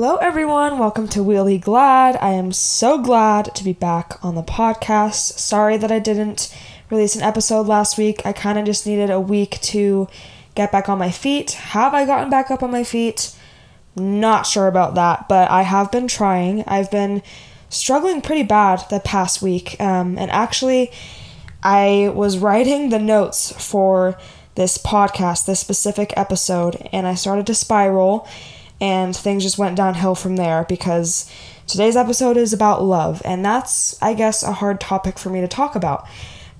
Hello, 0.00 0.14
everyone. 0.18 0.78
Welcome 0.78 1.08
to 1.08 1.24
Wheelie 1.24 1.60
Glad. 1.60 2.16
I 2.18 2.30
am 2.30 2.52
so 2.52 3.02
glad 3.02 3.52
to 3.56 3.64
be 3.64 3.72
back 3.72 4.16
on 4.24 4.36
the 4.36 4.44
podcast. 4.44 5.40
Sorry 5.40 5.76
that 5.76 5.90
I 5.90 5.98
didn't 5.98 6.54
release 6.88 7.16
an 7.16 7.22
episode 7.22 7.66
last 7.66 7.98
week. 7.98 8.24
I 8.24 8.32
kind 8.32 8.60
of 8.60 8.64
just 8.64 8.86
needed 8.86 9.10
a 9.10 9.18
week 9.18 9.60
to 9.62 10.06
get 10.54 10.70
back 10.70 10.88
on 10.88 10.98
my 10.98 11.10
feet. 11.10 11.50
Have 11.50 11.94
I 11.94 12.06
gotten 12.06 12.30
back 12.30 12.48
up 12.48 12.62
on 12.62 12.70
my 12.70 12.84
feet? 12.84 13.34
Not 13.96 14.46
sure 14.46 14.68
about 14.68 14.94
that, 14.94 15.28
but 15.28 15.50
I 15.50 15.62
have 15.62 15.90
been 15.90 16.06
trying. 16.06 16.62
I've 16.68 16.92
been 16.92 17.20
struggling 17.68 18.20
pretty 18.20 18.44
bad 18.44 18.84
the 18.90 19.00
past 19.00 19.42
week. 19.42 19.80
Um, 19.80 20.16
and 20.16 20.30
actually, 20.30 20.92
I 21.60 22.12
was 22.14 22.38
writing 22.38 22.90
the 22.90 23.00
notes 23.00 23.50
for 23.50 24.16
this 24.54 24.78
podcast, 24.78 25.46
this 25.46 25.58
specific 25.58 26.12
episode, 26.16 26.88
and 26.92 27.04
I 27.04 27.14
started 27.14 27.48
to 27.48 27.54
spiral 27.56 28.28
and 28.80 29.16
things 29.16 29.42
just 29.42 29.58
went 29.58 29.76
downhill 29.76 30.14
from 30.14 30.36
there 30.36 30.64
because 30.68 31.30
today's 31.66 31.96
episode 31.96 32.36
is 32.36 32.52
about 32.52 32.82
love, 32.82 33.22
and 33.24 33.44
that's, 33.44 34.00
I 34.02 34.14
guess, 34.14 34.42
a 34.42 34.52
hard 34.52 34.80
topic 34.80 35.18
for 35.18 35.30
me 35.30 35.40
to 35.40 35.48
talk 35.48 35.74
about. 35.74 36.06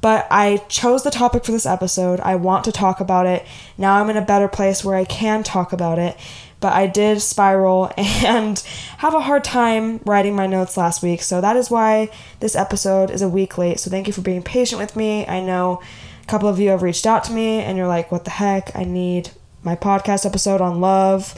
But 0.00 0.26
I 0.30 0.58
chose 0.68 1.02
the 1.02 1.10
topic 1.10 1.44
for 1.44 1.52
this 1.52 1.66
episode. 1.66 2.20
I 2.20 2.36
want 2.36 2.64
to 2.64 2.72
talk 2.72 3.00
about 3.00 3.26
it. 3.26 3.44
Now 3.76 4.00
I'm 4.00 4.10
in 4.10 4.16
a 4.16 4.24
better 4.24 4.48
place 4.48 4.84
where 4.84 4.94
I 4.94 5.04
can 5.04 5.42
talk 5.42 5.72
about 5.72 5.98
it. 5.98 6.16
But 6.60 6.72
I 6.72 6.86
did 6.86 7.20
spiral 7.20 7.92
and 7.96 8.58
have 8.98 9.14
a 9.14 9.20
hard 9.20 9.44
time 9.44 10.00
writing 10.04 10.36
my 10.36 10.46
notes 10.46 10.76
last 10.76 11.02
week. 11.02 11.22
So 11.22 11.40
that 11.40 11.56
is 11.56 11.70
why 11.70 12.10
this 12.40 12.54
episode 12.54 13.10
is 13.10 13.22
a 13.22 13.28
week 13.28 13.58
late. 13.58 13.80
So 13.80 13.90
thank 13.90 14.06
you 14.06 14.12
for 14.12 14.22
being 14.22 14.42
patient 14.42 14.80
with 14.80 14.96
me. 14.96 15.26
I 15.26 15.40
know 15.40 15.82
a 16.22 16.26
couple 16.26 16.48
of 16.48 16.60
you 16.60 16.70
have 16.70 16.82
reached 16.82 17.06
out 17.06 17.24
to 17.24 17.32
me 17.32 17.60
and 17.60 17.76
you're 17.76 17.88
like, 17.88 18.12
what 18.12 18.24
the 18.24 18.30
heck? 18.30 18.74
I 18.76 18.84
need 18.84 19.30
my 19.62 19.74
podcast 19.74 20.26
episode 20.26 20.60
on 20.60 20.80
love 20.80 21.34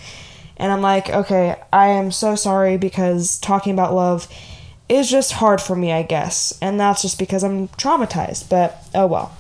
and 0.61 0.71
I'm 0.71 0.83
like, 0.83 1.09
okay, 1.09 1.57
I 1.73 1.89
am 1.89 2.11
so 2.13 2.37
sorry 2.37 2.77
because 2.77 3.39
talking 3.39 3.73
about 3.73 3.95
love 3.95 4.29
is 4.91 5.11
just 5.11 5.33
hard 5.33 5.59
for 5.61 5.75
me, 5.75 5.91
I 5.91 6.03
guess. 6.03 6.57
And 6.61 6.79
that's 6.79 7.01
just 7.01 7.19
because 7.19 7.43
I'm 7.43 7.69
traumatized, 7.69 8.51
but 8.51 8.77
oh 8.95 9.07
well. 9.07 9.37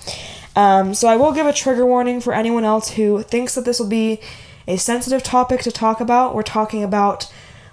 Um, 0.56 0.94
so 0.94 1.08
I 1.08 1.16
will 1.16 1.32
give 1.32 1.46
a 1.46 1.52
trigger 1.52 1.84
warning 1.84 2.22
for 2.22 2.32
anyone 2.32 2.64
else 2.64 2.92
who 2.92 3.22
thinks 3.22 3.54
that 3.54 3.66
this 3.66 3.78
will 3.78 3.88
be 3.88 4.18
a 4.66 4.78
sensitive 4.78 5.22
topic 5.22 5.60
to 5.62 5.70
talk 5.70 6.00
about. 6.00 6.34
We're 6.34 6.42
talking 6.42 6.82
about 6.82 7.30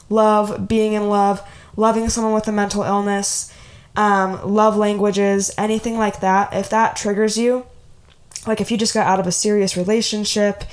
love, 0.10 0.68
being 0.68 0.92
in 0.92 1.08
love, 1.08 1.42
loving 1.78 2.10
someone 2.10 2.34
with 2.34 2.50
a 2.50 2.52
mental 2.52 2.84
illness, 2.84 3.54
um, 3.96 4.42
love 4.44 4.76
languages, 4.76 5.52
anything 5.58 5.98
like 5.98 6.20
that. 6.20 6.54
If 6.54 6.70
that 6.70 6.98
triggers 6.98 7.38
you, 7.38 7.66
like 8.46 8.60
if 8.60 8.72
you 8.72 8.78
just 8.78 8.94
got 8.94 9.08
out 9.08 9.22
of 9.22 9.26
a 9.26 9.32
serious 9.32 9.78
relationship, 9.78 10.64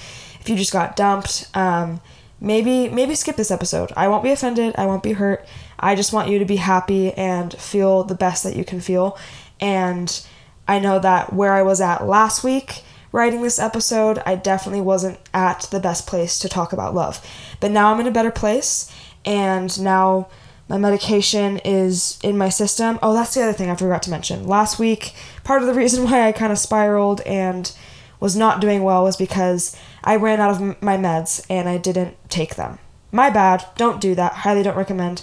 if 0.41 0.49
you 0.49 0.57
just 0.57 0.73
got 0.73 0.97
dumped, 0.97 1.49
um, 1.55 2.01
maybe 2.41 2.89
maybe 2.89 3.15
skip 3.15 3.37
this 3.37 3.51
episode. 3.51 3.93
I 3.97 4.09
won't 4.09 4.25
be 4.25 4.31
offended, 4.31 4.75
I 4.77 4.87
won't 4.87 5.03
be 5.03 5.13
hurt. 5.13 5.47
I 5.79 5.95
just 5.95 6.13
want 6.13 6.29
you 6.29 6.39
to 6.39 6.45
be 6.45 6.57
happy 6.57 7.13
and 7.13 7.53
feel 7.55 8.05
the 8.05 8.15
best 8.15 8.45
that 8.45 8.57
you 8.57 8.65
can 8.65 8.81
feel. 8.81 9.19
And 9.61 10.25
I 10.67 10.79
know 10.79 10.99
that 10.99 11.33
where 11.33 11.53
I 11.53 11.63
was 11.63 11.81
at 11.81 12.07
last 12.07 12.43
week 12.43 12.85
writing 13.13 13.43
this 13.43 13.59
episode, 13.59 14.19
I 14.27 14.35
definitely 14.35 14.81
wasn't 14.81 15.19
at 15.33 15.69
the 15.71 15.79
best 15.79 16.07
place 16.07 16.39
to 16.41 16.49
talk 16.49 16.73
about 16.73 16.95
love. 16.95 17.25
But 17.61 17.71
now 17.71 17.93
I'm 17.93 18.01
in 18.01 18.07
a 18.09 18.13
better 18.13 18.31
place 18.33 18.91
and 19.25 19.81
now 19.81 20.29
my 20.69 20.79
medication 20.79 21.59
is 21.59 22.19
in 22.23 22.39
my 22.39 22.49
system. 22.49 22.99
Oh, 23.03 23.13
that's 23.13 23.35
the 23.35 23.43
other 23.43 23.53
thing 23.53 23.71
I 23.71 23.77
forgot 23.77 24.03
to 24.05 24.11
mention. 24.11 24.47
Last 24.47 24.79
week, 24.79 25.15
part 25.45 25.63
of 25.63 25.69
the 25.69 25.75
reason 25.75 26.05
why 26.11 26.27
I 26.27 26.33
kind 26.33 26.53
of 26.53 26.59
spiraled 26.59 27.21
and 27.23 27.71
was 28.21 28.37
not 28.37 28.61
doing 28.61 28.83
well 28.83 29.05
was 29.05 29.17
because 29.17 29.77
I 30.03 30.17
ran 30.17 30.41
out 30.41 30.51
of 30.51 30.83
my 30.83 30.97
meds 30.97 31.45
and 31.49 31.69
I 31.69 31.79
didn't 31.79 32.17
take 32.29 32.57
them. 32.57 32.79
My 33.13 33.31
bad. 33.31 33.65
Don't 33.77 34.01
do 34.01 34.15
that. 34.15 34.33
Highly 34.33 34.63
don't 34.63 34.77
recommend. 34.77 35.23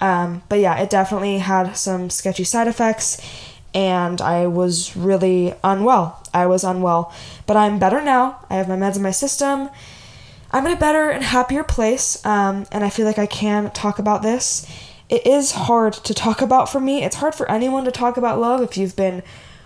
Um, 0.00 0.42
but 0.48 0.60
yeah, 0.60 0.78
it 0.78 0.90
definitely 0.90 1.38
had 1.38 1.72
some 1.76 2.10
sketchy 2.10 2.44
side 2.44 2.68
effects 2.68 3.20
and 3.74 4.20
I 4.20 4.46
was 4.46 4.96
really 4.96 5.54
unwell. 5.62 6.22
I 6.32 6.46
was 6.46 6.64
unwell. 6.64 7.12
But 7.46 7.56
I'm 7.56 7.78
better 7.78 8.02
now. 8.02 8.44
I 8.50 8.54
have 8.54 8.68
my 8.68 8.76
meds 8.76 8.96
in 8.96 9.02
my 9.02 9.10
system. 9.10 9.70
I'm 10.50 10.66
in 10.66 10.72
a 10.72 10.76
better 10.76 11.10
and 11.10 11.22
happier 11.22 11.62
place, 11.62 12.24
um, 12.24 12.64
and 12.72 12.82
I 12.82 12.88
feel 12.88 13.04
like 13.04 13.18
I 13.18 13.26
can 13.26 13.70
talk 13.72 13.98
about 13.98 14.22
this. 14.22 14.66
It 15.10 15.26
is 15.26 15.52
hard 15.52 15.92
to 15.92 16.14
talk 16.14 16.40
about 16.40 16.70
for 16.70 16.80
me. 16.80 17.04
It's 17.04 17.16
hard 17.16 17.34
for 17.34 17.50
anyone 17.50 17.84
to 17.84 17.90
talk 17.90 18.16
about 18.16 18.40
love 18.40 18.62
if 18.62 18.76
you've 18.78 18.96
been 18.96 19.22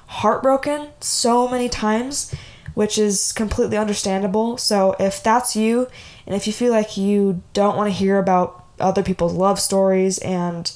heartbroken 0.06 0.88
so 1.00 1.48
many 1.48 1.68
times 1.68 2.34
which 2.74 2.98
is 2.98 3.32
completely 3.32 3.76
understandable. 3.76 4.56
So 4.56 4.96
if 4.98 5.22
that's 5.22 5.56
you, 5.56 5.88
and 6.26 6.34
if 6.34 6.46
you 6.46 6.52
feel 6.52 6.72
like 6.72 6.96
you 6.96 7.42
don't 7.52 7.76
want 7.76 7.88
to 7.88 7.96
hear 7.96 8.18
about 8.18 8.64
other 8.80 9.02
people's 9.02 9.34
love 9.34 9.60
stories 9.60 10.18
and 10.18 10.70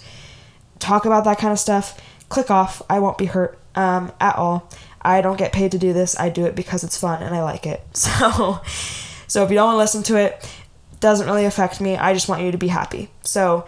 talk 0.78 1.04
about 1.04 1.24
that 1.24 1.38
kind 1.38 1.52
of 1.52 1.58
stuff, 1.58 2.00
click 2.28 2.50
off. 2.50 2.82
I 2.88 2.98
won't 2.98 3.18
be 3.18 3.26
hurt 3.26 3.58
um, 3.74 4.12
at 4.20 4.36
all. 4.36 4.70
I 5.00 5.20
don't 5.20 5.38
get 5.38 5.52
paid 5.52 5.72
to 5.72 5.78
do 5.78 5.92
this. 5.92 6.18
I 6.18 6.28
do 6.28 6.46
it 6.46 6.54
because 6.54 6.82
it's 6.82 6.98
fun 6.98 7.22
and 7.22 7.34
I 7.34 7.42
like 7.42 7.66
it. 7.66 7.82
So, 7.94 8.60
so 9.28 9.42
if 9.44 9.50
you 9.50 9.56
don't 9.56 9.66
want 9.66 9.74
to 9.74 9.78
listen 9.78 10.02
to 10.04 10.16
it, 10.16 10.48
doesn't 11.00 11.26
really 11.26 11.44
affect 11.44 11.80
me. 11.80 11.96
I 11.96 12.14
just 12.14 12.28
want 12.28 12.42
you 12.42 12.52
to 12.52 12.58
be 12.58 12.68
happy. 12.68 13.10
So 13.22 13.66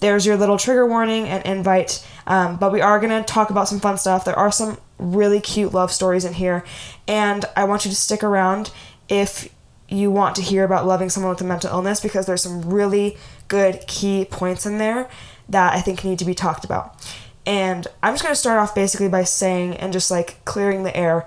there's 0.00 0.26
your 0.26 0.36
little 0.36 0.58
trigger 0.58 0.86
warning 0.86 1.28
and 1.28 1.44
invite. 1.46 2.06
Um, 2.26 2.56
but 2.56 2.72
we 2.72 2.80
are 2.80 3.00
going 3.00 3.10
to 3.10 3.22
talk 3.22 3.50
about 3.50 3.68
some 3.68 3.80
fun 3.80 3.98
stuff. 3.98 4.24
There 4.24 4.38
are 4.38 4.52
some 4.52 4.78
really 4.98 5.40
cute 5.40 5.74
love 5.74 5.92
stories 5.92 6.24
in 6.24 6.34
here. 6.34 6.64
And 7.08 7.44
I 7.56 7.64
want 7.64 7.84
you 7.84 7.90
to 7.90 7.96
stick 7.96 8.22
around 8.22 8.70
if 9.08 9.52
you 9.88 10.10
want 10.10 10.36
to 10.36 10.42
hear 10.42 10.64
about 10.64 10.86
loving 10.86 11.10
someone 11.10 11.30
with 11.30 11.40
a 11.40 11.44
mental 11.44 11.70
illness 11.70 12.00
because 12.00 12.26
there's 12.26 12.42
some 12.42 12.62
really 12.62 13.16
good 13.48 13.86
key 13.86 14.24
points 14.24 14.64
in 14.64 14.78
there 14.78 15.10
that 15.48 15.74
I 15.74 15.80
think 15.80 16.04
need 16.04 16.18
to 16.20 16.24
be 16.24 16.34
talked 16.34 16.64
about. 16.64 17.04
And 17.44 17.86
I'm 18.02 18.14
just 18.14 18.22
going 18.22 18.32
to 18.32 18.40
start 18.40 18.58
off 18.58 18.74
basically 18.74 19.08
by 19.08 19.24
saying 19.24 19.76
and 19.76 19.92
just 19.92 20.10
like 20.10 20.42
clearing 20.44 20.84
the 20.84 20.96
air. 20.96 21.26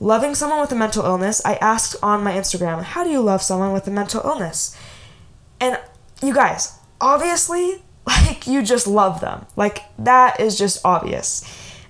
Loving 0.00 0.36
someone 0.36 0.60
with 0.60 0.70
a 0.70 0.76
mental 0.76 1.04
illness, 1.04 1.44
I 1.44 1.56
asked 1.56 1.96
on 2.02 2.22
my 2.22 2.32
Instagram, 2.32 2.82
how 2.82 3.02
do 3.02 3.10
you 3.10 3.20
love 3.20 3.42
someone 3.42 3.72
with 3.72 3.86
a 3.88 3.90
mental 3.90 4.22
illness? 4.24 4.76
And 5.60 5.78
you 6.22 6.32
guys, 6.32 6.78
obviously, 7.00 7.82
like 8.08 8.46
you 8.46 8.62
just 8.62 8.86
love 8.86 9.20
them. 9.20 9.46
Like 9.56 9.82
that 9.98 10.40
is 10.40 10.58
just 10.58 10.84
obvious. 10.84 11.44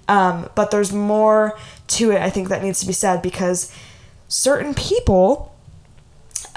Um, 0.08 0.48
but 0.54 0.70
there's 0.70 0.92
more 0.92 1.58
to 1.88 2.12
it, 2.12 2.20
I 2.20 2.30
think, 2.30 2.48
that 2.48 2.62
needs 2.62 2.80
to 2.80 2.86
be 2.86 2.92
said 2.92 3.22
because 3.22 3.72
certain 4.26 4.74
people 4.74 5.54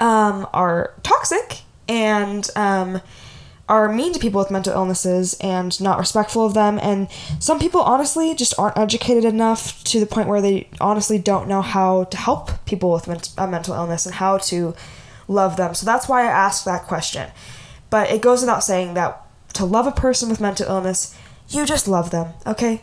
um, 0.00 0.46
are 0.52 0.94
toxic 1.02 1.60
and 1.88 2.48
um, 2.56 3.00
are 3.68 3.92
mean 3.92 4.12
to 4.12 4.18
people 4.18 4.38
with 4.38 4.50
mental 4.50 4.72
illnesses 4.72 5.34
and 5.40 5.78
not 5.80 5.98
respectful 5.98 6.44
of 6.44 6.54
them. 6.54 6.78
And 6.82 7.10
some 7.38 7.58
people, 7.58 7.80
honestly, 7.82 8.34
just 8.34 8.58
aren't 8.58 8.78
educated 8.78 9.24
enough 9.24 9.84
to 9.84 10.00
the 10.00 10.06
point 10.06 10.28
where 10.28 10.40
they 10.40 10.68
honestly 10.80 11.18
don't 11.18 11.48
know 11.48 11.62
how 11.62 12.04
to 12.04 12.16
help 12.16 12.64
people 12.64 12.92
with 12.92 13.06
a 13.38 13.46
mental 13.46 13.74
illness 13.74 14.06
and 14.06 14.14
how 14.14 14.38
to 14.38 14.74
love 15.28 15.56
them. 15.56 15.74
So 15.74 15.86
that's 15.86 16.08
why 16.08 16.22
I 16.22 16.30
asked 16.30 16.64
that 16.64 16.84
question. 16.84 17.30
But 17.90 18.10
it 18.10 18.22
goes 18.22 18.40
without 18.40 18.64
saying 18.64 18.94
that 18.94 19.21
to 19.54 19.64
love 19.64 19.86
a 19.86 19.92
person 19.92 20.28
with 20.28 20.40
mental 20.40 20.66
illness, 20.66 21.16
you 21.48 21.66
just 21.66 21.88
love 21.88 22.10
them, 22.10 22.32
okay? 22.46 22.82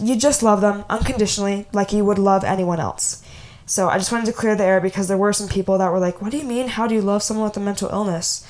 you 0.00 0.16
just 0.16 0.42
love 0.42 0.60
them 0.60 0.84
unconditionally 0.88 1.66
like 1.72 1.92
you 1.92 2.04
would 2.04 2.18
love 2.18 2.44
anyone 2.44 2.80
else. 2.80 3.22
So 3.66 3.88
I 3.88 3.98
just 3.98 4.12
wanted 4.12 4.26
to 4.26 4.32
clear 4.32 4.54
the 4.54 4.64
air 4.64 4.80
because 4.80 5.08
there 5.08 5.16
were 5.16 5.32
some 5.32 5.48
people 5.48 5.78
that 5.78 5.90
were 5.92 6.00
like, 6.00 6.20
"What 6.20 6.30
do 6.30 6.38
you 6.38 6.44
mean? 6.44 6.68
How 6.68 6.86
do 6.86 6.94
you 6.94 7.02
love 7.02 7.22
someone 7.22 7.44
with 7.44 7.56
a 7.56 7.60
mental 7.60 7.88
illness?" 7.90 8.46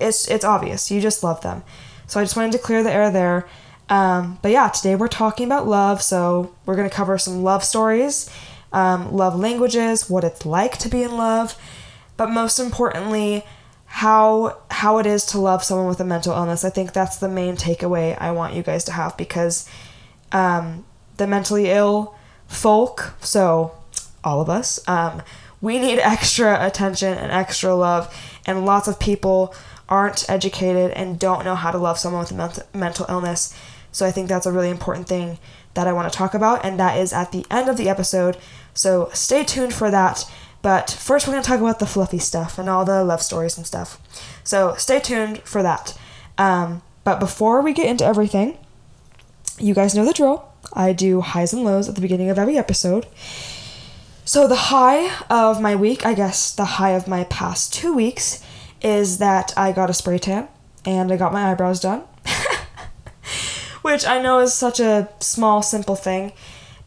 It's 0.00 0.28
it's 0.28 0.44
obvious. 0.44 0.90
You 0.90 1.00
just 1.00 1.22
love 1.22 1.40
them. 1.40 1.62
So 2.06 2.20
I 2.20 2.24
just 2.24 2.36
wanted 2.36 2.52
to 2.52 2.58
clear 2.58 2.82
the 2.82 2.92
air 2.92 3.10
there. 3.10 3.46
Um, 3.88 4.38
but 4.42 4.50
yeah, 4.50 4.68
today 4.68 4.94
we're 4.94 5.08
talking 5.08 5.46
about 5.46 5.66
love. 5.66 6.02
So 6.02 6.54
we're 6.66 6.76
gonna 6.76 6.90
cover 6.90 7.18
some 7.18 7.42
love 7.42 7.64
stories, 7.64 8.28
um, 8.72 9.12
love 9.12 9.38
languages, 9.38 10.10
what 10.10 10.24
it's 10.24 10.44
like 10.44 10.76
to 10.78 10.88
be 10.88 11.02
in 11.02 11.16
love, 11.16 11.56
but 12.16 12.30
most 12.30 12.58
importantly, 12.58 13.44
how 13.94 14.56
how 14.70 14.96
it 14.96 15.04
is 15.04 15.26
to 15.26 15.38
love 15.38 15.62
someone 15.62 15.86
with 15.86 16.00
a 16.00 16.04
mental 16.04 16.32
illness. 16.32 16.64
I 16.64 16.70
think 16.70 16.94
that's 16.94 17.18
the 17.18 17.28
main 17.28 17.56
takeaway 17.56 18.16
I 18.18 18.32
want 18.32 18.54
you 18.54 18.62
guys 18.62 18.84
to 18.84 18.92
have 18.92 19.14
because 19.18 19.68
um, 20.32 20.86
the 21.18 21.26
mentally 21.26 21.68
ill 21.68 22.14
folk, 22.46 23.12
so 23.20 23.72
all 24.24 24.40
of 24.40 24.48
us, 24.48 24.80
um, 24.88 25.20
we 25.60 25.78
need 25.78 25.98
extra 26.02 26.64
attention 26.66 27.18
and 27.18 27.30
extra 27.30 27.74
love, 27.74 28.12
and 28.46 28.64
lots 28.64 28.88
of 28.88 28.98
people 28.98 29.54
aren't 29.90 30.28
educated 30.28 30.90
and 30.92 31.18
don't 31.18 31.44
know 31.44 31.54
how 31.54 31.70
to 31.70 31.76
love 31.76 31.98
someone 31.98 32.22
with 32.22 32.30
a 32.30 32.34
ment- 32.34 32.74
mental 32.74 33.04
illness. 33.10 33.54
So 33.92 34.06
I 34.06 34.10
think 34.10 34.26
that's 34.26 34.46
a 34.46 34.52
really 34.52 34.70
important 34.70 35.06
thing 35.06 35.38
that 35.74 35.86
I 35.86 35.92
want 35.92 36.10
to 36.10 36.16
talk 36.16 36.32
about, 36.32 36.64
and 36.64 36.80
that 36.80 36.98
is 36.98 37.12
at 37.12 37.30
the 37.30 37.44
end 37.50 37.68
of 37.68 37.76
the 37.76 37.90
episode. 37.90 38.38
So 38.72 39.10
stay 39.12 39.44
tuned 39.44 39.74
for 39.74 39.90
that. 39.90 40.24
But 40.62 40.90
first, 40.90 41.26
we're 41.26 41.32
going 41.32 41.42
to 41.42 41.48
talk 41.48 41.60
about 41.60 41.80
the 41.80 41.86
fluffy 41.86 42.18
stuff 42.18 42.58
and 42.58 42.68
all 42.68 42.84
the 42.84 43.02
love 43.04 43.20
stories 43.20 43.56
and 43.56 43.66
stuff. 43.66 44.00
So 44.44 44.74
stay 44.76 45.00
tuned 45.00 45.40
for 45.40 45.62
that. 45.62 45.98
Um, 46.38 46.82
but 47.04 47.18
before 47.18 47.60
we 47.62 47.72
get 47.72 47.86
into 47.86 48.04
everything, 48.04 48.58
you 49.58 49.74
guys 49.74 49.94
know 49.94 50.04
the 50.04 50.12
drill. 50.12 50.48
I 50.72 50.92
do 50.92 51.20
highs 51.20 51.52
and 51.52 51.64
lows 51.64 51.88
at 51.88 51.96
the 51.96 52.00
beginning 52.00 52.30
of 52.30 52.38
every 52.38 52.56
episode. 52.56 53.06
So, 54.24 54.46
the 54.46 54.54
high 54.54 55.12
of 55.28 55.60
my 55.60 55.74
week, 55.74 56.06
I 56.06 56.14
guess 56.14 56.54
the 56.54 56.64
high 56.64 56.90
of 56.90 57.08
my 57.08 57.24
past 57.24 57.74
two 57.74 57.92
weeks, 57.92 58.42
is 58.80 59.18
that 59.18 59.52
I 59.56 59.72
got 59.72 59.90
a 59.90 59.94
spray 59.94 60.18
tan. 60.18 60.48
and 60.84 61.12
I 61.12 61.16
got 61.16 61.32
my 61.32 61.50
eyebrows 61.50 61.80
done. 61.80 62.02
Which 63.82 64.06
I 64.06 64.22
know 64.22 64.38
is 64.38 64.54
such 64.54 64.78
a 64.78 65.08
small, 65.18 65.60
simple 65.60 65.96
thing, 65.96 66.32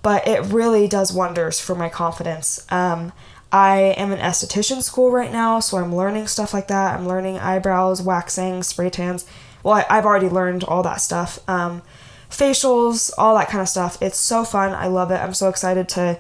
but 0.02 0.26
it 0.28 0.46
really 0.46 0.88
does 0.88 1.12
wonders 1.12 1.60
for 1.60 1.76
my 1.76 1.90
confidence. 1.90 2.66
Um, 2.70 3.12
I 3.56 3.96
am 3.96 4.12
in 4.12 4.20
esthetician 4.20 4.82
school 4.82 5.12
right 5.12 5.32
now, 5.32 5.62
so 5.62 5.78
I'm 5.78 5.96
learning 5.96 6.28
stuff 6.28 6.54
like 6.54 6.68
that. 6.68 7.00
I'm 7.00 7.08
learning 7.08 7.40
eyebrows, 7.40 8.02
waxing, 8.02 8.64
spray 8.64 8.90
tans. 8.90 9.26
Well, 9.64 9.86
I, 9.90 9.96
have 9.96 10.06
already 10.06 10.28
learned 10.28 10.66
all 10.66 10.84
that 10.84 11.00
stuff. 11.00 11.40
Um, 11.48 11.82
facials, 12.30 13.14
all 13.18 13.34
that 13.38 13.48
kind 13.48 13.62
of 13.62 13.70
stuff. 13.70 13.98
It's 14.02 14.20
so 14.20 14.44
fun. 14.44 14.74
I 14.74 14.88
love 14.88 15.10
it. 15.10 15.22
I'm 15.22 15.34
so 15.34 15.48
excited 15.48 15.88
to 15.90 16.20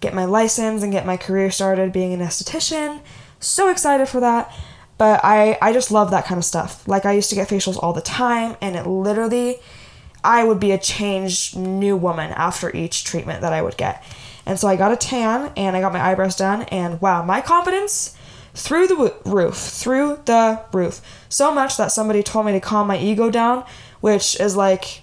get 0.00 0.14
my 0.14 0.24
license 0.24 0.84
and 0.84 0.92
get 0.92 1.04
my 1.04 1.16
career 1.16 1.50
started 1.50 1.92
being 1.92 2.12
an 2.12 2.20
esthetician. 2.20 3.00
So 3.40 3.68
excited 3.70 4.08
for 4.08 4.20
that. 4.20 4.48
But 4.98 5.20
I, 5.24 5.58
I 5.60 5.72
just 5.72 5.90
love 5.90 6.12
that 6.12 6.26
kind 6.26 6.38
of 6.38 6.44
stuff. 6.44 6.86
Like, 6.86 7.04
I 7.04 7.10
used 7.10 7.30
to 7.30 7.34
get 7.34 7.48
facials 7.48 7.76
all 7.82 7.92
the 7.92 8.00
time, 8.00 8.56
and 8.60 8.76
it 8.76 8.86
literally, 8.86 9.56
I 10.22 10.44
would 10.44 10.60
be 10.60 10.72
a 10.72 10.78
changed 10.78 11.56
new 11.56 11.96
woman 11.96 12.30
after 12.32 12.74
each 12.74 13.04
treatment 13.04 13.40
that 13.42 13.52
I 13.52 13.62
would 13.62 13.76
get. 13.76 14.02
And 14.44 14.58
so 14.58 14.66
I 14.66 14.76
got 14.76 14.92
a 14.92 14.96
tan 14.96 15.52
and 15.56 15.76
I 15.76 15.80
got 15.80 15.92
my 15.92 16.00
eyebrows 16.00 16.36
done, 16.36 16.62
and 16.62 17.00
wow, 17.00 17.22
my 17.22 17.40
confidence 17.40 18.16
through 18.54 18.88
the 18.88 19.14
roof, 19.24 19.56
through 19.56 20.20
the 20.24 20.62
roof. 20.72 21.00
So 21.28 21.52
much 21.52 21.76
that 21.76 21.92
somebody 21.92 22.22
told 22.22 22.46
me 22.46 22.52
to 22.52 22.60
calm 22.60 22.86
my 22.86 22.98
ego 22.98 23.30
down, 23.30 23.64
which 24.00 24.38
is 24.40 24.56
like, 24.56 25.02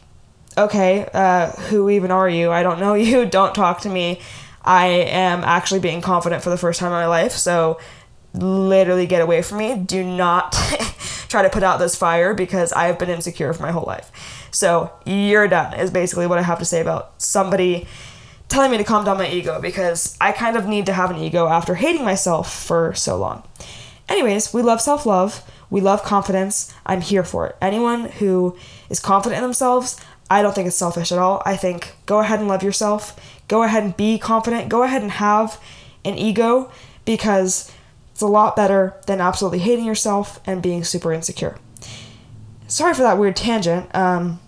okay, 0.57 1.07
uh, 1.13 1.51
who 1.51 1.89
even 1.89 2.11
are 2.11 2.29
you? 2.29 2.51
I 2.51 2.63
don't 2.63 2.79
know 2.79 2.93
you. 2.95 3.25
Don't 3.25 3.55
talk 3.55 3.81
to 3.81 3.89
me. 3.89 4.19
I 4.63 4.87
am 4.87 5.43
actually 5.43 5.79
being 5.79 6.01
confident 6.01 6.43
for 6.43 6.49
the 6.49 6.57
first 6.57 6.79
time 6.79 6.87
in 6.87 6.93
my 6.93 7.07
life. 7.07 7.33
So 7.33 7.79
literally 8.33 9.05
get 9.05 9.21
away 9.21 9.41
from 9.41 9.59
me. 9.59 9.75
Do 9.75 10.03
not 10.03 10.51
try 11.29 11.43
to 11.43 11.49
put 11.49 11.63
out 11.63 11.77
this 11.77 11.95
fire 11.95 12.33
because 12.33 12.73
I 12.73 12.85
have 12.85 12.97
been 12.97 13.09
insecure 13.09 13.53
for 13.53 13.61
my 13.61 13.71
whole 13.71 13.85
life. 13.85 14.11
So 14.55 14.89
you're 15.05 15.49
done, 15.49 15.77
is 15.77 15.91
basically 15.91 16.27
what 16.27 16.39
I 16.39 16.41
have 16.41 16.59
to 16.59 16.65
say 16.65 16.79
about 16.79 17.21
somebody 17.21 17.87
telling 18.47 18.71
me 18.71 18.77
to 18.77 18.85
calm 18.85 19.03
down 19.03 19.17
my 19.17 19.29
ego 19.29 19.59
because 19.59 20.17
I 20.21 20.31
kind 20.31 20.55
of 20.55 20.65
need 20.65 20.85
to 20.85 20.93
have 20.93 21.11
an 21.11 21.17
ego 21.17 21.49
after 21.49 21.75
hating 21.75 22.05
myself 22.05 22.55
for 22.65 22.93
so 22.93 23.17
long. 23.17 23.43
Anyways, 24.07 24.53
we 24.53 24.61
love 24.61 24.79
self 24.79 25.05
love. 25.05 25.43
We 25.69 25.81
love 25.81 26.03
confidence. 26.03 26.73
I'm 26.85 27.01
here 27.01 27.25
for 27.25 27.47
it. 27.47 27.57
Anyone 27.61 28.05
who 28.05 28.57
is 28.89 29.01
confident 29.01 29.39
in 29.39 29.43
themselves, 29.43 29.99
I 30.29 30.41
don't 30.41 30.55
think 30.55 30.67
it's 30.67 30.77
selfish 30.77 31.11
at 31.11 31.17
all. 31.17 31.43
I 31.45 31.57
think 31.57 31.93
go 32.05 32.19
ahead 32.19 32.39
and 32.39 32.47
love 32.47 32.63
yourself. 32.63 33.19
Go 33.49 33.63
ahead 33.63 33.83
and 33.83 33.97
be 33.97 34.17
confident. 34.17 34.69
Go 34.69 34.83
ahead 34.83 35.01
and 35.01 35.11
have 35.11 35.61
an 36.05 36.17
ego 36.17 36.71
because 37.03 37.73
it's 38.13 38.21
a 38.21 38.27
lot 38.27 38.55
better 38.55 38.95
than 39.05 39.19
absolutely 39.19 39.59
hating 39.59 39.83
yourself 39.83 40.39
and 40.45 40.61
being 40.61 40.85
super 40.85 41.11
insecure. 41.11 41.57
Sorry 42.69 42.93
for 42.93 43.01
that 43.01 43.17
weird 43.17 43.35
tangent. 43.35 43.93
Um, 43.93 44.39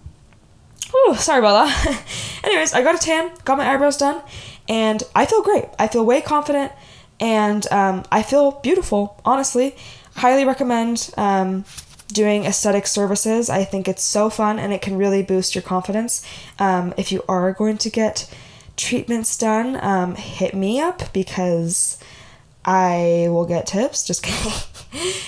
whew, 0.92 1.16
sorry 1.16 1.40
about 1.40 1.68
that. 1.68 2.04
Anyways, 2.44 2.74
I 2.74 2.82
got 2.82 2.96
a 2.96 3.00
tan, 3.00 3.32
got 3.46 3.58
my 3.58 3.72
eyebrows 3.72 3.98
done, 3.98 4.22
and 4.68 5.04
I 5.16 5.26
feel 5.26 5.42
great. 5.42 5.66
I 5.80 5.88
feel 5.88 6.06
way 6.06 6.22
confident, 6.22 6.72
and 7.20 7.66
um, 7.72 8.06
I 8.12 8.24
feel 8.24 8.52
beautiful, 8.52 9.20
honestly. 9.26 9.76
Highly 10.16 10.46
recommend 10.46 11.12
um, 11.18 11.66
doing 12.08 12.46
aesthetic 12.46 12.88
services. 12.88 13.50
I 13.50 13.64
think 13.64 13.88
it's 13.88 14.04
so 14.04 14.30
fun 14.30 14.60
and 14.60 14.74
it 14.74 14.82
can 14.82 14.98
really 14.98 15.24
boost 15.24 15.56
your 15.56 15.62
confidence. 15.62 16.26
Um, 16.60 16.94
if 16.98 17.12
you 17.12 17.24
are 17.28 17.54
going 17.54 17.78
to 17.80 17.90
get 17.90 18.34
treatments 18.76 19.38
done, 19.38 19.78
um, 19.84 20.16
hit 20.16 20.54
me 20.54 20.80
up 20.80 21.12
because 21.14 22.00
I 22.66 23.28
will 23.30 23.46
get 23.46 23.68
tips. 23.68 24.06
Just 24.06 24.24
kidding. 24.24 24.52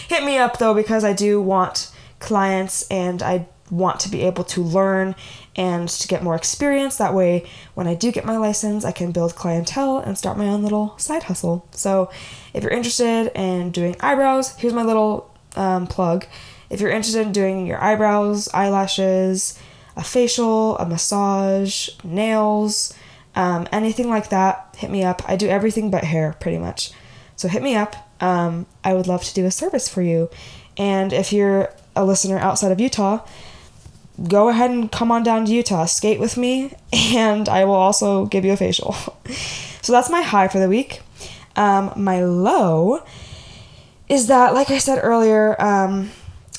hit 0.08 0.24
me 0.24 0.38
up 0.38 0.58
though 0.58 0.74
because 0.74 1.04
I 1.04 1.14
do 1.14 1.42
want 1.42 1.92
clients 2.20 2.88
and 2.90 3.22
I 3.22 3.48
want 3.70 4.00
to 4.02 4.10
be 4.10 4.22
able 4.22 4.44
to 4.44 4.64
learn 4.64 5.16
and 5.60 5.90
to 5.90 6.08
get 6.08 6.24
more 6.24 6.36
experience. 6.36 6.96
That 6.96 7.14
way, 7.14 7.46
when 7.74 7.86
I 7.86 7.94
do 7.94 8.14
get 8.14 8.24
my 8.24 8.38
license, 8.38 8.86
I 8.86 8.94
can 8.94 9.12
build 9.12 9.36
clientele 9.36 9.98
and 9.98 10.18
start 10.18 10.38
my 10.38 10.48
own 10.48 10.64
little 10.64 10.98
side 10.98 11.24
hustle. 11.24 11.68
So, 11.72 12.10
if 12.54 12.64
you're 12.64 12.72
interested 12.72 13.30
in 13.36 13.72
doing 13.72 13.98
eyebrows, 14.00 14.56
here's 14.56 14.74
my 14.74 14.84
little 14.84 15.30
um, 15.58 15.86
plug. 15.86 16.26
If 16.70 16.80
you're 16.80 16.90
interested 16.90 17.28
in 17.28 17.34
doing 17.34 17.68
your 17.68 17.84
eyebrows, 17.84 18.48
eyelashes, 18.54 19.60
a 19.98 20.04
facial, 20.04 20.78
a 20.78 20.86
massage, 20.86 21.90
nails, 22.06 22.94
um, 23.36 23.68
anything 23.74 24.08
like 24.08 24.30
that, 24.30 24.74
hit 24.78 24.90
me 24.90 25.04
up. 25.04 25.22
I 25.28 25.36
do 25.36 25.50
everything 25.50 25.92
but 25.92 26.06
hair 26.06 26.38
pretty 26.40 26.58
much. 26.58 26.94
So 27.36 27.50
hit 27.50 27.62
me 27.62 27.76
up. 27.76 27.98
Um, 28.22 28.66
I 28.86 28.94
would 28.94 29.08
love 29.08 29.26
to 29.26 29.34
do 29.34 29.46
a 29.46 29.52
service 29.52 29.90
for 29.90 30.02
you. 30.02 30.30
And 30.78 31.12
if 31.12 31.34
you're 31.34 31.74
a 31.98 32.06
listener 32.06 32.38
outside 32.38 32.72
of 32.72 32.80
Utah, 32.80 33.26
go 34.28 34.50
ahead 34.50 34.72
and 34.72 34.92
come 34.92 35.12
on 35.12 35.24
down 35.24 35.46
to 35.46 35.54
Utah, 35.54 35.86
skate 35.86 36.20
with 36.20 36.38
me, 36.38 36.74
and 36.94 37.48
I 37.48 37.66
will 37.66 37.76
also 37.76 38.26
give 38.26 38.46
you 38.46 38.54
a 38.54 38.58
facial. 38.58 38.94
so 39.82 39.94
that's 39.94 40.10
my 40.10 40.22
high 40.22 40.48
for 40.48 40.60
the 40.60 40.70
week. 40.70 41.02
Um, 41.56 41.92
my 41.96 42.24
low 42.24 43.04
is 44.08 44.28
that, 44.28 44.54
like 44.54 44.72
I 44.72 44.78
said 44.78 45.00
earlier, 45.04 45.62
um, 45.62 46.12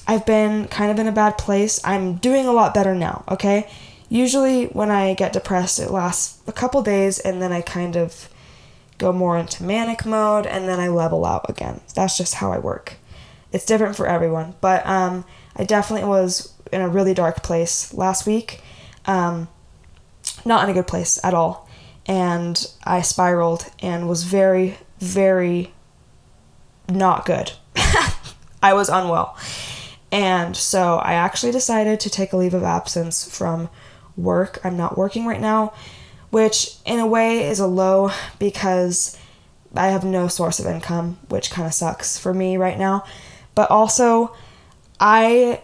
I've 0.07 0.27
been 0.27 0.67
kind 0.69 0.91
of 0.91 0.99
in 0.99 1.07
a 1.07 1.13
bad 1.13 1.39
place. 1.39 1.81
I'm 1.85 2.17
doing 2.17 2.47
a 2.47 2.53
lot 2.53 2.75
better 2.75 2.95
now, 2.95 3.25
okay? 3.29 3.69
Usually, 4.09 4.67
when 4.67 4.91
I 4.91 5.15
get 5.15 5.33
depressed, 5.33 5.79
it 5.79 5.91
lasts 5.91 6.41
a 6.47 6.53
couple 6.53 6.83
days 6.83 7.19
and 7.19 7.41
then 7.41 7.53
I 7.53 7.61
kind 7.61 7.97
of 7.97 8.29
go 8.99 9.13
more 9.13 9.39
into 9.39 9.65
manic 9.65 10.05
mode 10.05 10.47
and 10.47 10.69
then 10.69 10.79
I 10.79 10.89
level 10.89 11.25
out 11.25 11.49
again. 11.49 11.81
That's 11.95 12.17
just 12.17 12.35
how 12.35 12.53
I 12.53 12.59
work. 12.59 12.95
It's 13.53 13.65
different 13.65 13.97
for 13.97 14.07
everyone, 14.07 14.55
but 14.61 14.87
um, 14.87 15.25
I 15.57 15.65
definitely 15.65 16.09
was 16.09 16.53
in 16.73 16.81
a 16.81 16.89
really 16.89 17.15
dark 17.15 17.43
place 17.43 17.93
last 17.95 18.27
week. 18.27 18.63
Um, 19.07 19.49
not 20.45 20.65
in 20.65 20.71
a 20.71 20.75
good 20.75 20.87
place 20.87 21.19
at 21.25 21.35
all. 21.35 21.69
And 22.07 22.67
I 22.85 23.03
spiraled 23.03 23.67
and 23.81 24.09
was 24.09 24.25
very, 24.25 24.79
very 24.99 25.73
not 26.89 27.25
good. 27.25 27.53
I 28.63 28.75
was 28.75 28.89
unwell. 28.89 29.37
And 30.13 30.57
so 30.57 30.97
I 30.97 31.15
actually 31.15 31.53
decided 31.53 32.01
to 32.01 32.11
take 32.11 32.33
a 32.33 32.37
leave 32.37 32.55
of 32.55 32.65
absence 32.65 33.29
from 33.29 33.69
work. 34.17 34.59
I'm 34.65 34.77
not 34.77 34.99
working 34.99 35.27
right 35.27 35.41
now, 35.41 35.73
which 36.31 36.77
in 36.85 36.99
a 36.99 37.07
way 37.07 37.47
is 37.47 37.61
a 37.61 37.67
low 37.67 38.11
because 38.39 39.17
I 39.75 39.89
have 39.89 40.05
no 40.05 40.27
source 40.27 40.59
of 40.59 40.67
income, 40.67 41.19
which 41.29 41.51
kind 41.51 41.67
of 41.67 41.75
sucks 41.75 42.19
for 42.19 42.35
me 42.35 42.57
right 42.57 42.79
now. 42.79 43.05
But 43.55 43.71
also, 43.71 44.35
I 44.99 45.63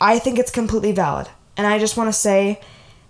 I 0.00 0.18
think 0.18 0.38
it's 0.38 0.50
completely 0.50 0.92
valid. 0.92 1.28
And 1.56 1.66
I 1.66 1.78
just 1.78 1.96
want 1.96 2.08
to 2.08 2.12
say 2.12 2.60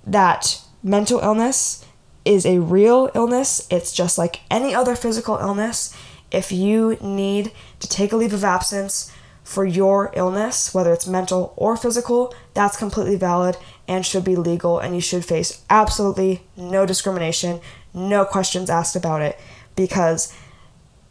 that 0.06 0.60
mental 0.82 1.20
illness 1.20 1.84
is 2.24 2.46
a 2.46 2.60
real 2.60 3.10
illness. 3.14 3.66
It's 3.70 3.92
just 3.92 4.18
like 4.18 4.40
any 4.50 4.74
other 4.74 4.96
physical 4.96 5.36
illness. 5.38 5.94
If 6.30 6.52
you 6.52 6.96
need 7.00 7.52
to 7.80 7.88
take 7.88 8.12
a 8.12 8.16
leave 8.16 8.34
of 8.34 8.44
absence 8.44 9.12
for 9.44 9.64
your 9.64 10.12
illness, 10.14 10.74
whether 10.74 10.92
it's 10.92 11.06
mental 11.06 11.54
or 11.56 11.74
physical, 11.76 12.34
that's 12.52 12.76
completely 12.76 13.16
valid 13.16 13.56
and 13.86 14.04
should 14.04 14.24
be 14.24 14.36
legal, 14.36 14.78
and 14.78 14.94
you 14.94 15.00
should 15.00 15.24
face 15.24 15.64
absolutely 15.70 16.42
no 16.54 16.84
discrimination, 16.84 17.60
no 17.94 18.26
questions 18.26 18.68
asked 18.68 18.94
about 18.94 19.22
it, 19.22 19.40
because 19.74 20.34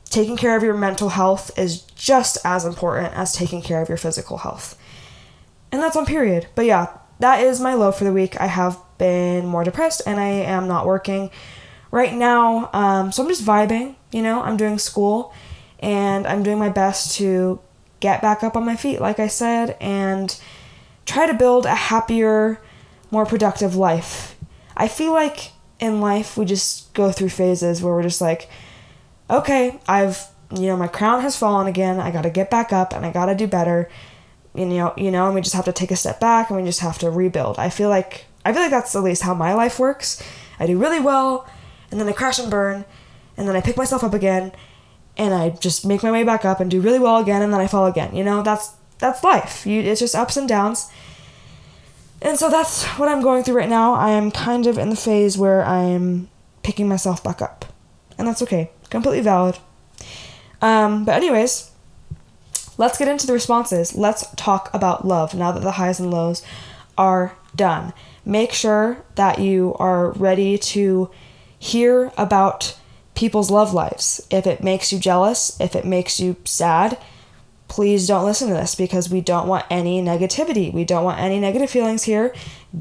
taking 0.05 0.38
care 0.38 0.55
of 0.55 0.62
your 0.62 0.77
mental 0.77 1.10
health 1.10 1.50
is 1.57 1.81
just 1.81 2.38
as 2.46 2.63
important 2.63 3.12
as 3.15 3.34
taking 3.34 3.63
care 3.63 3.81
of 3.81 3.89
your 3.89 3.98
physical 3.98 4.38
health. 4.38 4.77
And 5.71 5.81
that's 5.81 5.95
on 5.95 6.05
period. 6.05 6.47
But 6.55 6.65
yeah, 6.65 6.97
that 7.19 7.41
is 7.41 7.59
my 7.59 7.74
low 7.74 7.91
for 7.91 8.03
the 8.03 8.13
week. 8.13 8.39
I 8.39 8.47
have 8.47 8.77
been 8.97 9.45
more 9.45 9.63
depressed 9.63 10.01
and 10.05 10.19
I 10.19 10.27
am 10.27 10.67
not 10.67 10.86
working 10.86 11.29
right 11.91 12.13
now. 12.13 12.69
Um, 12.74 13.12
so 13.12 13.24
I'm 13.24 13.29
just 13.29 13.45
vibing, 13.45 13.95
you 14.12 14.21
know, 14.21 14.41
I'm 14.41 14.57
doing 14.57 14.77
school 14.77 15.33
and 15.79 16.25
I'm 16.27 16.43
doing 16.43 16.59
my 16.59 16.69
best 16.69 17.15
to 17.17 17.59
get 18.00 18.21
back 18.21 18.43
up 18.43 18.55
on 18.55 18.65
my 18.65 18.75
feet, 18.75 19.01
like 19.01 19.19
I 19.19 19.27
said, 19.27 19.75
and 19.79 20.39
try 21.05 21.25
to 21.25 21.33
build 21.33 21.65
a 21.65 21.75
happier, 21.75 22.62
more 23.12 23.25
productive 23.25 23.75
life. 23.75 24.36
I 24.75 24.88
feel 24.88 25.12
like 25.12 25.51
in 25.79 26.01
life 26.01 26.38
we 26.38 26.45
just 26.45 26.93
go 26.93 27.12
through 27.12 27.29
phases 27.29 27.81
where 27.81 27.93
we're 27.93 28.03
just 28.03 28.21
like, 28.21 28.50
okay, 29.29 29.79
I've, 29.88 30.27
you 30.51 30.67
know, 30.67 30.77
my 30.77 30.88
crown 30.88 31.21
has 31.21 31.38
fallen 31.38 31.67
again. 31.67 32.00
I 32.00 32.12
got 32.12 32.24
to 32.24 32.29
get 32.29 32.50
back 32.50 32.71
up 32.71 32.93
and 32.93 33.05
I 33.05 33.12
got 33.12 33.25
to 33.27 33.36
do 33.36 33.47
better 33.47 33.89
you 34.58 34.66
know, 34.66 34.94
you 34.98 35.12
know, 35.12 35.26
and 35.26 35.36
we 35.36 35.42
just 35.42 35.56
have 35.56 35.66
to 35.66 35.74
take 35.74 35.92
a 35.92 35.96
step 35.96 36.20
back 36.20 36.50
and 36.50 36.60
we 36.60 36.66
just 36.66 36.80
have 36.80 36.98
to 37.00 37.10
rebuild. 37.10 37.60
I 37.60 37.70
feel 37.70 37.90
like 37.90 38.26
I 38.44 38.54
feel 38.54 38.62
like 38.62 38.72
that's 38.72 38.96
at 38.96 39.04
least 39.04 39.24
how 39.24 39.34
my 39.34 39.54
life 39.54 39.80
works. 39.80 40.24
I 40.60 40.66
do 40.66 40.78
really 40.78 41.00
well, 41.00 41.48
and 41.92 42.00
then 42.00 42.08
I 42.08 42.14
crash 42.14 42.40
and 42.40 42.50
burn, 42.50 42.86
and 43.36 43.48
then 43.48 43.56
I 43.56 43.62
pick 43.62 43.78
myself 43.78 44.04
up 44.04 44.14
again, 44.14 44.52
and 45.18 45.34
I 45.34 45.50
just 45.50 45.86
make 45.86 46.02
my 46.04 46.12
way 46.12 46.24
back 46.24 46.46
up 46.46 46.60
and 46.60 46.72
do 46.72 46.82
really 46.82 47.00
well 47.00 47.18
again, 47.18 47.42
and 47.42 47.54
then 47.54 47.60
I 47.60 47.68
fall 47.68 47.86
again. 47.86 48.16
You 48.16 48.24
know, 48.24 48.42
that's 48.42 48.72
that's 49.00 49.24
life. 49.24 49.66
You, 49.66 49.82
it's 49.82 50.00
just 50.00 50.16
ups 50.16 50.38
and 50.38 50.48
downs. 50.50 50.90
And 52.20 52.38
so 52.40 52.50
that's 52.50 52.84
what 52.98 53.10
I'm 53.10 53.22
going 53.22 53.44
through 53.44 53.58
right 53.58 53.70
now. 53.70 53.94
I 53.94 54.10
am 54.10 54.32
kind 54.32 54.66
of 54.66 54.80
in 54.80 54.90
the 54.90 54.96
phase 54.96 55.38
where 55.38 55.64
I'm 55.64 56.30
picking 56.64 56.88
myself 56.88 57.24
back 57.24 57.42
up, 57.42 57.66
and 58.18 58.28
that's 58.28 58.42
okay. 58.42 58.72
Completely 58.90 59.22
valid. 59.22 59.60
Um, 60.62 61.06
but 61.06 61.16
anyways, 61.16 61.70
let's 62.77 62.98
get 62.98 63.07
into 63.07 63.27
the 63.27 63.34
responses. 63.34 63.96
Let's 63.96 64.29
talk 64.36 64.69
about 64.74 65.05
love 65.05 65.34
now 65.34 65.51
that 65.51 65.63
the 65.63 65.74
highs 65.74 66.00
and 66.00 66.12
lows 66.12 66.43
are 66.98 67.36
done. 67.55 67.93
Make 68.25 68.53
sure 68.53 69.03
that 69.15 69.39
you 69.39 69.75
are 69.79 70.12
ready 70.12 70.57
to 70.57 71.10
hear 71.57 72.12
about 72.17 72.77
people's 73.15 73.50
love 73.50 73.74
lives. 73.74 74.25
If 74.29 74.46
it 74.46 74.63
makes 74.63 74.93
you 74.93 75.00
jealous, 75.00 75.60
if 75.60 75.75
it 75.75 75.86
makes 75.86 76.19
you 76.19 76.36
sad, 76.46 76.98
please 77.67 78.07
don't 78.07 78.25
listen 78.25 78.48
to 78.50 78.53
this 78.53 78.75
because 78.75 79.10
we 79.10 79.22
don't 79.22 79.48
want 79.48 79.65
any 79.69 80.01
negativity. 80.01 80.72
We 80.72 80.86
don't 80.86 81.03
want 81.03 81.19
any 81.19 81.39
negative 81.39 81.69
feelings 81.69 82.03
here. 82.03 82.34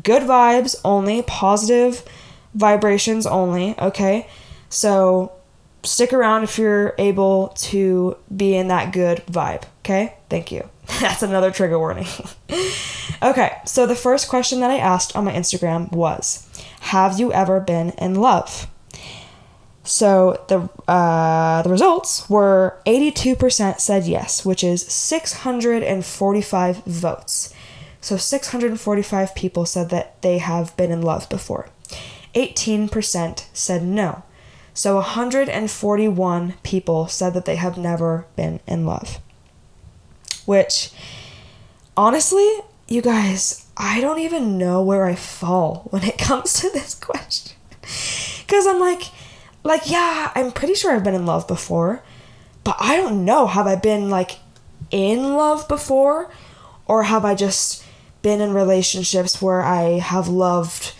Good 0.03 0.23
vibes 0.23 0.77
only, 0.85 1.23
positive 1.23 2.05
vibrations 2.55 3.27
only, 3.27 3.79
okay? 3.79 4.29
So 4.69 5.33
stick 5.87 6.13
around 6.13 6.43
if 6.45 6.59
you're 6.59 6.95
able 6.99 7.49
to 7.57 8.17
be 8.35 8.55
in 8.55 8.69
that 8.69 8.93
good 8.93 9.23
vibe, 9.27 9.65
okay? 9.81 10.17
Thank 10.29 10.53
you. 10.53 10.69
That's 11.01 11.23
another 11.23 11.51
trigger 11.51 11.79
warning. 11.79 12.07
okay, 13.23 13.59
so 13.65 13.87
the 13.87 13.95
first 13.95 14.29
question 14.29 14.61
that 14.61 14.71
I 14.71 14.79
asked 14.79 15.17
on 15.17 15.25
my 15.25 15.33
Instagram 15.33 15.91
was 15.93 16.47
Have 16.81 17.19
you 17.19 17.33
ever 17.33 17.61
been 17.61 17.91
in 17.91 18.15
love? 18.15 18.69
So 19.87 20.45
the 20.49 20.69
uh, 20.91 21.63
the 21.63 21.71
results 21.71 22.29
were 22.29 22.77
82% 22.87 23.79
said 23.81 24.05
yes, 24.05 24.45
which 24.45 24.65
is 24.65 24.83
645 24.87 26.85
votes. 26.85 27.55
So 28.01 28.17
645 28.17 29.35
people 29.35 29.65
said 29.67 29.91
that 29.91 30.21
they 30.23 30.39
have 30.39 30.77
been 30.77 30.91
in 30.91 31.03
love 31.03 31.29
before. 31.29 31.69
18% 32.35 33.47
said 33.53 33.83
no. 33.83 34.23
So 34.77 34.97
141 34.97 36.55
people 36.63 37.09
said 37.09 37.33
that 37.33 37.47
they 37.47 37.57
have 37.57 37.79
never 37.79 38.27
been 38.37 38.61
in 38.67 38.85
love. 38.85 39.21
Which, 40.45 40.91
honestly, 41.97 42.47
you 42.87 43.01
guys, 43.01 43.67
I 43.75 44.03
don't 44.03 44.19
even 44.19 44.59
know 44.59 44.83
where 44.83 45.07
I 45.07 45.15
fall 45.15 45.89
when 45.89 46.05
it 46.05 46.19
comes 46.19 46.61
to 46.61 46.69
this 46.69 46.95
question. 46.95 47.57
Because 47.81 48.67
I'm 48.67 48.79
like, 48.79 49.05
like, 49.65 49.91
yeah, 49.91 50.31
I'm 50.35 50.53
pretty 50.53 50.75
sure 50.75 50.95
I've 50.95 51.03
been 51.03 51.15
in 51.15 51.25
love 51.25 51.49
before, 51.49 52.03
but 52.63 52.77
I 52.79 52.97
don't 52.97 53.25
know. 53.25 53.47
Have 53.47 53.67
I 53.67 53.77
been 53.77 54.11
like 54.11 54.33
in 54.91 55.37
love 55.37 55.67
before? 55.69 56.31
Or 56.85 57.05
have 57.05 57.25
I 57.25 57.35
just 57.35 57.83
been 58.21 58.43
in 58.43 58.53
relationships 58.53 59.41
where 59.41 59.63
I 59.63 60.01
have 60.01 60.29
loved 60.29 60.93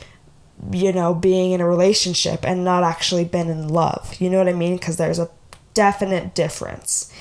you 0.73 0.93
know, 0.93 1.15
being 1.15 1.53
in 1.53 1.61
a 1.61 1.69
relationship 1.69 2.45
and 2.45 2.65
not 2.65 2.83
actually 2.83 3.25
been 3.25 3.49
in 3.49 3.69
love. 3.69 4.17
You 4.21 4.31
know 4.31 4.39
what 4.39 4.49
I 4.49 4.53
mean? 4.53 4.77
Because 4.77 4.97
there's 4.97 5.19
a 5.19 5.31
definite 5.75 6.35
difference. 6.35 7.13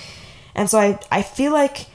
And 0.55 0.69
so 0.69 0.79
I, 0.79 0.99
I 1.11 1.21
feel 1.21 1.51
like, 1.51 1.87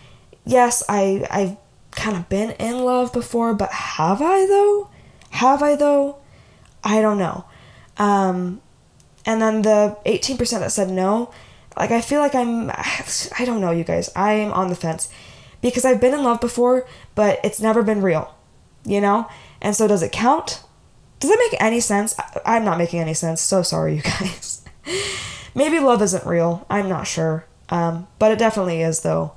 yes, 0.45 0.83
I, 0.89 1.27
I've 1.31 1.57
kind 1.93 2.17
of 2.17 2.29
been 2.29 2.51
in 2.53 2.85
love 2.85 3.13
before, 3.13 3.55
but 3.55 3.71
have 3.73 4.21
I 4.23 4.47
though? 4.47 4.91
Have 5.31 5.63
I 5.63 5.77
though? 5.77 6.19
I 6.85 7.01
don't 7.01 7.19
know. 7.19 7.45
Um, 7.97 8.61
and 9.27 9.41
then 9.41 9.63
the 9.63 9.97
18% 10.07 10.39
that 10.61 10.73
said 10.73 10.91
no, 10.91 11.33
like 11.77 11.91
I 11.91 12.01
feel 12.01 12.21
like 12.21 12.35
I'm, 12.35 12.71
I 13.39 13.45
don't 13.45 13.61
know, 13.61 13.71
you 13.71 13.85
guys. 13.85 14.11
I'm 14.15 14.53
on 14.53 14.69
the 14.69 14.77
fence 14.77 15.09
because 15.63 15.85
I've 15.85 16.01
been 16.01 16.15
in 16.15 16.23
love 16.23 16.41
before, 16.41 16.87
but 17.15 17.41
it's 17.45 17.61
never 17.61 17.83
been 17.83 18.03
real, 18.03 18.35
you 18.85 19.01
know? 19.01 19.29
And 19.61 19.75
so 19.75 19.87
does 19.89 20.03
it 20.03 20.13
count? 20.13 20.63
Does 21.21 21.31
that 21.31 21.49
make 21.51 21.61
any 21.61 21.81
sense? 21.81 22.15
I'm 22.45 22.65
not 22.65 22.79
making 22.79 23.01
any 23.01 23.15
sense. 23.15 23.41
So 23.41 23.63
sorry, 23.63 23.97
you 23.97 24.03
guys. 24.03 24.63
Maybe 25.55 25.79
love 25.79 26.03
isn't 26.03 26.27
real. 26.27 26.67
I'm 26.71 26.89
not 26.89 27.07
sure. 27.07 27.45
Um, 27.69 28.09
but 28.19 28.33
it 28.33 28.39
definitely 28.39 28.83
is, 28.83 29.01
though. 29.01 29.33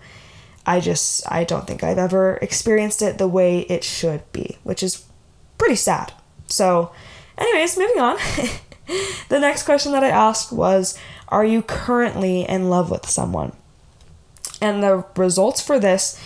I 0.65 0.79
just, 0.79 1.29
I 1.29 1.43
don't 1.43 1.67
think 1.67 1.83
I've 1.83 1.97
ever 1.97 2.37
experienced 2.41 3.01
it 3.01 3.17
the 3.17 3.27
way 3.27 3.61
it 3.61 3.83
should 3.83 4.23
be, 4.31 4.57
which 4.63 4.81
is 4.81 5.05
pretty 5.57 5.75
sad. 5.75 6.13
So, 6.47 6.91
anyways, 7.37 7.77
moving 7.77 7.99
on. 7.99 8.17
the 9.29 9.39
next 9.39 9.63
question 9.63 9.91
that 9.91 10.03
I 10.03 10.09
asked 10.09 10.51
was 10.51 10.97
Are 11.27 11.43
you 11.43 11.61
currently 11.61 12.47
in 12.47 12.69
love 12.69 12.89
with 12.89 13.09
someone? 13.09 13.51
And 14.61 14.81
the 14.81 15.05
results 15.17 15.61
for 15.61 15.79
this, 15.79 16.19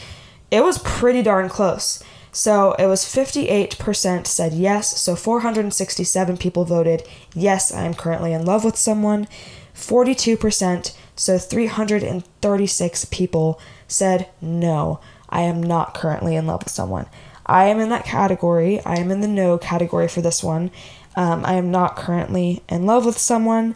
it 0.51 0.63
was 0.63 0.77
pretty 0.79 1.23
darn 1.23 1.49
close. 1.49 2.03
So 2.37 2.73
it 2.73 2.85
was 2.85 3.03
58% 3.03 4.27
said 4.27 4.53
yes. 4.53 4.99
So 4.99 5.15
467 5.15 6.37
people 6.37 6.65
voted 6.65 7.01
yes, 7.33 7.73
I 7.73 7.83
am 7.83 7.95
currently 7.95 8.31
in 8.31 8.45
love 8.45 8.63
with 8.63 8.77
someone. 8.77 9.27
42%, 9.73 10.95
so 11.15 11.39
336 11.39 13.05
people 13.05 13.59
said 13.87 14.29
no, 14.39 14.99
I 15.29 15.41
am 15.41 15.63
not 15.63 15.95
currently 15.95 16.35
in 16.35 16.45
love 16.45 16.63
with 16.63 16.71
someone. 16.71 17.07
I 17.47 17.65
am 17.69 17.79
in 17.79 17.89
that 17.89 18.05
category. 18.05 18.85
I 18.85 18.97
am 18.97 19.09
in 19.09 19.21
the 19.21 19.27
no 19.27 19.57
category 19.57 20.07
for 20.07 20.21
this 20.21 20.43
one. 20.43 20.69
Um, 21.15 21.43
I 21.43 21.53
am 21.53 21.71
not 21.71 21.95
currently 21.95 22.61
in 22.69 22.85
love 22.85 23.03
with 23.03 23.17
someone. 23.17 23.75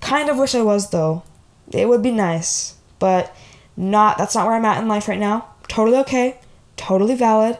Kind 0.00 0.30
of 0.30 0.38
wish 0.38 0.54
I 0.54 0.62
was 0.62 0.90
though. 0.90 1.24
It 1.72 1.88
would 1.88 2.04
be 2.04 2.12
nice, 2.12 2.76
but 3.00 3.34
not. 3.76 4.16
That's 4.16 4.36
not 4.36 4.46
where 4.46 4.54
I'm 4.54 4.64
at 4.64 4.80
in 4.80 4.86
life 4.86 5.08
right 5.08 5.18
now. 5.18 5.48
Totally 5.66 5.98
okay. 5.98 6.38
Totally 6.76 7.16
valid 7.16 7.58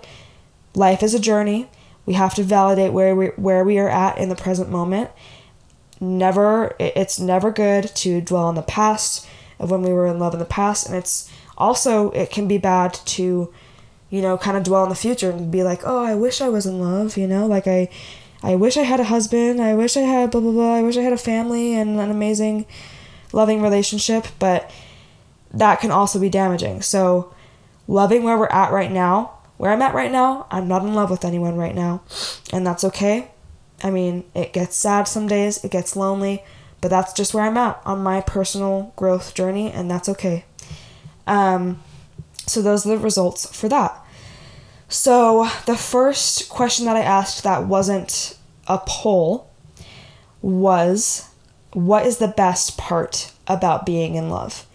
life 0.76 1.02
is 1.02 1.14
a 1.14 1.18
journey. 1.18 1.68
We 2.04 2.14
have 2.14 2.34
to 2.34 2.44
validate 2.44 2.92
where 2.92 3.16
we 3.16 3.26
where 3.28 3.64
we 3.64 3.78
are 3.78 3.88
at 3.88 4.18
in 4.18 4.28
the 4.28 4.36
present 4.36 4.70
moment. 4.70 5.10
Never 5.98 6.76
it's 6.78 7.18
never 7.18 7.50
good 7.50 7.94
to 7.96 8.20
dwell 8.20 8.44
on 8.44 8.54
the 8.54 8.62
past 8.62 9.26
of 9.58 9.70
when 9.70 9.82
we 9.82 9.92
were 9.92 10.06
in 10.06 10.20
love 10.20 10.34
in 10.34 10.38
the 10.38 10.44
past 10.44 10.86
and 10.86 10.94
it's 10.94 11.28
also 11.56 12.10
it 12.10 12.30
can 12.30 12.46
be 12.46 12.58
bad 12.58 12.92
to 12.92 13.52
you 14.10 14.22
know 14.22 14.36
kind 14.36 14.56
of 14.56 14.62
dwell 14.62 14.82
on 14.82 14.90
the 14.90 14.94
future 14.94 15.30
and 15.30 15.50
be 15.50 15.64
like, 15.64 15.80
"Oh, 15.84 16.04
I 16.04 16.14
wish 16.14 16.40
I 16.40 16.48
was 16.48 16.66
in 16.66 16.78
love," 16.78 17.16
you 17.16 17.26
know? 17.26 17.46
Like 17.46 17.66
I 17.66 17.88
I 18.42 18.54
wish 18.54 18.76
I 18.76 18.82
had 18.82 19.00
a 19.00 19.04
husband. 19.04 19.60
I 19.60 19.74
wish 19.74 19.96
I 19.96 20.02
had 20.02 20.30
blah 20.30 20.42
blah 20.42 20.52
blah. 20.52 20.74
I 20.74 20.82
wish 20.82 20.96
I 20.96 21.02
had 21.02 21.14
a 21.14 21.18
family 21.18 21.74
and 21.74 21.98
an 21.98 22.10
amazing 22.10 22.66
loving 23.32 23.62
relationship, 23.62 24.26
but 24.38 24.70
that 25.52 25.80
can 25.80 25.90
also 25.90 26.20
be 26.20 26.28
damaging. 26.28 26.82
So, 26.82 27.34
loving 27.88 28.22
where 28.22 28.38
we're 28.38 28.46
at 28.48 28.72
right 28.72 28.92
now 28.92 29.35
where 29.56 29.72
I'm 29.72 29.82
at 29.82 29.94
right 29.94 30.10
now, 30.10 30.46
I'm 30.50 30.68
not 30.68 30.82
in 30.82 30.94
love 30.94 31.10
with 31.10 31.24
anyone 31.24 31.56
right 31.56 31.74
now. 31.74 32.02
And 32.52 32.66
that's 32.66 32.84
okay. 32.84 33.30
I 33.82 33.90
mean, 33.90 34.24
it 34.34 34.52
gets 34.52 34.76
sad 34.76 35.08
some 35.08 35.26
days, 35.26 35.62
it 35.64 35.70
gets 35.70 35.96
lonely, 35.96 36.42
but 36.80 36.88
that's 36.88 37.12
just 37.12 37.34
where 37.34 37.44
I'm 37.44 37.56
at 37.56 37.80
on 37.84 38.02
my 38.02 38.20
personal 38.20 38.92
growth 38.96 39.34
journey, 39.34 39.70
and 39.70 39.90
that's 39.90 40.08
okay. 40.08 40.44
Um, 41.26 41.82
so, 42.46 42.62
those 42.62 42.86
are 42.86 42.90
the 42.90 42.98
results 42.98 43.54
for 43.54 43.68
that. 43.68 44.04
So, 44.88 45.48
the 45.66 45.76
first 45.76 46.48
question 46.48 46.86
that 46.86 46.96
I 46.96 47.00
asked 47.00 47.42
that 47.42 47.66
wasn't 47.66 48.38
a 48.66 48.78
poll 48.78 49.50
was 50.40 51.28
What 51.72 52.06
is 52.06 52.18
the 52.18 52.28
best 52.28 52.78
part 52.78 53.32
about 53.46 53.84
being 53.84 54.14
in 54.14 54.30
love? 54.30 54.66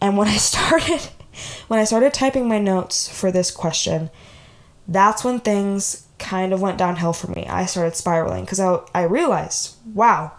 And 0.00 0.16
when 0.16 0.28
I 0.28 0.36
started 0.36 1.08
when 1.68 1.80
I 1.80 1.84
started 1.84 2.14
typing 2.14 2.48
my 2.48 2.58
notes 2.58 3.08
for 3.08 3.30
this 3.30 3.50
question, 3.50 4.10
that's 4.88 5.24
when 5.24 5.40
things 5.40 6.06
kind 6.18 6.52
of 6.52 6.60
went 6.60 6.78
downhill 6.78 7.12
for 7.12 7.30
me. 7.30 7.46
I 7.46 7.66
started 7.66 7.96
spiraling 7.96 8.44
because 8.44 8.60
I, 8.60 8.78
I 8.94 9.02
realized, 9.02 9.76
wow, 9.92 10.32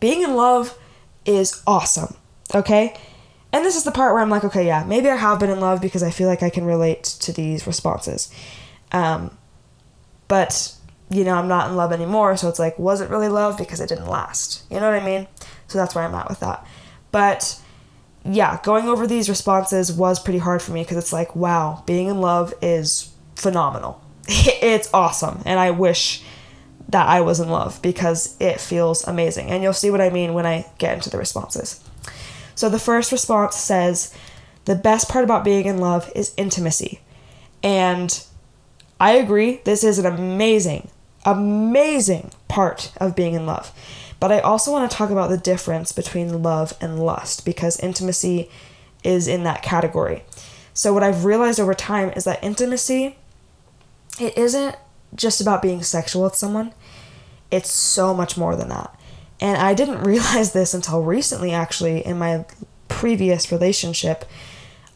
being 0.00 0.22
in 0.22 0.34
love 0.34 0.78
is 1.24 1.62
awesome. 1.66 2.16
Okay? 2.54 2.96
And 3.52 3.64
this 3.64 3.76
is 3.76 3.84
the 3.84 3.92
part 3.92 4.12
where 4.12 4.22
I'm 4.22 4.30
like, 4.30 4.44
okay, 4.44 4.66
yeah, 4.66 4.84
maybe 4.84 5.08
I 5.08 5.16
have 5.16 5.40
been 5.40 5.50
in 5.50 5.60
love 5.60 5.80
because 5.80 6.02
I 6.02 6.10
feel 6.10 6.28
like 6.28 6.42
I 6.42 6.50
can 6.50 6.64
relate 6.64 7.04
to 7.04 7.32
these 7.32 7.66
responses. 7.66 8.30
Um, 8.92 9.36
but, 10.28 10.74
you 11.08 11.24
know, 11.24 11.34
I'm 11.34 11.48
not 11.48 11.70
in 11.70 11.76
love 11.76 11.92
anymore, 11.92 12.36
so 12.36 12.48
it's 12.48 12.58
like, 12.58 12.78
was 12.78 13.00
it 13.00 13.08
really 13.08 13.28
love 13.28 13.56
because 13.56 13.80
it 13.80 13.88
didn't 13.88 14.08
last? 14.08 14.64
You 14.70 14.80
know 14.80 14.90
what 14.90 15.00
I 15.00 15.04
mean? 15.04 15.26
So 15.68 15.78
that's 15.78 15.94
where 15.94 16.04
I'm 16.04 16.14
at 16.14 16.28
with 16.28 16.40
that. 16.40 16.66
But 17.12 17.60
yeah, 18.28 18.60
going 18.62 18.88
over 18.88 19.06
these 19.06 19.28
responses 19.28 19.92
was 19.92 20.20
pretty 20.20 20.38
hard 20.38 20.62
for 20.62 20.72
me 20.72 20.82
because 20.82 20.96
it's 20.96 21.12
like, 21.12 21.36
wow, 21.36 21.82
being 21.86 22.08
in 22.08 22.20
love 22.20 22.54
is 22.62 23.12
phenomenal. 23.34 24.02
it's 24.28 24.92
awesome. 24.92 25.42
And 25.44 25.60
I 25.60 25.70
wish 25.70 26.22
that 26.88 27.08
I 27.08 27.20
was 27.20 27.40
in 27.40 27.48
love 27.48 27.80
because 27.82 28.36
it 28.40 28.60
feels 28.60 29.06
amazing. 29.06 29.50
And 29.50 29.62
you'll 29.62 29.72
see 29.72 29.90
what 29.90 30.00
I 30.00 30.10
mean 30.10 30.34
when 30.34 30.46
I 30.46 30.66
get 30.78 30.94
into 30.94 31.10
the 31.10 31.18
responses. 31.18 31.82
So 32.54 32.68
the 32.68 32.78
first 32.78 33.12
response 33.12 33.56
says, 33.56 34.14
the 34.64 34.74
best 34.74 35.08
part 35.08 35.24
about 35.24 35.44
being 35.44 35.66
in 35.66 35.78
love 35.78 36.10
is 36.14 36.34
intimacy. 36.36 37.00
And 37.62 38.24
I 39.00 39.12
agree, 39.12 39.60
this 39.64 39.84
is 39.84 39.98
an 39.98 40.06
amazing, 40.06 40.88
amazing 41.24 42.30
part 42.48 42.92
of 42.98 43.16
being 43.16 43.34
in 43.34 43.46
love. 43.46 43.72
But 44.18 44.32
I 44.32 44.40
also 44.40 44.72
want 44.72 44.90
to 44.90 44.96
talk 44.96 45.10
about 45.10 45.30
the 45.30 45.36
difference 45.36 45.92
between 45.92 46.42
love 46.42 46.74
and 46.80 46.98
lust 46.98 47.44
because 47.44 47.78
intimacy 47.80 48.50
is 49.04 49.28
in 49.28 49.44
that 49.44 49.62
category. 49.62 50.24
So 50.72 50.92
what 50.92 51.02
I've 51.02 51.24
realized 51.24 51.60
over 51.60 51.74
time 51.74 52.10
is 52.16 52.24
that 52.24 52.42
intimacy 52.42 53.16
it 54.18 54.36
isn't 54.36 54.76
just 55.14 55.40
about 55.40 55.62
being 55.62 55.82
sexual 55.82 56.24
with 56.24 56.34
someone. 56.34 56.72
It's 57.50 57.70
so 57.70 58.14
much 58.14 58.36
more 58.36 58.56
than 58.56 58.68
that. 58.70 58.98
And 59.40 59.58
I 59.58 59.74
didn't 59.74 60.02
realize 60.04 60.52
this 60.52 60.74
until 60.74 61.02
recently 61.02 61.52
actually 61.52 62.04
in 62.04 62.18
my 62.18 62.44
previous 62.88 63.52
relationship. 63.52 64.24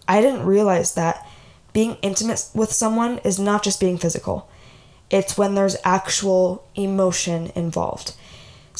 I 0.09 0.21
didn't 0.21 0.47
realize 0.47 0.95
that 0.95 1.27
being 1.73 1.97
intimate 2.03 2.49
with 2.55 2.73
someone 2.73 3.19
is 3.19 3.39
not 3.39 3.62
just 3.62 3.79
being 3.79 3.97
physical, 3.99 4.49
it's 5.09 5.39
when 5.39 5.55
there's 5.55 5.77
actual 5.85 6.65
emotion 6.75 7.53
involved. 7.55 8.15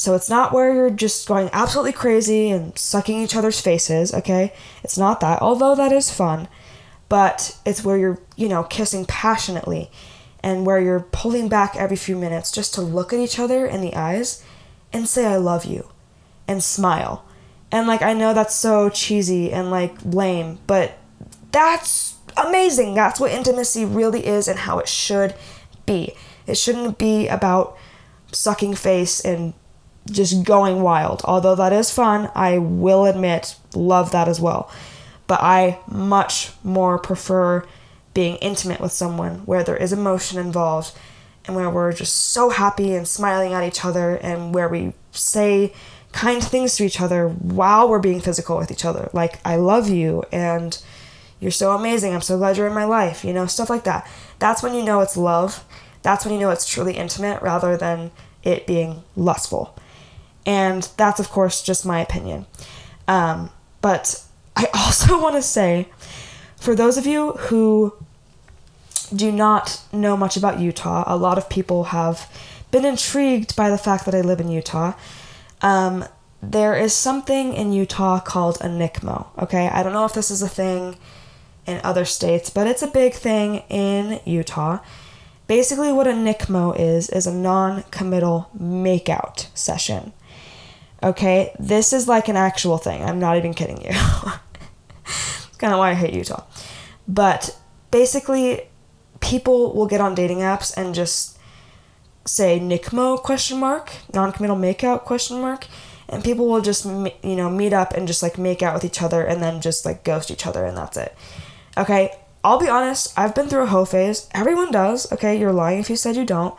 So 0.01 0.15
it's 0.15 0.31
not 0.31 0.51
where 0.51 0.73
you're 0.73 0.89
just 0.89 1.27
going 1.27 1.51
absolutely 1.53 1.91
crazy 1.91 2.49
and 2.49 2.75
sucking 2.75 3.21
each 3.21 3.35
other's 3.35 3.61
faces, 3.61 4.11
okay? 4.15 4.51
It's 4.83 4.97
not 4.97 5.19
that, 5.19 5.43
although 5.43 5.75
that 5.75 5.91
is 5.91 6.09
fun. 6.09 6.47
But 7.07 7.55
it's 7.67 7.83
where 7.83 7.99
you're, 7.99 8.19
you 8.35 8.49
know, 8.49 8.63
kissing 8.63 9.05
passionately 9.05 9.91
and 10.41 10.65
where 10.65 10.81
you're 10.81 11.01
pulling 11.11 11.49
back 11.49 11.75
every 11.75 11.97
few 11.97 12.15
minutes 12.17 12.51
just 12.51 12.73
to 12.73 12.81
look 12.81 13.13
at 13.13 13.19
each 13.19 13.37
other 13.37 13.67
in 13.67 13.81
the 13.81 13.93
eyes 13.93 14.43
and 14.91 15.07
say, 15.07 15.27
I 15.27 15.35
love 15.35 15.65
you 15.65 15.87
and 16.47 16.63
smile. 16.63 17.23
And 17.71 17.85
like, 17.85 18.01
I 18.01 18.13
know 18.13 18.33
that's 18.33 18.55
so 18.55 18.89
cheesy 18.89 19.53
and 19.53 19.69
like 19.69 19.95
lame, 20.03 20.57
but 20.65 20.97
that's 21.51 22.15
amazing. 22.43 22.95
That's 22.95 23.19
what 23.19 23.31
intimacy 23.31 23.85
really 23.85 24.25
is 24.25 24.47
and 24.47 24.57
how 24.57 24.79
it 24.79 24.87
should 24.87 25.35
be. 25.85 26.15
It 26.47 26.57
shouldn't 26.57 26.97
be 26.97 27.27
about 27.27 27.77
sucking 28.31 28.73
face 28.73 29.23
and 29.23 29.53
just 30.09 30.43
going 30.43 30.81
wild. 30.81 31.21
Although 31.25 31.55
that 31.55 31.73
is 31.73 31.91
fun, 31.91 32.29
I 32.35 32.57
will 32.57 33.05
admit, 33.05 33.55
love 33.75 34.11
that 34.11 34.27
as 34.27 34.39
well. 34.39 34.71
But 35.27 35.41
I 35.41 35.79
much 35.87 36.51
more 36.63 36.97
prefer 36.97 37.65
being 38.13 38.35
intimate 38.37 38.81
with 38.81 38.91
someone 38.91 39.39
where 39.45 39.63
there 39.63 39.77
is 39.77 39.93
emotion 39.93 40.39
involved 40.39 40.93
and 41.45 41.55
where 41.55 41.69
we're 41.69 41.93
just 41.93 42.13
so 42.15 42.49
happy 42.49 42.93
and 42.93 43.07
smiling 43.07 43.53
at 43.53 43.63
each 43.63 43.85
other 43.85 44.15
and 44.15 44.53
where 44.53 44.67
we 44.67 44.93
say 45.11 45.73
kind 46.11 46.43
things 46.43 46.75
to 46.75 46.83
each 46.83 46.99
other 46.99 47.29
while 47.29 47.87
we're 47.87 47.99
being 47.99 48.19
physical 48.19 48.57
with 48.57 48.71
each 48.71 48.83
other. 48.83 49.09
Like, 49.13 49.39
I 49.45 49.55
love 49.55 49.89
you 49.89 50.23
and 50.31 50.77
you're 51.39 51.51
so 51.51 51.71
amazing. 51.71 52.13
I'm 52.13 52.21
so 52.21 52.37
glad 52.37 52.57
you're 52.57 52.67
in 52.67 52.73
my 52.73 52.83
life. 52.83 53.23
You 53.23 53.33
know, 53.33 53.45
stuff 53.45 53.69
like 53.69 53.85
that. 53.85 54.09
That's 54.39 54.61
when 54.61 54.73
you 54.73 54.83
know 54.83 54.99
it's 54.99 55.17
love. 55.17 55.63
That's 56.03 56.25
when 56.25 56.33
you 56.33 56.39
know 56.39 56.49
it's 56.49 56.67
truly 56.67 56.93
intimate 56.93 57.41
rather 57.41 57.77
than 57.77 58.11
it 58.43 58.67
being 58.67 59.03
lustful. 59.15 59.75
And 60.45 60.89
that's, 60.97 61.19
of 61.19 61.29
course, 61.29 61.61
just 61.61 61.85
my 61.85 61.99
opinion. 61.99 62.45
Um, 63.07 63.49
but 63.81 64.23
I 64.55 64.67
also 64.73 65.21
want 65.21 65.35
to 65.35 65.41
say 65.41 65.87
for 66.59 66.75
those 66.75 66.97
of 66.97 67.05
you 67.05 67.31
who 67.33 67.93
do 69.13 69.31
not 69.31 69.81
know 69.91 70.15
much 70.15 70.37
about 70.37 70.59
Utah, 70.59 71.03
a 71.07 71.17
lot 71.17 71.37
of 71.37 71.49
people 71.49 71.85
have 71.85 72.31
been 72.71 72.85
intrigued 72.85 73.55
by 73.55 73.69
the 73.69 73.77
fact 73.77 74.05
that 74.05 74.15
I 74.15 74.21
live 74.21 74.39
in 74.39 74.49
Utah. 74.49 74.93
Um, 75.61 76.05
there 76.41 76.75
is 76.75 76.95
something 76.95 77.53
in 77.53 77.73
Utah 77.73 78.19
called 78.19 78.57
a 78.61 78.65
NCMO. 78.65 79.27
Okay, 79.43 79.67
I 79.67 79.83
don't 79.83 79.93
know 79.93 80.05
if 80.05 80.13
this 80.13 80.31
is 80.31 80.41
a 80.41 80.49
thing 80.49 80.97
in 81.67 81.81
other 81.83 82.05
states, 82.05 82.49
but 82.49 82.67
it's 82.67 82.81
a 82.81 82.87
big 82.87 83.13
thing 83.13 83.63
in 83.69 84.19
Utah. 84.25 84.79
Basically, 85.47 85.91
what 85.91 86.07
a 86.07 86.11
NCMO 86.11 86.79
is, 86.79 87.09
is 87.09 87.27
a 87.27 87.33
non 87.33 87.83
committal 87.91 88.49
makeout 88.57 89.47
session. 89.55 90.13
Okay, 91.03 91.55
this 91.59 91.93
is 91.93 92.07
like 92.07 92.27
an 92.27 92.37
actual 92.37 92.77
thing. 92.77 93.03
I'm 93.03 93.19
not 93.19 93.37
even 93.37 93.53
kidding 93.53 93.81
you. 93.81 93.89
it's 95.05 95.57
kind 95.57 95.73
of 95.73 95.79
why 95.79 95.91
I 95.91 95.93
hate 95.95 96.13
Utah. 96.13 96.43
But 97.07 97.57
basically, 97.89 98.61
people 99.19 99.73
will 99.73 99.87
get 99.87 99.99
on 99.99 100.13
dating 100.13 100.39
apps 100.39 100.75
and 100.77 100.93
just 100.93 101.39
say 102.25 102.59
NCMO 102.59 103.21
question 103.23 103.59
mark, 103.59 103.91
non-committal 104.13 104.57
makeout 104.57 105.03
question 105.03 105.41
mark, 105.41 105.67
and 106.07 106.23
people 106.23 106.47
will 106.47 106.61
just 106.61 106.85
you 106.85 107.35
know 107.35 107.49
meet 107.49 107.73
up 107.73 107.93
and 107.93 108.07
just 108.07 108.21
like 108.21 108.37
make 108.37 108.61
out 108.61 108.73
with 108.73 108.85
each 108.85 109.01
other 109.01 109.23
and 109.23 109.41
then 109.41 109.61
just 109.61 109.85
like 109.85 110.03
ghost 110.03 110.29
each 110.29 110.45
other 110.45 110.65
and 110.65 110.77
that's 110.77 110.97
it. 110.97 111.15
Okay, 111.77 112.11
I'll 112.43 112.59
be 112.59 112.67
honest, 112.67 113.17
I've 113.17 113.33
been 113.33 113.47
through 113.47 113.63
a 113.63 113.67
hoe 113.67 113.85
phase. 113.85 114.29
Everyone 114.33 114.71
does. 114.71 115.11
Okay, 115.11 115.39
you're 115.39 115.53
lying 115.53 115.79
if 115.79 115.89
you 115.89 115.95
said 115.95 116.15
you 116.15 116.25
don't. 116.25 116.53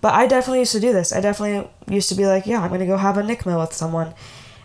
But 0.00 0.14
I 0.14 0.26
definitely 0.26 0.60
used 0.60 0.72
to 0.72 0.80
do 0.80 0.92
this. 0.92 1.12
I 1.12 1.20
definitely 1.20 1.68
used 1.88 2.08
to 2.10 2.14
be 2.14 2.26
like, 2.26 2.46
yeah, 2.46 2.60
I'm 2.60 2.70
gonna 2.70 2.86
go 2.86 2.96
have 2.96 3.18
a 3.18 3.22
NCMO 3.22 3.60
with 3.60 3.72
someone. 3.72 4.14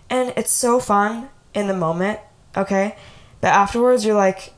And 0.10 0.34
it's 0.36 0.52
so 0.52 0.80
fun 0.80 1.30
in 1.54 1.68
the 1.68 1.74
moment, 1.74 2.20
okay? 2.56 2.96
But 3.40 3.50
afterwards, 3.50 4.06
you're 4.06 4.16
like, 4.16 4.54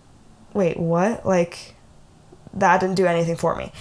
wait, 0.53 0.77
what? 0.77 1.25
Like, 1.25 1.75
that 2.53 2.79
didn't 2.79 2.95
do 2.95 3.05
anything 3.05 3.35
for 3.35 3.55
me. 3.55 3.71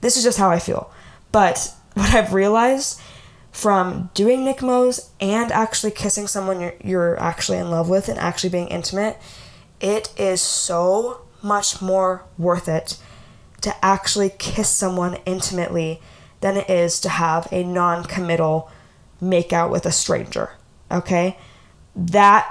This 0.00 0.16
is 0.16 0.24
just 0.24 0.38
how 0.38 0.50
I 0.50 0.58
feel. 0.58 0.92
But 1.30 1.72
what 1.94 2.14
I've 2.14 2.34
realized 2.34 3.00
from 3.50 4.10
doing 4.14 4.40
NCMOs 4.40 5.10
and 5.20 5.52
actually 5.52 5.92
kissing 5.92 6.26
someone 6.26 6.60
you're, 6.60 6.74
you're 6.82 7.20
actually 7.20 7.58
in 7.58 7.70
love 7.70 7.88
with 7.88 8.08
and 8.08 8.18
actually 8.18 8.50
being 8.50 8.68
intimate, 8.68 9.18
it 9.80 10.12
is 10.16 10.40
so 10.40 11.22
much 11.42 11.82
more 11.82 12.24
worth 12.38 12.68
it 12.68 12.96
to 13.60 13.84
actually 13.84 14.30
kiss 14.38 14.68
someone 14.68 15.16
intimately 15.26 16.00
than 16.42 16.56
it 16.56 16.68
is 16.68 17.00
to 17.00 17.08
have 17.08 17.48
a 17.50 17.64
non 17.64 18.04
committal 18.04 18.70
makeout 19.22 19.70
with 19.70 19.86
a 19.86 19.92
stranger. 19.92 20.50
Okay? 20.90 21.38
That 21.96 22.46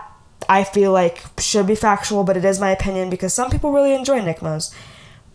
I 0.50 0.64
feel 0.64 0.92
like 0.92 1.24
should 1.40 1.68
be 1.68 1.76
factual, 1.76 2.24
but 2.24 2.38
it 2.38 2.46
is 2.46 2.60
my 2.60 2.72
opinion 2.72 3.10
because 3.10 3.34
some 3.34 3.52
people 3.52 3.72
really 3.72 3.94
enjoy 3.94 4.20
NCMOs. 4.20 4.74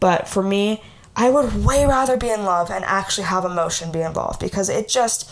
But 0.00 0.28
for 0.28 0.42
me, 0.42 0.82
I 1.14 1.30
would 1.30 1.64
way 1.64 1.86
rather 1.86 2.16
be 2.16 2.30
in 2.30 2.44
love 2.44 2.70
and 2.70 2.84
actually 2.84 3.24
have 3.24 3.44
emotion 3.44 3.90
be 3.92 4.02
involved 4.02 4.40
because 4.40 4.68
it 4.68 4.88
just 4.88 5.30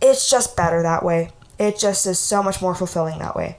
it's 0.00 0.30
just 0.30 0.56
better 0.56 0.82
that 0.82 1.04
way. 1.04 1.30
It 1.58 1.78
just 1.78 2.06
is 2.06 2.18
so 2.18 2.42
much 2.42 2.60
more 2.60 2.74
fulfilling 2.74 3.18
that 3.18 3.34
way. 3.34 3.56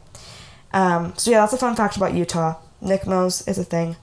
Um, 0.72 1.14
so 1.18 1.32
yeah, 1.32 1.42
that's 1.42 1.54
a 1.54 1.58
fun 1.58 1.76
fact 1.76 1.98
about 1.98 2.14
Utah. 2.14 2.56
NCMOs 2.82 3.48
is 3.48 3.58
a 3.58 3.64
thing. 3.64 3.96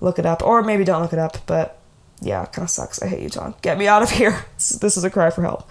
Look 0.00 0.18
it 0.18 0.26
up, 0.26 0.42
or 0.42 0.62
maybe 0.62 0.84
don't 0.84 1.02
look 1.02 1.12
it 1.12 1.18
up. 1.18 1.38
But 1.46 1.77
yeah, 2.20 2.44
kind 2.46 2.64
of 2.64 2.70
sucks. 2.70 3.00
I 3.02 3.08
hate 3.08 3.22
Utah. 3.22 3.52
Get 3.62 3.78
me 3.78 3.86
out 3.86 4.02
of 4.02 4.10
here. 4.10 4.44
This 4.56 4.96
is 4.96 5.04
a 5.04 5.10
cry 5.10 5.30
for 5.30 5.42
help. 5.42 5.68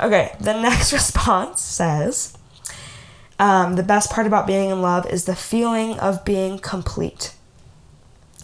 Okay, 0.00 0.34
the 0.40 0.52
next 0.60 0.92
response 0.92 1.60
says, 1.60 2.36
um, 3.38 3.76
"The 3.76 3.82
best 3.82 4.10
part 4.10 4.26
about 4.26 4.46
being 4.46 4.70
in 4.70 4.82
love 4.82 5.06
is 5.06 5.24
the 5.24 5.36
feeling 5.36 5.98
of 5.98 6.24
being 6.24 6.58
complete." 6.58 7.34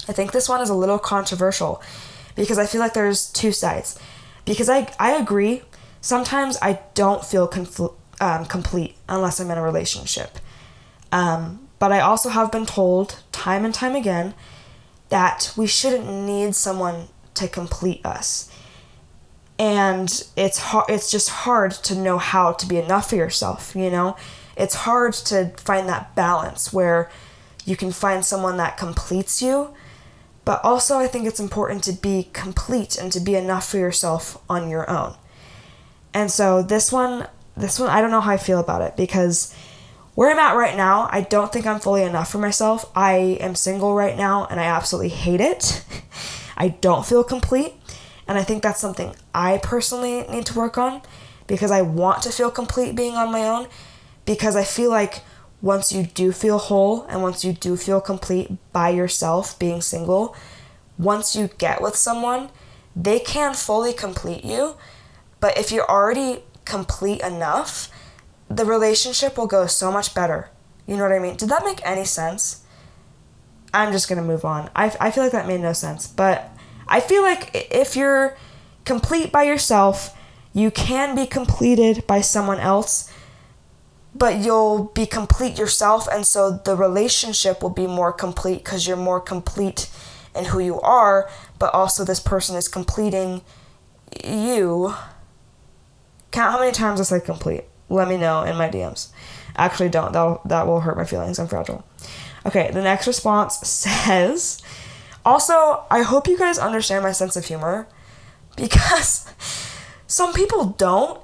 I 0.09 0.13
think 0.13 0.33
this 0.33 0.49
one 0.49 0.61
is 0.61 0.69
a 0.69 0.75
little 0.75 0.99
controversial 0.99 1.83
because 2.35 2.59
I 2.59 2.67
feel 2.67 2.81
like 2.81 2.95
there's 2.95 3.31
two 3.31 3.53
sides. 3.53 3.99
Because 4.45 4.69
I 4.69 4.93
I 4.99 5.13
agree. 5.13 5.63
Sometimes 6.01 6.59
I 6.61 6.81
don't 6.95 7.25
feel 7.25 7.49
confl- 7.49 7.95
um, 8.21 8.45
complete 8.45 8.97
unless 9.09 9.41
I'm 9.41 9.51
in 9.51 9.59
a 9.59 9.63
relationship. 9.63 10.39
Um, 11.13 11.69
but 11.79 11.93
I 11.93 12.01
also 12.01 12.29
have 12.29 12.53
been 12.53 12.67
told 12.67 13.23
time 13.33 13.65
and 13.65 13.73
time 13.73 13.95
again 13.95 14.35
that 15.09 15.53
we 15.57 15.67
shouldn't 15.67 16.07
need 16.11 16.55
someone 16.55 17.09
to 17.35 17.49
complete 17.49 18.05
us. 18.05 18.51
And 19.59 20.11
it's 20.37 20.59
hard 20.59 20.91
it's 20.91 21.11
just 21.11 21.29
hard 21.29 21.73
to 21.73 21.95
know 21.95 22.19
how 22.19 22.53
to 22.53 22.67
be 22.67 22.77
enough 22.77 23.11
for 23.11 23.17
yourself, 23.17 23.75
you 23.77 23.91
know? 23.91 24.17
It's 24.57 24.75
hard 24.75 25.15
to 25.15 25.51
find 25.57 25.89
that 25.89 26.15
balance 26.15 26.73
where 26.73 27.11
you 27.65 27.77
can 27.77 27.93
find 27.93 28.25
someone 28.25 28.57
that 28.59 28.77
completes 28.77 29.41
you, 29.41 29.75
but 30.45 30.61
also 30.65 30.99
I 30.99 31.07
think 31.07 31.27
it's 31.27 31.41
important 31.41 31.85
to 31.85 31.93
be 31.93 32.29
complete 32.33 32.97
and 32.97 33.11
to 33.13 33.21
be 33.21 33.35
enough 33.35 33.69
for 33.69 33.79
yourself 33.79 34.39
on 34.49 34.69
your 34.69 34.89
own. 34.91 35.15
And 36.13 36.31
so 36.31 36.63
this 36.63 36.93
one 36.93 37.29
this 37.57 37.79
one 37.79 37.89
I 37.89 38.01
don't 38.01 38.11
know 38.11 38.21
how 38.21 38.33
I 38.33 38.37
feel 38.37 38.59
about 38.59 38.83
it 38.83 38.97
because 38.97 39.55
where 40.15 40.31
I'm 40.31 40.39
at 40.39 40.57
right 40.57 40.77
now, 40.77 41.09
I 41.11 41.23
don't 41.23 41.53
think 41.53 41.67
I'm 41.67 41.81
fully 41.81 42.05
enough 42.05 42.31
for 42.31 42.39
myself. 42.39 42.91
I 42.95 43.37
am 43.41 43.57
single 43.57 43.95
right 43.95 44.17
now 44.17 44.47
and 44.47 44.61
I 44.61 44.65
absolutely 44.65 45.09
hate 45.09 45.41
it. 45.41 45.85
I 46.57 46.69
don't 46.69 47.07
feel 47.07 47.25
complete. 47.25 47.75
And 48.27 48.39
I 48.39 48.43
think 48.43 48.63
that's 48.63 48.81
something 48.81 49.15
I 49.35 49.59
personally 49.59 50.23
need 50.31 50.47
to 50.47 50.59
work 50.59 50.79
on 50.79 51.03
because 51.47 51.71
I 51.71 51.83
want 51.83 52.23
to 52.23 52.31
feel 52.31 52.51
complete 52.51 52.97
being 52.97 53.15
on 53.15 53.31
my 53.33 53.47
own. 53.47 53.67
Because 54.25 54.57
I 54.57 54.65
feel 54.65 54.91
like 54.91 55.23
once 55.61 55.93
you 55.93 56.05
do 56.05 56.33
feel 56.33 56.59
whole 56.59 57.03
and 57.05 57.23
once 57.23 57.45
you 57.45 57.53
do 57.53 57.77
feel 57.77 58.01
complete 58.01 58.51
by 58.73 58.89
yourself 58.91 59.59
being 59.59 59.83
single, 59.83 60.35
once 60.99 61.37
you 61.37 61.49
get 61.59 61.83
with 61.83 61.97
someone, 61.97 62.51
they 62.97 63.19
can 63.19 63.55
fully 63.55 63.93
complete 63.93 64.45
you. 64.45 64.77
But 65.41 65.59
if 65.59 65.71
you're 65.71 65.91
already 65.91 66.43
complete 66.65 67.21
enough, 67.21 67.91
the 68.49 68.65
relationship 68.65 69.37
will 69.37 69.47
go 69.47 69.67
so 69.67 69.93
much 69.93 70.15
better. 70.15 70.49
You 70.87 70.97
know 70.97 71.03
what 71.03 71.13
I 71.13 71.19
mean? 71.19 71.37
Did 71.37 71.49
that 71.51 71.65
make 71.65 71.81
any 71.85 72.05
sense? 72.05 72.64
I'm 73.75 73.93
just 73.93 74.09
gonna 74.09 74.23
move 74.23 74.45
on. 74.45 74.71
I, 74.75 74.95
I 75.01 75.11
feel 75.11 75.25
like 75.25 75.33
that 75.33 75.47
made 75.47 75.61
no 75.61 75.73
sense, 75.73 76.07
but 76.07 76.51
I 76.87 77.01
feel 77.01 77.23
like 77.23 77.51
if 77.71 77.97
you're 77.97 78.37
complete 78.85 79.33
by 79.33 79.43
yourself, 79.43 80.17
you 80.53 80.71
can 80.71 81.17
be 81.17 81.27
completed 81.27 82.07
by 82.07 82.21
someone 82.21 82.61
else, 82.61 83.13
but 84.15 84.39
you'll 84.39 84.85
be 84.95 85.07
complete 85.07 85.59
yourself, 85.59 86.07
and 86.11 86.25
so 86.25 86.53
the 86.65 86.77
relationship 86.77 87.63
will 87.63 87.71
be 87.71 87.87
more 87.87 88.13
complete 88.13 88.59
because 88.59 88.87
you're 88.87 88.97
more 88.97 89.21
complete 89.21 89.91
in 90.37 90.47
who 90.47 90.61
you 90.61 90.81
are, 90.81 91.29
but 91.59 91.75
also 91.75 92.05
this 92.05 92.21
person 92.21 92.55
is 92.57 92.69
completing 92.69 93.43
you. 94.25 94.95
Count 96.31 96.53
how 96.53 96.59
many 96.59 96.73
times 96.73 97.01
I 97.01 97.05
said 97.05 97.25
complete 97.25 97.65
let 97.89 98.09
me 98.09 98.17
know 98.17 98.43
in 98.43 98.57
my 98.57 98.69
DMs. 98.69 99.09
Actually, 99.57 99.89
don't. 99.89 100.13
That 100.13 100.41
that 100.47 100.67
will 100.67 100.81
hurt 100.81 100.97
my 100.97 101.05
feelings. 101.05 101.39
I'm 101.39 101.47
fragile. 101.47 101.85
Okay, 102.47 102.71
the 102.73 102.83
next 102.83 103.07
response 103.07 103.57
says, 103.69 104.63
also, 105.25 105.85
I 105.91 106.03
hope 106.03 106.29
you 106.29 106.39
guys 106.39 106.59
understand 106.59 107.03
my 107.03 107.13
sense 107.13 107.37
of 107.37 107.47
humor 107.47 107.87
because 108.57 109.27
some 110.07 110.33
people 110.33 110.67
don't. 110.67 111.21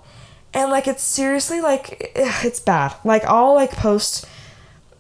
And 0.53 0.71
like, 0.71 0.89
it's 0.89 1.03
seriously 1.03 1.61
like, 1.61 2.13
it's 2.17 2.59
bad. 2.59 2.95
Like, 3.05 3.25
I'll 3.25 3.55
like 3.55 3.71
post 3.73 4.27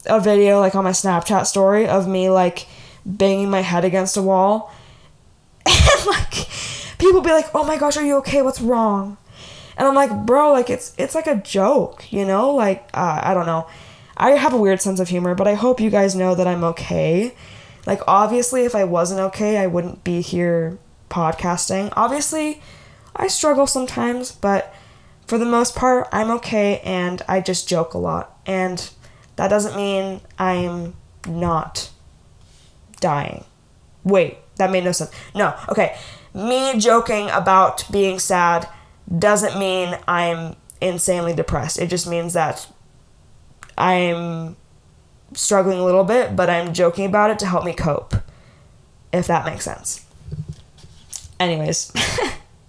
a 0.06 0.20
video 0.20 0.60
like 0.60 0.74
on 0.74 0.84
my 0.84 0.90
Snapchat 0.90 1.46
story 1.46 1.86
of 1.86 2.08
me 2.08 2.30
like 2.30 2.66
banging 3.04 3.50
my 3.50 3.60
head 3.60 3.84
against 3.84 4.16
a 4.16 4.22
wall. 4.22 4.72
And 5.66 6.06
like, 6.06 6.48
people 6.98 7.20
be 7.20 7.30
like, 7.30 7.46
oh 7.54 7.64
my 7.64 7.76
gosh, 7.76 7.96
are 7.96 8.04
you 8.04 8.16
okay? 8.18 8.42
What's 8.42 8.60
wrong? 8.60 9.18
And 9.76 9.88
I'm 9.88 9.94
like, 9.94 10.26
bro, 10.26 10.52
like 10.52 10.70
it's 10.70 10.94
it's 10.98 11.14
like 11.14 11.26
a 11.26 11.36
joke, 11.36 12.10
you 12.12 12.24
know? 12.24 12.54
Like 12.54 12.88
uh, 12.94 13.20
I 13.22 13.34
don't 13.34 13.46
know. 13.46 13.66
I 14.20 14.32
have 14.32 14.52
a 14.52 14.58
weird 14.58 14.82
sense 14.82 15.00
of 15.00 15.08
humor, 15.08 15.34
but 15.34 15.48
I 15.48 15.54
hope 15.54 15.80
you 15.80 15.88
guys 15.88 16.14
know 16.14 16.34
that 16.34 16.46
I'm 16.46 16.62
okay. 16.62 17.34
Like 17.86 18.02
obviously 18.06 18.66
if 18.66 18.74
I 18.74 18.84
wasn't 18.84 19.20
okay, 19.20 19.56
I 19.56 19.66
wouldn't 19.66 20.04
be 20.04 20.20
here 20.20 20.78
podcasting. 21.08 21.90
Obviously, 21.96 22.60
I 23.16 23.28
struggle 23.28 23.66
sometimes, 23.66 24.30
but 24.30 24.74
for 25.26 25.38
the 25.38 25.46
most 25.46 25.74
part, 25.74 26.06
I'm 26.12 26.30
okay 26.32 26.80
and 26.80 27.22
I 27.28 27.40
just 27.40 27.66
joke 27.66 27.94
a 27.94 27.98
lot. 27.98 28.38
And 28.44 28.90
that 29.36 29.48
doesn't 29.48 29.74
mean 29.74 30.20
I'm 30.38 30.94
not 31.26 31.90
dying. 33.00 33.44
Wait, 34.04 34.36
that 34.56 34.70
made 34.70 34.84
no 34.84 34.92
sense. 34.92 35.12
No, 35.34 35.56
okay. 35.70 35.96
Me 36.34 36.78
joking 36.78 37.30
about 37.30 37.90
being 37.90 38.18
sad 38.18 38.68
doesn't 39.18 39.58
mean 39.58 39.98
I'm 40.06 40.56
insanely 40.82 41.32
depressed. 41.32 41.78
It 41.78 41.86
just 41.86 42.06
means 42.06 42.34
that 42.34 42.70
I'm 43.80 44.56
struggling 45.32 45.78
a 45.78 45.84
little 45.84 46.04
bit, 46.04 46.36
but 46.36 46.50
I'm 46.50 46.74
joking 46.74 47.06
about 47.06 47.30
it 47.30 47.38
to 47.40 47.46
help 47.46 47.64
me 47.64 47.72
cope. 47.72 48.14
If 49.12 49.26
that 49.26 49.46
makes 49.46 49.64
sense. 49.64 50.06
Anyways. 51.40 51.92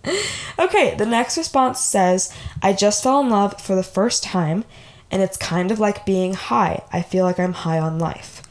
okay, 0.59 0.95
the 0.95 1.05
next 1.05 1.37
response 1.37 1.79
says, 1.79 2.33
I 2.63 2.73
just 2.73 3.03
fell 3.03 3.19
in 3.19 3.29
love 3.29 3.61
for 3.61 3.75
the 3.75 3.83
first 3.83 4.23
time, 4.23 4.63
and 5.11 5.21
it's 5.21 5.37
kind 5.37 5.69
of 5.69 5.79
like 5.79 6.05
being 6.05 6.33
high. 6.33 6.83
I 6.93 7.01
feel 7.01 7.25
like 7.25 7.39
I'm 7.39 7.53
high 7.53 7.79
on 7.79 7.99
life. 7.99 8.41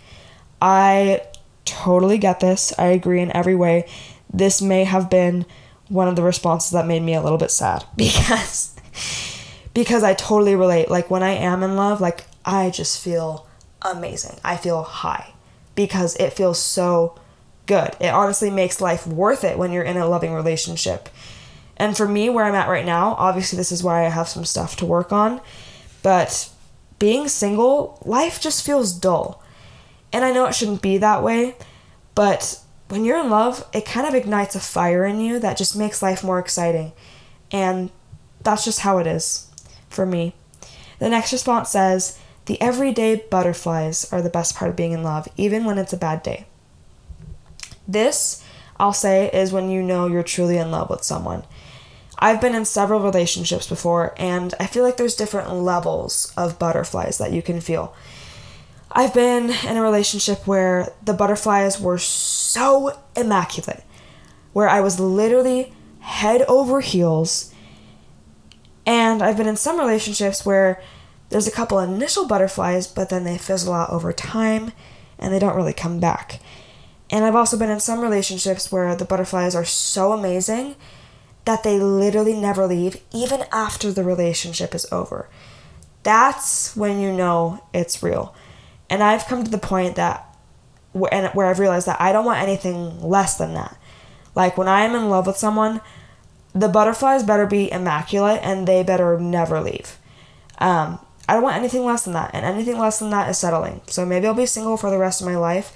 I 0.60 1.22
totally 1.64 2.18
get 2.18 2.40
this. 2.40 2.72
I 2.78 2.88
agree 2.88 3.20
in 3.20 3.34
every 3.34 3.56
way. 3.56 3.88
This 4.32 4.60
may 4.60 4.84
have 4.84 5.08
been 5.08 5.46
one 5.88 6.08
of 6.08 6.16
the 6.16 6.22
responses 6.22 6.70
that 6.72 6.86
made 6.86 7.02
me 7.02 7.14
a 7.14 7.22
little 7.22 7.38
bit 7.38 7.50
sad 7.50 7.84
because 7.96 8.76
because 9.72 10.02
I 10.02 10.14
totally 10.14 10.54
relate. 10.54 10.90
Like 10.90 11.10
when 11.10 11.22
I 11.22 11.30
am 11.30 11.62
in 11.62 11.76
love, 11.76 12.00
like 12.00 12.24
I 12.44 12.70
just 12.70 13.02
feel 13.02 13.46
amazing. 13.82 14.38
I 14.44 14.56
feel 14.56 14.82
high 14.82 15.34
because 15.74 16.16
it 16.16 16.32
feels 16.32 16.58
so 16.58 17.18
good. 17.66 17.96
It 18.00 18.08
honestly 18.08 18.50
makes 18.50 18.80
life 18.80 19.06
worth 19.06 19.44
it 19.44 19.58
when 19.58 19.72
you're 19.72 19.82
in 19.82 19.96
a 19.96 20.08
loving 20.08 20.32
relationship. 20.32 21.08
And 21.76 21.96
for 21.96 22.06
me, 22.06 22.28
where 22.28 22.44
I'm 22.44 22.54
at 22.54 22.68
right 22.68 22.84
now, 22.84 23.14
obviously, 23.18 23.56
this 23.56 23.72
is 23.72 23.82
why 23.82 24.04
I 24.04 24.10
have 24.10 24.28
some 24.28 24.44
stuff 24.44 24.76
to 24.76 24.86
work 24.86 25.12
on. 25.12 25.40
But 26.02 26.50
being 26.98 27.28
single, 27.28 27.98
life 28.04 28.40
just 28.40 28.64
feels 28.64 28.92
dull. 28.92 29.42
And 30.12 30.24
I 30.24 30.32
know 30.32 30.46
it 30.46 30.54
shouldn't 30.54 30.82
be 30.82 30.98
that 30.98 31.22
way, 31.22 31.56
but 32.14 32.60
when 32.88 33.04
you're 33.04 33.20
in 33.20 33.30
love, 33.30 33.66
it 33.72 33.86
kind 33.86 34.06
of 34.06 34.14
ignites 34.14 34.56
a 34.56 34.60
fire 34.60 35.06
in 35.06 35.20
you 35.20 35.38
that 35.38 35.56
just 35.56 35.76
makes 35.76 36.02
life 36.02 36.24
more 36.24 36.40
exciting. 36.40 36.92
And 37.52 37.90
that's 38.42 38.64
just 38.64 38.80
how 38.80 38.98
it 38.98 39.06
is 39.06 39.48
for 39.88 40.04
me. 40.04 40.34
The 40.98 41.08
next 41.08 41.32
response 41.32 41.70
says, 41.70 42.18
The 42.50 42.60
everyday 42.60 43.14
butterflies 43.14 44.12
are 44.12 44.20
the 44.20 44.28
best 44.28 44.56
part 44.56 44.70
of 44.70 44.76
being 44.76 44.90
in 44.90 45.04
love, 45.04 45.28
even 45.36 45.64
when 45.64 45.78
it's 45.78 45.92
a 45.92 45.96
bad 45.96 46.24
day. 46.24 46.46
This, 47.86 48.44
I'll 48.76 48.92
say, 48.92 49.30
is 49.32 49.52
when 49.52 49.70
you 49.70 49.80
know 49.84 50.08
you're 50.08 50.24
truly 50.24 50.58
in 50.58 50.72
love 50.72 50.90
with 50.90 51.04
someone. 51.04 51.44
I've 52.18 52.40
been 52.40 52.56
in 52.56 52.64
several 52.64 53.02
relationships 53.02 53.68
before, 53.68 54.14
and 54.16 54.52
I 54.58 54.66
feel 54.66 54.82
like 54.82 54.96
there's 54.96 55.14
different 55.14 55.52
levels 55.52 56.34
of 56.36 56.58
butterflies 56.58 57.18
that 57.18 57.30
you 57.30 57.40
can 57.40 57.60
feel. 57.60 57.94
I've 58.90 59.14
been 59.14 59.50
in 59.50 59.76
a 59.76 59.82
relationship 59.82 60.44
where 60.44 60.92
the 61.04 61.14
butterflies 61.14 61.80
were 61.80 61.98
so 61.98 62.98
immaculate, 63.14 63.84
where 64.54 64.68
I 64.68 64.80
was 64.80 64.98
literally 64.98 65.72
head 66.00 66.42
over 66.48 66.80
heels. 66.80 67.54
And 68.84 69.22
I've 69.22 69.36
been 69.36 69.46
in 69.46 69.56
some 69.56 69.78
relationships 69.78 70.44
where 70.44 70.82
there's 71.30 71.46
a 71.46 71.52
couple 71.52 71.78
initial 71.78 72.26
butterflies, 72.26 72.86
but 72.86 73.08
then 73.08 73.24
they 73.24 73.38
fizzle 73.38 73.72
out 73.72 73.90
over 73.90 74.12
time 74.12 74.72
and 75.18 75.32
they 75.32 75.38
don't 75.38 75.56
really 75.56 75.72
come 75.72 76.00
back. 76.00 76.40
And 77.08 77.24
I've 77.24 77.36
also 77.36 77.58
been 77.58 77.70
in 77.70 77.80
some 77.80 78.00
relationships 78.00 78.70
where 78.70 78.94
the 78.94 79.04
butterflies 79.04 79.54
are 79.54 79.64
so 79.64 80.12
amazing 80.12 80.76
that 81.44 81.62
they 81.62 81.78
literally 81.78 82.38
never 82.38 82.66
leave, 82.66 83.00
even 83.12 83.44
after 83.50 83.90
the 83.90 84.04
relationship 84.04 84.74
is 84.74 84.86
over. 84.92 85.28
That's 86.02 86.76
when 86.76 87.00
you 87.00 87.12
know 87.12 87.64
it's 87.72 88.02
real. 88.02 88.34
And 88.88 89.02
I've 89.02 89.26
come 89.26 89.44
to 89.44 89.50
the 89.50 89.58
point 89.58 89.96
that 89.96 90.26
and 91.12 91.32
where 91.34 91.46
I've 91.46 91.60
realized 91.60 91.86
that 91.86 92.00
I 92.00 92.10
don't 92.10 92.24
want 92.24 92.42
anything 92.42 93.00
less 93.00 93.36
than 93.36 93.54
that. 93.54 93.76
Like 94.34 94.58
when 94.58 94.68
I 94.68 94.80
am 94.82 94.94
in 94.94 95.08
love 95.08 95.26
with 95.26 95.36
someone, 95.36 95.80
the 96.52 96.68
butterflies 96.68 97.22
better 97.22 97.46
be 97.46 97.70
immaculate 97.70 98.40
and 98.42 98.66
they 98.66 98.82
better 98.82 99.18
never 99.18 99.60
leave. 99.60 99.98
Um, 100.58 100.98
I 101.30 101.34
don't 101.34 101.44
want 101.44 101.54
anything 101.54 101.84
less 101.84 102.02
than 102.02 102.14
that, 102.14 102.32
and 102.34 102.44
anything 102.44 102.76
less 102.76 102.98
than 102.98 103.10
that 103.10 103.30
is 103.30 103.38
settling. 103.38 103.82
So 103.86 104.04
maybe 104.04 104.26
I'll 104.26 104.34
be 104.34 104.46
single 104.46 104.76
for 104.76 104.90
the 104.90 104.98
rest 104.98 105.20
of 105.20 105.28
my 105.28 105.36
life. 105.36 105.72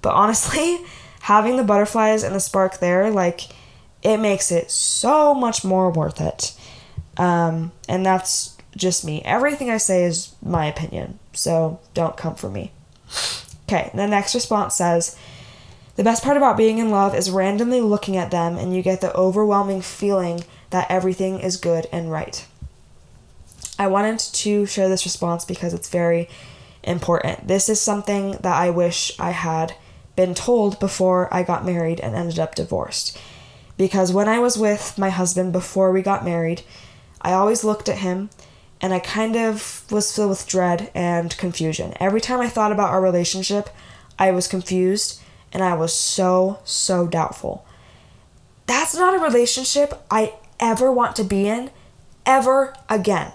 But 0.00 0.14
honestly, 0.14 0.78
having 1.20 1.58
the 1.58 1.64
butterflies 1.64 2.22
and 2.22 2.34
the 2.34 2.40
spark 2.40 2.78
there, 2.78 3.10
like, 3.10 3.42
it 4.02 4.16
makes 4.16 4.50
it 4.50 4.70
so 4.70 5.34
much 5.34 5.64
more 5.64 5.90
worth 5.90 6.18
it. 6.18 6.58
Um, 7.18 7.72
and 7.90 8.06
that's 8.06 8.56
just 8.74 9.04
me. 9.04 9.20
Everything 9.26 9.68
I 9.68 9.76
say 9.76 10.04
is 10.04 10.34
my 10.42 10.64
opinion, 10.64 11.18
so 11.34 11.78
don't 11.92 12.16
come 12.16 12.34
for 12.34 12.48
me. 12.48 12.72
Okay, 13.68 13.90
the 13.92 14.06
next 14.06 14.34
response 14.34 14.76
says, 14.76 15.14
the 15.96 16.04
best 16.04 16.22
part 16.24 16.38
about 16.38 16.56
being 16.56 16.78
in 16.78 16.88
love 16.88 17.14
is 17.14 17.30
randomly 17.30 17.82
looking 17.82 18.16
at 18.16 18.30
them 18.30 18.56
and 18.56 18.74
you 18.74 18.80
get 18.80 19.02
the 19.02 19.14
overwhelming 19.14 19.82
feeling 19.82 20.44
that 20.70 20.90
everything 20.90 21.38
is 21.40 21.58
good 21.58 21.86
and 21.92 22.10
right. 22.10 22.46
I 23.78 23.86
wanted 23.88 24.18
to 24.18 24.66
share 24.66 24.88
this 24.88 25.04
response 25.04 25.44
because 25.44 25.74
it's 25.74 25.88
very 25.88 26.28
important. 26.82 27.48
This 27.48 27.68
is 27.68 27.80
something 27.80 28.32
that 28.32 28.56
I 28.56 28.70
wish 28.70 29.12
I 29.18 29.30
had 29.30 29.74
been 30.14 30.34
told 30.34 30.80
before 30.80 31.32
I 31.32 31.42
got 31.42 31.64
married 31.64 32.00
and 32.00 32.14
ended 32.14 32.38
up 32.38 32.54
divorced. 32.54 33.18
Because 33.76 34.12
when 34.12 34.28
I 34.28 34.38
was 34.38 34.56
with 34.56 34.96
my 34.96 35.10
husband 35.10 35.52
before 35.52 35.92
we 35.92 36.00
got 36.00 36.24
married, 36.24 36.62
I 37.20 37.32
always 37.32 37.64
looked 37.64 37.88
at 37.88 37.98
him 37.98 38.30
and 38.80 38.94
I 38.94 38.98
kind 38.98 39.36
of 39.36 39.84
was 39.90 40.14
filled 40.14 40.30
with 40.30 40.46
dread 40.46 40.90
and 40.94 41.36
confusion. 41.36 41.92
Every 42.00 42.20
time 42.20 42.40
I 42.40 42.48
thought 42.48 42.72
about 42.72 42.90
our 42.90 43.02
relationship, 43.02 43.68
I 44.18 44.30
was 44.30 44.48
confused 44.48 45.20
and 45.52 45.62
I 45.62 45.74
was 45.74 45.92
so, 45.92 46.60
so 46.64 47.06
doubtful. 47.06 47.66
That's 48.66 48.94
not 48.94 49.14
a 49.14 49.22
relationship 49.22 50.02
I 50.10 50.34
ever 50.58 50.90
want 50.90 51.16
to 51.16 51.24
be 51.24 51.46
in 51.46 51.70
ever 52.24 52.74
again. 52.88 53.32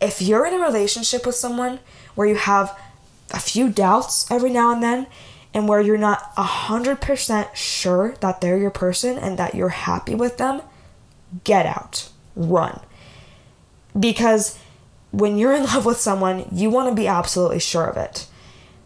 If 0.00 0.22
you're 0.22 0.46
in 0.46 0.54
a 0.54 0.64
relationship 0.64 1.26
with 1.26 1.34
someone 1.34 1.80
where 2.14 2.28
you 2.28 2.36
have 2.36 2.78
a 3.32 3.40
few 3.40 3.68
doubts 3.68 4.30
every 4.30 4.50
now 4.50 4.72
and 4.72 4.82
then 4.82 5.06
and 5.52 5.68
where 5.68 5.80
you're 5.80 5.98
not 5.98 6.34
100% 6.36 7.54
sure 7.54 8.14
that 8.20 8.40
they're 8.40 8.58
your 8.58 8.70
person 8.70 9.18
and 9.18 9.38
that 9.38 9.54
you're 9.54 9.70
happy 9.70 10.14
with 10.14 10.36
them, 10.38 10.62
get 11.44 11.66
out. 11.66 12.08
Run. 12.36 12.80
Because 13.98 14.58
when 15.10 15.38
you're 15.38 15.52
in 15.52 15.64
love 15.74 15.84
with 15.84 15.98
someone, 15.98 16.46
you 16.52 16.70
want 16.70 16.88
to 16.88 16.94
be 16.94 17.06
absolutely 17.06 17.60
sure 17.60 17.86
of 17.86 17.96
it. 17.96 18.26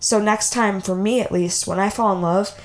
So, 0.00 0.20
next 0.20 0.50
time, 0.50 0.80
for 0.80 0.96
me 0.96 1.20
at 1.20 1.30
least, 1.30 1.66
when 1.66 1.78
I 1.78 1.88
fall 1.88 2.12
in 2.14 2.22
love, 2.22 2.58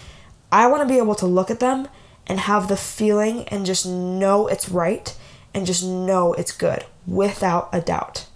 I 0.52 0.66
want 0.68 0.82
to 0.82 0.92
be 0.92 0.98
able 0.98 1.16
to 1.16 1.28
look 1.28 1.52
at 1.52 1.60
them 1.60 1.88
and 2.26 2.40
have 2.40 2.68
the 2.68 2.78
feeling 2.78 3.48
and 3.50 3.66
just 3.66 3.86
know 3.86 4.48
it's 4.48 4.70
right 4.70 5.16
and 5.54 5.66
just 5.66 5.84
know 5.84 6.34
it's 6.34 6.52
good 6.52 6.86
without 7.06 7.70
a 7.72 7.82
doubt. 7.82 8.27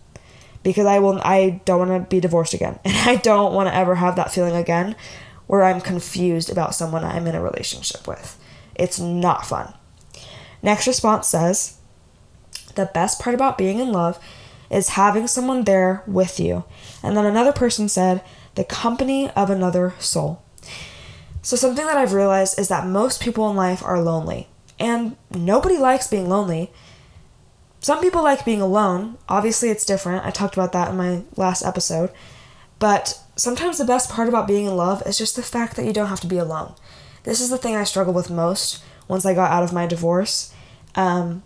Because 0.63 0.85
I 0.85 0.99
will 0.99 1.19
I 1.23 1.61
don't 1.65 1.87
want 1.87 2.03
to 2.03 2.09
be 2.09 2.19
divorced 2.19 2.53
again. 2.53 2.79
And 2.85 2.95
I 3.09 3.15
don't 3.15 3.53
want 3.53 3.69
to 3.69 3.75
ever 3.75 3.95
have 3.95 4.15
that 4.15 4.31
feeling 4.31 4.55
again 4.55 4.95
where 5.47 5.63
I'm 5.63 5.81
confused 5.81 6.49
about 6.49 6.75
someone 6.75 7.03
I'm 7.03 7.27
in 7.27 7.35
a 7.35 7.41
relationship 7.41 8.07
with. 8.07 8.37
It's 8.75 8.99
not 8.99 9.45
fun. 9.45 9.73
Next 10.61 10.87
response 10.87 11.27
says, 11.27 11.77
"The 12.75 12.89
best 12.93 13.19
part 13.19 13.33
about 13.33 13.57
being 13.57 13.79
in 13.79 13.91
love 13.91 14.19
is 14.69 14.89
having 14.89 15.27
someone 15.27 15.65
there 15.65 16.03
with 16.07 16.39
you. 16.39 16.63
And 17.03 17.17
then 17.17 17.25
another 17.25 17.51
person 17.51 17.89
said, 17.89 18.23
the 18.55 18.63
company 18.63 19.29
of 19.31 19.49
another 19.49 19.93
soul. 19.99 20.41
So, 21.41 21.55
something 21.55 21.85
that 21.85 21.97
I've 21.97 22.13
realized 22.13 22.59
is 22.59 22.67
that 22.67 22.85
most 22.85 23.21
people 23.21 23.49
in 23.49 23.55
life 23.55 23.83
are 23.83 23.99
lonely. 23.99 24.47
And 24.79 25.15
nobody 25.29 25.77
likes 25.77 26.07
being 26.07 26.29
lonely. 26.29 26.71
Some 27.81 27.99
people 27.99 28.23
like 28.23 28.45
being 28.45 28.61
alone. 28.61 29.17
Obviously, 29.27 29.69
it's 29.69 29.85
different. 29.85 30.23
I 30.23 30.29
talked 30.29 30.53
about 30.53 30.71
that 30.71 30.91
in 30.91 30.97
my 30.97 31.23
last 31.35 31.65
episode. 31.65 32.11
But 32.77 33.19
sometimes 33.35 33.79
the 33.79 33.85
best 33.85 34.09
part 34.09 34.29
about 34.29 34.47
being 34.47 34.65
in 34.65 34.77
love 34.77 35.03
is 35.05 35.17
just 35.17 35.35
the 35.35 35.43
fact 35.43 35.75
that 35.75 35.85
you 35.85 35.91
don't 35.91 36.07
have 36.07 36.19
to 36.21 36.27
be 36.27 36.37
alone. 36.37 36.75
This 37.23 37.41
is 37.41 37.49
the 37.49 37.57
thing 37.57 37.75
I 37.75 37.83
struggled 37.83 38.15
with 38.15 38.29
most 38.29 38.83
once 39.07 39.25
I 39.25 39.33
got 39.33 39.51
out 39.51 39.63
of 39.63 39.73
my 39.73 39.87
divorce. 39.87 40.53
Um, 40.95 41.43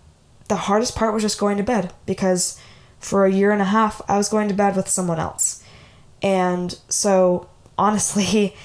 the 0.50 0.56
hardest 0.56 0.95
part 0.95 1.13
was 1.13 1.24
just 1.24 1.39
going 1.39 1.58
to 1.58 1.63
bed 1.63 1.93
because 2.06 2.60
for 3.00 3.26
a 3.26 3.32
year 3.32 3.52
and 3.52 3.62
a 3.62 3.65
half 3.65 4.02
I 4.08 4.17
was 4.17 4.30
going 4.30 4.48
to 4.50 4.54
bed 4.54 4.76
with 4.76 4.89
someone 4.89 5.19
else. 5.19 5.63
And 6.21 6.78
so, 6.89 7.50
honestly, 7.78 8.56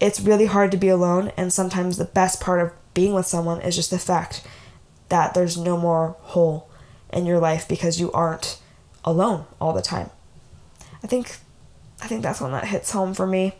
it's 0.00 0.20
really 0.20 0.46
hard 0.46 0.70
to 0.70 0.76
be 0.76 0.88
alone, 0.88 1.32
and 1.36 1.52
sometimes 1.52 1.96
the 1.96 2.04
best 2.04 2.40
part 2.40 2.60
of 2.60 2.72
being 2.92 3.14
with 3.14 3.26
someone 3.26 3.62
is 3.62 3.76
just 3.76 3.90
the 3.90 3.98
fact 3.98 4.46
that 5.08 5.32
there's 5.32 5.56
no 5.56 5.78
more 5.78 6.16
hole 6.20 6.68
in 7.12 7.26
your 7.26 7.38
life 7.38 7.68
because 7.68 8.00
you 8.00 8.10
aren't 8.12 8.60
alone 9.04 9.46
all 9.60 9.72
the 9.72 9.82
time. 9.82 10.10
I 11.02 11.06
think 11.06 11.36
I 12.02 12.06
think 12.06 12.22
that's 12.22 12.40
one 12.40 12.52
that 12.52 12.66
hits 12.66 12.90
home 12.90 13.14
for 13.14 13.26
me. 13.26 13.54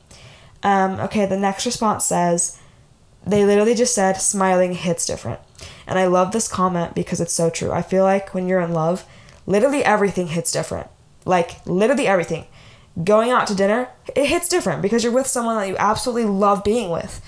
Um, 0.63 0.99
okay, 1.01 1.27
the 1.27 1.39
next 1.39 1.65
response 1.65 2.05
says 2.05 2.59
they 3.27 3.45
literally 3.45 3.75
just 3.75 3.95
said 3.95 4.15
smiling 4.15 4.75
hits 4.75 5.07
different. 5.07 5.41
And 5.87 5.99
I 5.99 6.07
love 6.07 6.33
this 6.33 6.49
comment 6.49 6.95
because 6.95 7.21
it's 7.21 7.33
so 7.33 7.51
true. 7.51 7.73
I 7.73 7.83
feel 7.83 8.05
like 8.05 8.35
when 8.35 8.49
you're 8.49 8.61
in 8.61 8.73
love, 8.73 9.05
literally 9.47 9.85
everything 9.85 10.29
hits 10.29 10.53
different. 10.53 10.89
Like 11.25 11.65
literally 11.67 12.07
everything. 12.07 12.47
Going 13.03 13.31
out 13.31 13.47
to 13.49 13.55
dinner, 13.55 13.89
it 14.15 14.27
hits 14.27 14.49
different 14.49 14.81
because 14.81 15.05
you're 15.05 15.13
with 15.13 15.27
someone 15.27 15.57
that 15.57 15.69
you 15.69 15.77
absolutely 15.77 16.25
love 16.25 16.65
being 16.65 16.91
with. 16.91 17.21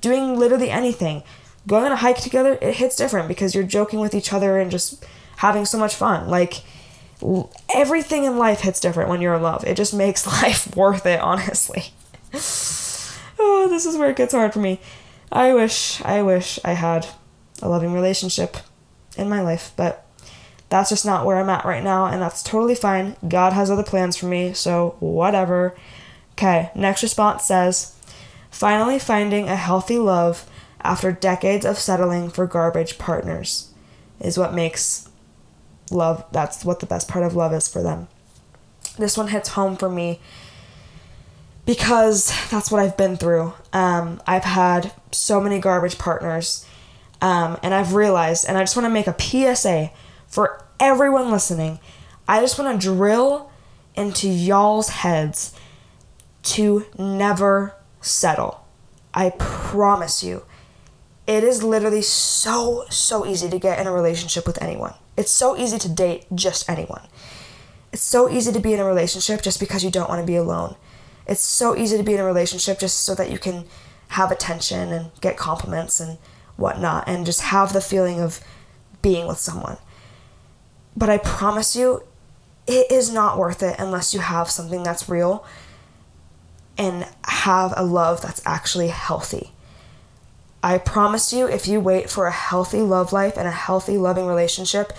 Doing 0.00 0.38
literally 0.38 0.70
anything. 0.70 1.22
Going 1.66 1.84
on 1.84 1.92
a 1.92 1.96
hike 1.96 2.20
together, 2.20 2.58
it 2.60 2.76
hits 2.76 2.96
different 2.96 3.28
because 3.28 3.54
you're 3.54 3.64
joking 3.64 4.00
with 4.00 4.14
each 4.14 4.32
other 4.32 4.58
and 4.58 4.70
just 4.70 5.04
having 5.40 5.64
so 5.64 5.78
much 5.78 5.94
fun. 5.94 6.28
Like 6.28 6.62
everything 7.74 8.24
in 8.24 8.36
life 8.36 8.60
hits 8.60 8.78
different 8.78 9.08
when 9.08 9.22
you're 9.22 9.34
in 9.34 9.42
love. 9.42 9.64
It 9.64 9.76
just 9.76 9.94
makes 10.04 10.26
life 10.26 10.76
worth 10.76 11.06
it, 11.06 11.20
honestly. 11.20 11.84
oh, 13.38 13.66
this 13.68 13.86
is 13.86 13.96
where 13.96 14.10
it 14.10 14.16
gets 14.16 14.34
hard 14.34 14.52
for 14.52 14.58
me. 14.58 14.80
I 15.32 15.54
wish, 15.54 16.02
I 16.04 16.22
wish 16.22 16.58
I 16.62 16.72
had 16.72 17.06
a 17.62 17.68
loving 17.68 17.94
relationship 17.94 18.58
in 19.16 19.30
my 19.30 19.40
life, 19.40 19.72
but 19.76 20.06
that's 20.68 20.90
just 20.90 21.06
not 21.06 21.24
where 21.24 21.38
I'm 21.38 21.48
at 21.48 21.64
right 21.64 21.82
now, 21.82 22.06
and 22.06 22.20
that's 22.20 22.42
totally 22.42 22.74
fine. 22.74 23.16
God 23.26 23.52
has 23.54 23.70
other 23.70 23.82
plans 23.82 24.16
for 24.16 24.26
me, 24.26 24.52
so 24.52 24.96
whatever. 25.00 25.74
Okay, 26.32 26.70
next 26.74 27.02
response 27.02 27.44
says 27.44 27.96
finally 28.50 28.98
finding 28.98 29.48
a 29.48 29.56
healthy 29.56 29.98
love 29.98 30.48
after 30.82 31.12
decades 31.12 31.64
of 31.64 31.78
settling 31.78 32.28
for 32.28 32.46
garbage 32.46 32.98
partners 32.98 33.72
is 34.20 34.36
what 34.36 34.52
makes 34.52 35.09
love, 35.90 36.24
that's 36.32 36.64
what 36.64 36.80
the 36.80 36.86
best 36.86 37.08
part 37.08 37.24
of 37.24 37.34
love 37.34 37.52
is 37.52 37.68
for 37.68 37.82
them. 37.82 38.08
This 38.98 39.16
one 39.16 39.28
hits 39.28 39.50
home 39.50 39.76
for 39.76 39.88
me 39.88 40.20
because 41.66 42.32
that's 42.50 42.70
what 42.70 42.80
I've 42.80 42.96
been 42.96 43.16
through. 43.16 43.52
Um, 43.72 44.20
I've 44.26 44.44
had 44.44 44.92
so 45.12 45.40
many 45.40 45.58
garbage 45.58 45.98
partners, 45.98 46.66
um, 47.20 47.58
and 47.62 47.74
I've 47.74 47.94
realized, 47.94 48.46
and 48.48 48.56
I 48.56 48.62
just 48.62 48.76
want 48.76 48.86
to 48.86 48.90
make 48.90 49.06
a 49.06 49.16
PSA 49.18 49.90
for 50.26 50.64
everyone 50.78 51.30
listening. 51.30 51.78
I 52.26 52.40
just 52.40 52.58
want 52.58 52.80
to 52.80 52.86
drill 52.86 53.50
into 53.94 54.28
y'all's 54.28 54.88
heads 54.88 55.54
to 56.42 56.86
never 56.98 57.74
settle. 58.00 58.66
I 59.12 59.30
promise 59.30 60.22
you. 60.22 60.44
It 61.26 61.44
is 61.44 61.62
literally 61.62 62.02
so, 62.02 62.86
so 62.90 63.24
easy 63.26 63.48
to 63.48 63.58
get 63.58 63.78
in 63.78 63.86
a 63.86 63.92
relationship 63.92 64.46
with 64.46 64.60
anyone. 64.60 64.94
It's 65.20 65.30
so 65.30 65.54
easy 65.54 65.76
to 65.76 65.88
date 65.90 66.24
just 66.34 66.66
anyone. 66.66 67.02
It's 67.92 68.00
so 68.00 68.30
easy 68.30 68.52
to 68.52 68.58
be 68.58 68.72
in 68.72 68.80
a 68.80 68.86
relationship 68.86 69.42
just 69.42 69.60
because 69.60 69.84
you 69.84 69.90
don't 69.90 70.08
want 70.08 70.22
to 70.22 70.26
be 70.26 70.36
alone. 70.36 70.76
It's 71.26 71.42
so 71.42 71.76
easy 71.76 71.98
to 71.98 72.02
be 72.02 72.14
in 72.14 72.20
a 72.20 72.24
relationship 72.24 72.78
just 72.78 73.00
so 73.00 73.14
that 73.16 73.30
you 73.30 73.38
can 73.38 73.66
have 74.08 74.32
attention 74.32 74.94
and 74.94 75.10
get 75.20 75.36
compliments 75.36 76.00
and 76.00 76.16
whatnot 76.56 77.06
and 77.06 77.26
just 77.26 77.42
have 77.42 77.74
the 77.74 77.82
feeling 77.82 78.18
of 78.18 78.40
being 79.02 79.26
with 79.26 79.36
someone. 79.36 79.76
But 80.96 81.10
I 81.10 81.18
promise 81.18 81.76
you, 81.76 82.04
it 82.66 82.90
is 82.90 83.12
not 83.12 83.36
worth 83.36 83.62
it 83.62 83.76
unless 83.78 84.14
you 84.14 84.20
have 84.20 84.50
something 84.50 84.82
that's 84.82 85.06
real 85.06 85.44
and 86.78 87.06
have 87.24 87.74
a 87.76 87.84
love 87.84 88.22
that's 88.22 88.40
actually 88.46 88.88
healthy. 88.88 89.52
I 90.62 90.78
promise 90.78 91.32
you, 91.32 91.46
if 91.46 91.66
you 91.66 91.80
wait 91.80 92.10
for 92.10 92.26
a 92.26 92.32
healthy 92.32 92.80
love 92.80 93.12
life 93.12 93.36
and 93.36 93.48
a 93.48 93.52
healthy 93.52 93.96
loving 93.96 94.26
relationship, 94.26 94.92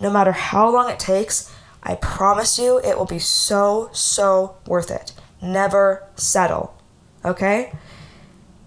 no 0.00 0.10
matter 0.10 0.32
how 0.32 0.70
long 0.70 0.90
it 0.90 0.98
takes, 0.98 1.54
I 1.82 1.96
promise 1.96 2.58
you 2.58 2.78
it 2.78 2.96
will 2.96 3.06
be 3.06 3.18
so, 3.18 3.90
so 3.92 4.56
worth 4.66 4.90
it. 4.90 5.12
Never 5.42 6.04
settle. 6.16 6.74
Okay? 7.24 7.72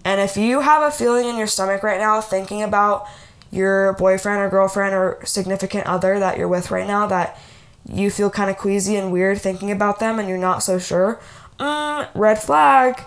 And 0.04 0.20
if 0.20 0.36
you 0.36 0.60
have 0.60 0.82
a 0.82 0.90
feeling 0.90 1.26
in 1.26 1.36
your 1.36 1.48
stomach 1.48 1.82
right 1.82 1.98
now 1.98 2.20
thinking 2.20 2.62
about 2.62 3.08
your 3.50 3.94
boyfriend 3.94 4.40
or 4.40 4.48
girlfriend 4.48 4.94
or 4.94 5.18
significant 5.24 5.86
other 5.86 6.18
that 6.18 6.38
you're 6.38 6.48
with 6.48 6.70
right 6.70 6.86
now 6.86 7.06
that 7.06 7.38
you 7.88 8.10
feel 8.10 8.30
kind 8.30 8.50
of 8.50 8.56
queasy 8.56 8.96
and 8.96 9.12
weird 9.12 9.40
thinking 9.40 9.70
about 9.70 9.98
them 9.98 10.18
and 10.18 10.28
you're 10.28 10.38
not 10.38 10.62
so 10.62 10.78
sure, 10.78 11.20
mm, 11.58 12.08
red 12.14 12.38
flag 12.38 13.02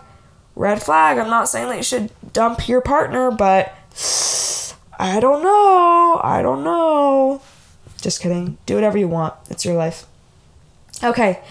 red 0.59 0.83
flag. 0.83 1.17
I'm 1.17 1.29
not 1.29 1.47
saying 1.47 1.69
that 1.69 1.77
you 1.77 1.83
should 1.83 2.11
dump 2.33 2.67
your 2.67 2.81
partner, 2.81 3.31
but 3.31 3.73
I 4.99 5.19
don't 5.21 5.41
know. 5.41 6.19
I 6.21 6.41
don't 6.43 6.65
know. 6.65 7.41
Just 8.01 8.21
kidding. 8.21 8.57
Do 8.65 8.75
whatever 8.75 8.97
you 8.97 9.07
want. 9.07 9.35
It's 9.49 9.65
your 9.65 9.75
life. 9.75 10.05
Okay. 11.01 11.41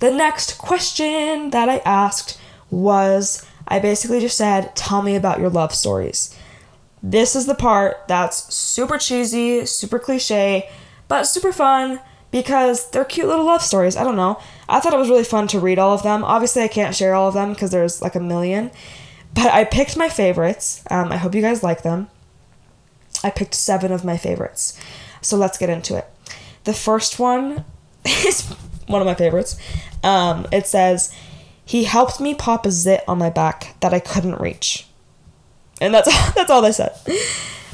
The 0.00 0.10
next 0.10 0.58
question 0.58 1.50
that 1.50 1.68
I 1.68 1.78
asked 1.86 2.38
was 2.68 3.46
I 3.68 3.78
basically 3.78 4.20
just 4.20 4.36
said, 4.36 4.74
Tell 4.74 5.00
me 5.00 5.14
about 5.14 5.38
your 5.38 5.48
love 5.48 5.72
stories. 5.72 6.36
This 7.02 7.36
is 7.36 7.46
the 7.46 7.54
part 7.54 8.08
that's 8.08 8.52
super 8.52 8.98
cheesy, 8.98 9.64
super 9.64 10.00
cliche, 10.00 10.68
but 11.06 11.22
super 11.24 11.52
fun 11.52 12.00
because 12.36 12.90
they're 12.90 13.02
cute 13.02 13.26
little 13.26 13.46
love 13.46 13.62
stories. 13.62 13.96
I 13.96 14.04
don't 14.04 14.14
know. 14.14 14.38
I 14.68 14.78
thought 14.78 14.92
it 14.92 14.98
was 14.98 15.08
really 15.08 15.24
fun 15.24 15.48
to 15.48 15.58
read 15.58 15.78
all 15.78 15.94
of 15.94 16.02
them. 16.02 16.22
Obviously, 16.22 16.62
I 16.62 16.68
can't 16.68 16.94
share 16.94 17.14
all 17.14 17.28
of 17.28 17.32
them 17.32 17.54
because 17.54 17.70
there's 17.70 18.02
like 18.02 18.14
a 18.14 18.20
million, 18.20 18.70
but 19.32 19.46
I 19.46 19.64
picked 19.64 19.96
my 19.96 20.10
favorites. 20.10 20.84
Um, 20.90 21.10
I 21.10 21.16
hope 21.16 21.34
you 21.34 21.40
guys 21.40 21.62
like 21.62 21.82
them. 21.82 22.08
I 23.24 23.30
picked 23.30 23.54
seven 23.54 23.90
of 23.90 24.04
my 24.04 24.18
favorites. 24.18 24.78
So 25.22 25.38
let's 25.38 25.56
get 25.56 25.70
into 25.70 25.96
it. 25.96 26.06
The 26.64 26.74
first 26.74 27.18
one 27.18 27.64
is 28.04 28.42
one 28.86 29.00
of 29.00 29.06
my 29.06 29.14
favorites. 29.14 29.58
Um, 30.04 30.46
it 30.52 30.66
says, 30.66 31.14
He 31.64 31.84
helped 31.84 32.20
me 32.20 32.34
pop 32.34 32.66
a 32.66 32.70
zit 32.70 33.02
on 33.08 33.16
my 33.16 33.30
back 33.30 33.76
that 33.80 33.94
I 33.94 33.98
couldn't 33.98 34.42
reach. 34.42 34.86
And 35.80 35.94
that's 35.94 36.08
that's 36.34 36.50
all 36.50 36.60
they 36.60 36.72
said. 36.72 36.92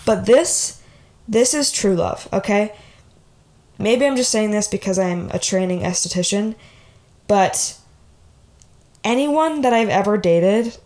But 0.07 0.27
this 0.27 0.81
this 1.27 1.53
is 1.53 1.73
true 1.73 1.97
love, 1.97 2.29
okay? 2.33 2.77
Maybe 3.79 4.07
I'm 4.07 4.17
just 4.17 4.31
saying 4.31 4.51
this 4.51 4.69
because 4.69 4.99
I'm 4.99 5.31
a 5.31 5.39
training 5.39 5.81
esthetician, 5.81 6.55
but 7.27 7.79
anyone 9.03 9.63
that 9.63 9.73
I've 9.73 9.89
ever 9.89 10.17
dated 10.19 10.77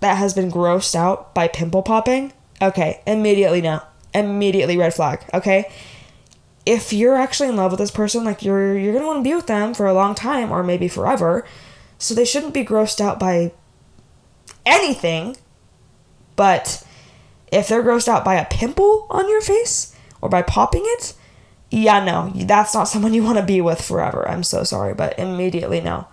that 0.00 0.18
has 0.18 0.34
been 0.34 0.50
grossed 0.50 0.94
out 0.94 1.34
by 1.34 1.48
pimple 1.48 1.82
popping, 1.82 2.32
okay, 2.60 3.02
immediately 3.06 3.60
no. 3.60 3.80
Immediately 4.14 4.76
red 4.76 4.94
flag, 4.94 5.24
okay? 5.34 5.70
If 6.64 6.92
you're 6.92 7.16
actually 7.16 7.48
in 7.48 7.56
love 7.56 7.72
with 7.72 7.80
this 7.80 7.90
person, 7.90 8.24
like 8.24 8.42
you're 8.42 8.76
you're 8.76 8.92
gonna 8.92 9.06
want 9.06 9.18
to 9.20 9.28
be 9.28 9.34
with 9.34 9.46
them 9.46 9.74
for 9.74 9.86
a 9.86 9.94
long 9.94 10.14
time 10.14 10.50
or 10.50 10.62
maybe 10.62 10.88
forever. 10.88 11.44
So 11.98 12.14
they 12.14 12.24
shouldn't 12.24 12.54
be 12.54 12.64
grossed 12.64 13.00
out 13.00 13.18
by 13.18 13.52
anything. 14.64 15.36
But 16.34 16.84
if 17.52 17.68
they're 17.68 17.82
grossed 17.82 18.08
out 18.08 18.24
by 18.24 18.34
a 18.34 18.44
pimple 18.44 19.06
on 19.10 19.28
your 19.28 19.40
face 19.40 19.94
or 20.20 20.28
by 20.28 20.42
popping 20.42 20.82
it, 20.84 21.14
yeah, 21.70 22.04
no, 22.04 22.30
that's 22.34 22.74
not 22.74 22.88
someone 22.88 23.14
you 23.14 23.24
want 23.24 23.38
to 23.38 23.44
be 23.44 23.60
with 23.60 23.82
forever. 23.82 24.28
I'm 24.28 24.42
so 24.42 24.62
sorry, 24.62 24.94
but 24.94 25.18
immediately 25.18 25.80
no. 25.80 26.06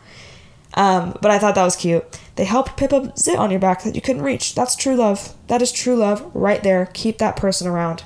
Um, 0.73 1.15
but 1.21 1.29
I 1.29 1.37
thought 1.37 1.55
that 1.55 1.63
was 1.63 1.75
cute. 1.75 2.19
They 2.35 2.45
helped 2.45 2.77
pip 2.77 2.91
zit 3.17 3.37
on 3.37 3.51
your 3.51 3.59
back 3.59 3.83
that 3.83 3.93
you 3.93 4.01
couldn't 4.01 4.23
reach. 4.23 4.55
That's 4.55 4.75
true 4.75 4.95
love. 4.95 5.35
That 5.47 5.61
is 5.61 5.71
true 5.71 5.95
love 5.95 6.29
right 6.33 6.63
there. 6.63 6.89
Keep 6.93 7.19
that 7.19 7.35
person 7.35 7.67
around. 7.67 8.03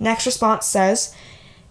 Next 0.00 0.26
response 0.26 0.66
says, 0.66 1.14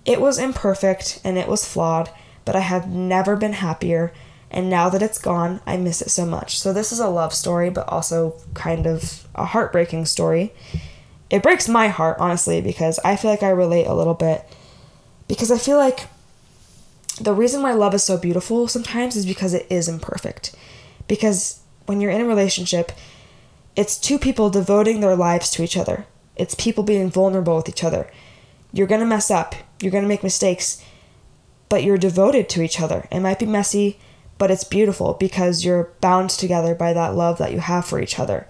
It 0.06 0.22
was 0.22 0.40
imperfect 0.40 1.20
and 1.26 1.38
it 1.38 1.50
was 1.50 1.68
flawed, 1.68 2.10
but 2.46 2.56
I 2.56 2.62
have 2.62 2.88
never 2.88 3.36
been 3.36 3.54
happier. 3.54 4.14
And 4.50 4.70
now 4.70 4.88
that 4.90 5.02
it's 5.02 5.18
gone, 5.18 5.60
I 5.66 5.78
miss 5.78 6.02
it 6.02 6.12
so 6.12 6.26
much. 6.26 6.60
So, 6.60 6.72
this 6.72 6.92
is 6.92 7.00
a 7.00 7.10
love 7.10 7.34
story, 7.34 7.72
but 7.72 7.90
also 7.90 8.36
kind 8.54 8.86
of 8.86 9.28
a 9.34 9.46
heartbreaking 9.46 10.06
story. 10.06 10.54
It 11.30 11.42
breaks 11.42 11.68
my 11.68 11.88
heart, 11.88 12.18
honestly, 12.20 12.62
because 12.62 13.00
I 13.04 13.16
feel 13.16 13.32
like 13.32 13.42
I 13.42 13.50
relate 13.50 13.88
a 13.88 13.96
little 13.96 14.14
bit 14.14 14.46
because 15.28 15.52
I 15.52 15.58
feel 15.58 15.78
like 15.78 16.08
the 17.20 17.34
reason 17.34 17.62
why 17.62 17.74
love 17.74 17.94
is 17.94 18.04
so 18.04 18.18
beautiful 18.18 18.68
sometimes 18.68 19.16
is 19.16 19.26
because 19.26 19.54
it 19.54 19.68
is 19.70 19.88
imperfect. 19.88 20.56
Because 21.08 21.60
when 21.86 22.02
you're 22.02 22.12
in 22.12 22.22
a 22.22 22.26
relationship, 22.26 22.92
it's 23.76 23.98
two 23.98 24.18
people 24.18 24.50
devoting 24.50 25.00
their 25.00 25.16
lives 25.16 25.50
to 25.52 25.64
each 25.64 25.78
other. 25.78 26.06
It's 26.36 26.56
people 26.56 26.84
being 26.84 27.10
vulnerable 27.10 27.56
with 27.56 27.70
each 27.70 27.84
other. 27.84 28.10
You're 28.72 28.88
going 28.88 29.02
to 29.02 29.08
mess 29.08 29.30
up, 29.30 29.56
you're 29.80 29.92
going 29.92 30.04
to 30.04 30.08
make 30.08 30.24
mistakes, 30.24 30.84
but 31.70 31.84
you're 31.84 31.98
devoted 31.98 32.50
to 32.50 32.62
each 32.62 32.82
other. 32.82 33.08
It 33.12 33.20
might 33.20 33.40
be 33.40 33.46
messy, 33.46 34.00
but 34.38 34.50
it's 34.50 34.64
beautiful 34.64 35.14
because 35.14 35.64
you're 35.64 35.92
bound 36.02 36.32
together 36.32 36.74
by 36.74 36.94
that 36.94 37.16
love 37.16 37.38
that 37.38 37.52
you 37.52 37.60
have 37.60 37.86
for 37.86 38.02
each 38.02 38.20
other. 38.20 38.48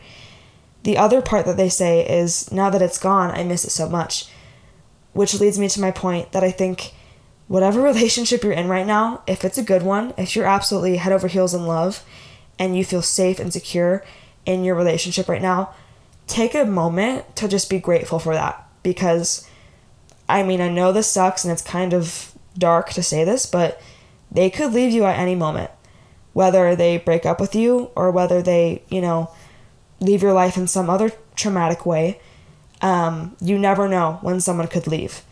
The 0.83 0.97
other 0.97 1.21
part 1.21 1.45
that 1.45 1.57
they 1.57 1.69
say 1.69 2.07
is 2.07 2.51
now 2.51 2.69
that 2.69 2.81
it's 2.81 2.97
gone, 2.97 3.31
I 3.31 3.43
miss 3.43 3.65
it 3.65 3.71
so 3.71 3.89
much. 3.89 4.27
Which 5.13 5.39
leads 5.39 5.59
me 5.59 5.69
to 5.69 5.81
my 5.81 5.91
point 5.91 6.31
that 6.31 6.43
I 6.43 6.51
think 6.51 6.93
whatever 7.47 7.81
relationship 7.83 8.43
you're 8.43 8.53
in 8.53 8.67
right 8.67 8.87
now, 8.87 9.23
if 9.27 9.45
it's 9.45 9.57
a 9.57 9.63
good 9.63 9.83
one, 9.83 10.13
if 10.17 10.35
you're 10.35 10.45
absolutely 10.45 10.97
head 10.97 11.13
over 11.13 11.27
heels 11.27 11.53
in 11.53 11.65
love 11.65 12.03
and 12.59 12.77
you 12.77 12.83
feel 12.83 13.01
safe 13.01 13.39
and 13.39 13.51
secure 13.51 14.03
in 14.45 14.63
your 14.63 14.75
relationship 14.75 15.29
right 15.29 15.41
now, 15.41 15.73
take 16.27 16.55
a 16.55 16.65
moment 16.65 17.35
to 17.35 17.47
just 17.47 17.69
be 17.69 17.79
grateful 17.79 18.19
for 18.19 18.33
that 18.33 18.67
because 18.81 19.47
I 20.27 20.43
mean, 20.43 20.61
I 20.61 20.69
know 20.69 20.91
this 20.91 21.11
sucks 21.11 21.43
and 21.43 21.51
it's 21.51 21.61
kind 21.61 21.93
of 21.93 22.33
dark 22.57 22.91
to 22.91 23.03
say 23.03 23.23
this, 23.23 23.45
but 23.45 23.81
they 24.31 24.49
could 24.49 24.73
leave 24.73 24.91
you 24.91 25.03
at 25.03 25.19
any 25.19 25.35
moment. 25.35 25.71
Whether 26.33 26.75
they 26.75 26.97
break 26.97 27.25
up 27.25 27.39
with 27.39 27.53
you 27.53 27.91
or 27.95 28.09
whether 28.09 28.41
they, 28.41 28.83
you 28.89 29.01
know, 29.01 29.31
leave 29.99 30.23
your 30.23 30.33
life 30.33 30.57
in 30.57 30.67
some 30.67 30.89
other 30.89 31.11
traumatic 31.35 31.85
way, 31.85 32.19
um, 32.83 33.35
you 33.41 33.57
never 33.57 33.87
know 33.87 34.19
when 34.21 34.39
someone 34.41 34.67
could 34.67 34.85
leave. 34.85 35.23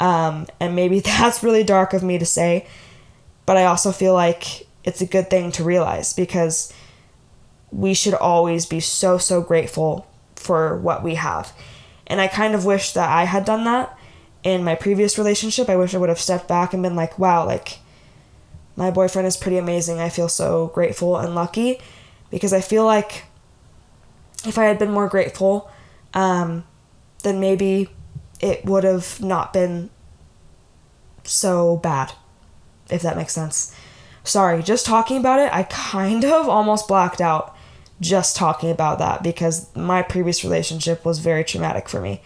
Um, 0.00 0.48
and 0.60 0.76
maybe 0.76 1.00
that's 1.00 1.42
really 1.42 1.64
dark 1.64 1.94
of 1.94 2.02
me 2.02 2.18
to 2.18 2.26
say, 2.26 2.66
but 3.46 3.56
I 3.56 3.64
also 3.64 3.92
feel 3.92 4.12
like 4.12 4.66
it's 4.84 5.00
a 5.00 5.06
good 5.06 5.30
thing 5.30 5.52
to 5.52 5.64
realize 5.64 6.12
because 6.12 6.72
we 7.70 7.94
should 7.94 8.14
always 8.14 8.66
be 8.66 8.80
so, 8.80 9.16
so 9.16 9.40
grateful 9.40 10.06
for 10.36 10.76
what 10.76 11.02
we 11.02 11.14
have. 11.14 11.52
And 12.08 12.20
I 12.20 12.26
kind 12.26 12.54
of 12.54 12.64
wish 12.66 12.92
that 12.92 13.08
I 13.08 13.24
had 13.24 13.44
done 13.44 13.64
that 13.64 13.96
in 14.42 14.64
my 14.64 14.74
previous 14.74 15.16
relationship. 15.16 15.70
I 15.70 15.76
wish 15.76 15.94
I 15.94 15.98
would 15.98 16.08
have 16.08 16.18
stepped 16.18 16.48
back 16.48 16.74
and 16.74 16.82
been 16.82 16.96
like, 16.96 17.18
wow, 17.18 17.46
like, 17.46 17.78
my 18.74 18.90
boyfriend 18.90 19.28
is 19.28 19.36
pretty 19.36 19.56
amazing. 19.56 20.00
I 20.00 20.08
feel 20.08 20.28
so 20.28 20.68
grateful 20.74 21.16
and 21.16 21.34
lucky 21.34 21.80
because 22.30 22.52
I 22.52 22.60
feel 22.60 22.84
like 22.84 23.24
if 24.44 24.58
I 24.58 24.64
had 24.64 24.78
been 24.78 24.90
more 24.90 25.08
grateful, 25.08 25.70
um, 26.14 26.64
then 27.22 27.40
maybe 27.40 27.88
it 28.40 28.64
would 28.64 28.84
have 28.84 29.20
not 29.20 29.52
been 29.52 29.90
so 31.24 31.76
bad, 31.76 32.12
if 32.90 33.02
that 33.02 33.16
makes 33.16 33.32
sense. 33.32 33.74
Sorry, 34.24 34.62
just 34.62 34.86
talking 34.86 35.16
about 35.18 35.40
it, 35.40 35.52
I 35.52 35.62
kind 35.70 36.24
of 36.24 36.48
almost 36.48 36.88
blacked 36.88 37.20
out 37.20 37.56
just 38.00 38.34
talking 38.34 38.70
about 38.70 38.98
that 38.98 39.22
because 39.22 39.74
my 39.76 40.02
previous 40.02 40.42
relationship 40.42 41.04
was 41.04 41.20
very 41.20 41.44
traumatic 41.44 41.88
for 41.88 42.00
me. 42.00 42.20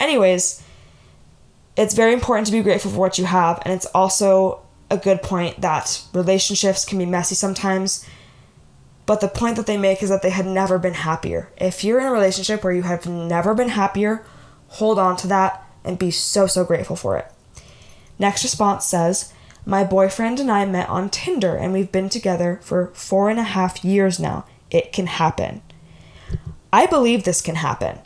Anyways, 0.00 0.62
it's 1.76 1.94
very 1.94 2.12
important 2.12 2.46
to 2.46 2.52
be 2.52 2.62
grateful 2.62 2.90
for 2.90 2.98
what 2.98 3.18
you 3.18 3.24
have, 3.26 3.60
and 3.64 3.72
it's 3.72 3.86
also 3.86 4.60
a 4.90 4.96
good 4.96 5.22
point 5.22 5.60
that 5.60 6.02
relationships 6.12 6.84
can 6.84 6.98
be 6.98 7.06
messy 7.06 7.34
sometimes. 7.34 8.06
But 9.04 9.20
the 9.20 9.28
point 9.28 9.56
that 9.56 9.66
they 9.66 9.76
make 9.76 10.02
is 10.02 10.08
that 10.08 10.22
they 10.22 10.30
had 10.30 10.46
never 10.46 10.78
been 10.78 10.94
happier. 10.94 11.50
If 11.56 11.82
you're 11.82 12.00
in 12.00 12.06
a 12.06 12.12
relationship 12.12 12.62
where 12.62 12.72
you 12.72 12.82
have 12.82 13.06
never 13.06 13.54
been 13.54 13.70
happier, 13.70 14.24
hold 14.68 14.98
on 14.98 15.16
to 15.18 15.26
that 15.28 15.66
and 15.84 15.98
be 15.98 16.10
so, 16.10 16.46
so 16.46 16.64
grateful 16.64 16.96
for 16.96 17.16
it. 17.18 17.26
Next 18.18 18.44
response 18.44 18.84
says, 18.84 19.32
My 19.66 19.82
boyfriend 19.82 20.38
and 20.38 20.50
I 20.50 20.64
met 20.64 20.88
on 20.88 21.10
Tinder 21.10 21.56
and 21.56 21.72
we've 21.72 21.90
been 21.90 22.08
together 22.08 22.60
for 22.62 22.92
four 22.94 23.28
and 23.28 23.40
a 23.40 23.44
half 23.44 23.84
years 23.84 24.20
now. 24.20 24.44
It 24.70 24.92
can 24.92 25.06
happen. 25.06 25.62
I 26.72 26.86
believe 26.86 27.24
this 27.24 27.42
can 27.42 27.56
happen. 27.56 27.98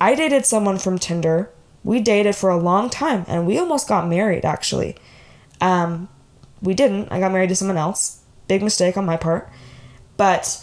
I 0.00 0.14
dated 0.14 0.46
someone 0.46 0.78
from 0.78 0.98
Tinder 0.98 1.50
we 1.84 2.00
dated 2.00 2.36
for 2.36 2.50
a 2.50 2.56
long 2.58 2.90
time 2.90 3.24
and 3.28 3.46
we 3.46 3.58
almost 3.58 3.88
got 3.88 4.08
married 4.08 4.44
actually. 4.44 4.96
Um, 5.60 6.08
we 6.60 6.74
didn't. 6.74 7.10
I 7.10 7.18
got 7.20 7.32
married 7.32 7.48
to 7.48 7.56
someone 7.56 7.78
else. 7.78 8.22
Big 8.46 8.62
mistake 8.62 8.96
on 8.96 9.06
my 9.06 9.16
part. 9.16 9.50
But 10.18 10.62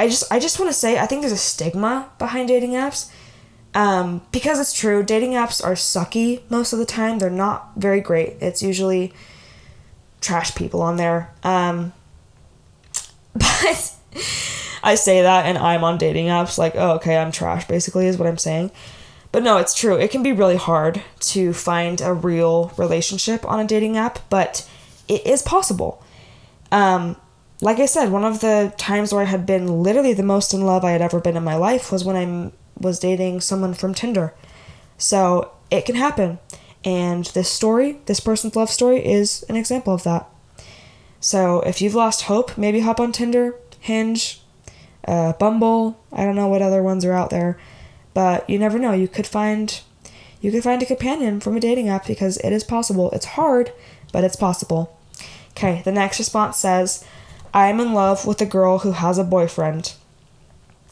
I 0.00 0.08
just 0.08 0.24
I 0.32 0.40
just 0.40 0.58
want 0.58 0.68
to 0.68 0.76
say 0.76 0.98
I 0.98 1.06
think 1.06 1.22
there's 1.22 1.32
a 1.32 1.36
stigma 1.36 2.10
behind 2.18 2.48
dating 2.48 2.72
apps. 2.72 3.12
Um, 3.74 4.20
because 4.32 4.60
it's 4.60 4.74
true, 4.74 5.02
dating 5.02 5.30
apps 5.32 5.64
are 5.64 5.72
sucky 5.74 6.42
most 6.50 6.72
of 6.72 6.78
the 6.80 6.84
time. 6.84 7.18
They're 7.18 7.30
not 7.30 7.70
very 7.76 8.00
great. 8.00 8.36
It's 8.40 8.62
usually 8.62 9.14
trash 10.20 10.54
people 10.54 10.82
on 10.82 10.96
there. 10.96 11.32
Um, 11.42 11.92
but 13.34 13.94
I 14.82 14.94
say 14.96 15.22
that 15.22 15.46
and 15.46 15.56
I'm 15.56 15.84
on 15.84 15.96
dating 15.98 16.26
apps 16.26 16.58
like, 16.58 16.74
oh, 16.74 16.92
okay, 16.96 17.16
I'm 17.16 17.32
trash 17.32 17.66
basically 17.66 18.06
is 18.06 18.18
what 18.18 18.28
I'm 18.28 18.38
saying. 18.38 18.72
But 19.30 19.42
no, 19.42 19.56
it's 19.56 19.74
true. 19.74 19.96
It 19.96 20.10
can 20.10 20.22
be 20.22 20.32
really 20.32 20.56
hard 20.56 21.02
to 21.20 21.54
find 21.54 22.02
a 22.02 22.12
real 22.12 22.72
relationship 22.76 23.48
on 23.48 23.60
a 23.60 23.66
dating 23.66 23.96
app, 23.96 24.18
but 24.28 24.68
it 25.08 25.26
is 25.26 25.40
possible. 25.40 26.02
Um, 26.70 27.16
like 27.62 27.78
I 27.78 27.86
said, 27.86 28.10
one 28.10 28.24
of 28.24 28.40
the 28.40 28.74
times 28.76 29.12
where 29.12 29.22
I 29.22 29.26
had 29.26 29.46
been 29.46 29.84
literally 29.84 30.12
the 30.12 30.24
most 30.24 30.52
in 30.52 30.62
love 30.62 30.84
I 30.84 30.90
had 30.90 31.00
ever 31.00 31.20
been 31.20 31.36
in 31.36 31.44
my 31.44 31.54
life 31.54 31.92
was 31.92 32.04
when 32.04 32.16
I 32.16 32.50
was 32.76 32.98
dating 32.98 33.40
someone 33.40 33.72
from 33.72 33.94
Tinder. 33.94 34.34
So 34.98 35.52
it 35.70 35.86
can 35.86 35.94
happen. 35.94 36.40
And 36.84 37.26
this 37.26 37.48
story, 37.48 38.00
this 38.06 38.18
person's 38.18 38.56
love 38.56 38.68
story, 38.68 38.98
is 39.06 39.44
an 39.48 39.54
example 39.54 39.94
of 39.94 40.02
that. 40.02 40.28
So 41.20 41.60
if 41.60 41.80
you've 41.80 41.94
lost 41.94 42.22
hope, 42.22 42.58
maybe 42.58 42.80
hop 42.80 42.98
on 42.98 43.12
Tinder, 43.12 43.54
Hinge, 43.78 44.42
uh, 45.06 45.34
Bumble. 45.34 46.00
I 46.12 46.24
don't 46.24 46.34
know 46.34 46.48
what 46.48 46.62
other 46.62 46.82
ones 46.82 47.04
are 47.04 47.12
out 47.12 47.30
there. 47.30 47.60
But 48.12 48.50
you 48.50 48.58
never 48.58 48.76
know. 48.76 48.92
You 48.92 49.06
could 49.06 49.26
find 49.26 49.80
you 50.40 50.50
could 50.50 50.64
find 50.64 50.82
a 50.82 50.86
companion 50.86 51.38
from 51.38 51.56
a 51.56 51.60
dating 51.60 51.88
app 51.88 52.08
because 52.08 52.38
it 52.38 52.52
is 52.52 52.64
possible. 52.64 53.12
It's 53.12 53.26
hard, 53.26 53.72
but 54.12 54.24
it's 54.24 54.34
possible. 54.34 54.98
Okay, 55.50 55.82
the 55.84 55.92
next 55.92 56.18
response 56.18 56.56
says, 56.58 57.04
I 57.54 57.68
am 57.68 57.80
in 57.80 57.92
love 57.92 58.26
with 58.26 58.40
a 58.40 58.46
girl 58.46 58.78
who 58.78 58.92
has 58.92 59.18
a 59.18 59.24
boyfriend. 59.24 59.94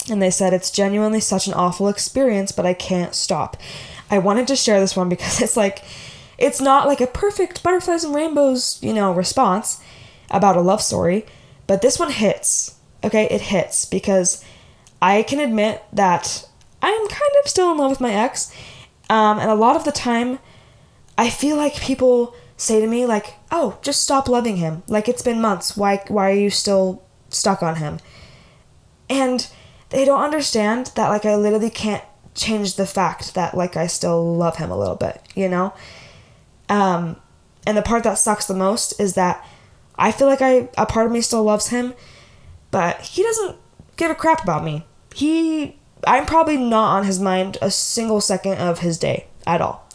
And 0.09 0.20
they 0.20 0.31
said 0.31 0.53
it's 0.53 0.70
genuinely 0.70 1.20
such 1.20 1.46
an 1.46 1.55
awful 1.55 1.88
experience, 1.88 2.53
but 2.53 2.66
I 2.66 2.75
can't 2.75 3.14
stop. 3.14 3.57
I 4.11 4.18
wanted 4.18 4.46
to 4.49 4.57
share 4.57 4.81
this 4.81 4.96
one 4.96 5.09
because 5.09 5.40
it's 5.40 5.57
like 5.57 5.83
it's 6.38 6.61
not 6.61 6.87
like 6.87 7.01
a 7.01 7.07
perfect 7.07 7.62
butterflies 7.62 8.03
and 8.03 8.14
rainbows, 8.14 8.79
you 8.83 8.94
know, 8.94 9.12
response 9.12 9.83
about 10.31 10.57
a 10.57 10.61
love 10.61 10.81
story, 10.81 11.27
but 11.66 11.83
this 11.83 11.99
one 11.99 12.11
hits. 12.11 12.77
Okay, 13.05 13.27
it 13.31 13.42
hits 13.42 13.85
because 13.85 14.44
I 15.01 15.23
can 15.23 15.38
admit 15.38 15.83
that 15.92 16.46
I 16.83 16.88
am 16.88 17.09
kind 17.09 17.33
of 17.42 17.49
still 17.49 17.70
in 17.73 17.79
love 17.79 17.90
with 17.90 18.01
my 18.01 18.12
ex. 18.12 18.53
Um, 19.09 19.38
and 19.38 19.51
a 19.51 19.55
lot 19.55 19.77
of 19.77 19.85
the 19.85 19.92
time, 19.92 20.38
I 21.18 21.31
feel 21.31 21.57
like 21.57 21.75
people 21.77 22.35
say 22.61 22.79
to 22.79 22.87
me 22.87 23.07
like, 23.07 23.35
"Oh, 23.51 23.79
just 23.81 24.03
stop 24.03 24.29
loving 24.29 24.57
him. 24.57 24.83
Like 24.87 25.09
it's 25.09 25.23
been 25.23 25.40
months. 25.40 25.77
Why 25.77 26.03
why 26.09 26.31
are 26.31 26.35
you 26.35 26.51
still 26.51 27.03
stuck 27.31 27.62
on 27.62 27.77
him?" 27.77 27.99
And 29.09 29.49
they 29.88 30.05
don't 30.05 30.23
understand 30.23 30.92
that 30.94 31.09
like 31.09 31.25
I 31.25 31.37
literally 31.37 31.70
can't 31.70 32.05
change 32.35 32.77
the 32.77 32.87
fact 32.87 33.35
that 33.35 33.57
like 33.57 33.77
I 33.77 33.87
still 33.87 34.37
love 34.37 34.57
him 34.57 34.70
a 34.70 34.79
little 34.79 34.94
bit, 34.94 35.23
you 35.35 35.49
know? 35.49 35.73
Um 36.68 37.16
and 37.66 37.77
the 37.77 37.83
part 37.83 38.05
that 38.05 38.18
sucks 38.18 38.46
the 38.46 38.55
most 38.55 39.01
is 39.01 39.14
that 39.14 39.44
I 39.96 40.12
feel 40.12 40.29
like 40.29 40.42
I 40.42 40.68
a 40.77 40.87
part 40.87 41.07
of 41.07 41.12
me 41.12 41.23
still 41.23 41.42
loves 41.42 41.68
him, 41.68 41.94
but 42.70 43.01
he 43.01 43.23
doesn't 43.23 43.57
give 43.96 44.11
a 44.11 44.14
crap 44.14 44.42
about 44.42 44.64
me. 44.64 44.85
He 45.14 45.79
I'm 46.07 46.27
probably 46.27 46.57
not 46.59 46.96
on 46.96 47.05
his 47.05 47.18
mind 47.18 47.57
a 47.62 47.70
single 47.70 48.20
second 48.20 48.59
of 48.59 48.81
his 48.81 48.99
day 48.99 49.27
at 49.46 49.61
all. 49.61 49.88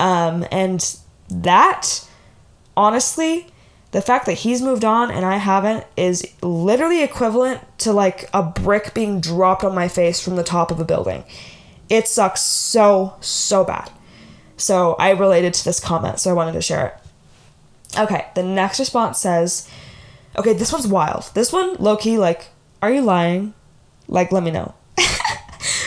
Um, 0.00 0.46
and 0.50 0.96
that, 1.28 2.06
honestly, 2.76 3.46
the 3.92 4.02
fact 4.02 4.26
that 4.26 4.34
he's 4.34 4.60
moved 4.62 4.84
on 4.84 5.10
and 5.10 5.24
I 5.24 5.36
haven't 5.36 5.84
is 5.96 6.26
literally 6.42 7.02
equivalent 7.02 7.60
to 7.78 7.92
like 7.92 8.28
a 8.34 8.42
brick 8.42 8.94
being 8.94 9.20
dropped 9.20 9.64
on 9.64 9.74
my 9.74 9.88
face 9.88 10.20
from 10.22 10.36
the 10.36 10.42
top 10.42 10.70
of 10.70 10.80
a 10.80 10.84
building. 10.84 11.24
It 11.88 12.08
sucks 12.08 12.42
so, 12.42 13.14
so 13.20 13.64
bad. 13.64 13.90
So 14.56 14.94
I 14.98 15.10
related 15.10 15.54
to 15.54 15.64
this 15.64 15.80
comment, 15.80 16.18
so 16.18 16.30
I 16.30 16.34
wanted 16.34 16.52
to 16.52 16.62
share 16.62 16.86
it. 16.86 17.98
Okay, 17.98 18.26
the 18.34 18.42
next 18.42 18.78
response 18.78 19.18
says, 19.18 19.68
okay, 20.36 20.52
this 20.52 20.72
one's 20.72 20.86
wild. 20.86 21.30
This 21.34 21.52
one, 21.52 21.76
low 21.76 21.96
key, 21.96 22.18
like, 22.18 22.48
are 22.82 22.92
you 22.92 23.02
lying? 23.02 23.54
Like, 24.08 24.32
let 24.32 24.42
me 24.42 24.50
know. 24.50 24.74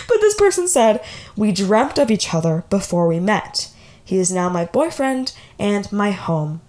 But 0.09 0.21
this 0.21 0.35
person 0.35 0.67
said, 0.67 1.01
We 1.37 1.51
dreamt 1.51 1.99
of 1.99 2.11
each 2.11 2.33
other 2.33 2.63
before 2.69 3.07
we 3.07 3.19
met. 3.19 3.69
He 4.09 4.17
is 4.17 4.31
now 4.31 4.49
my 4.49 4.65
boyfriend 4.65 5.33
and 5.59 5.91
my 5.91 6.09
home. 6.09 6.61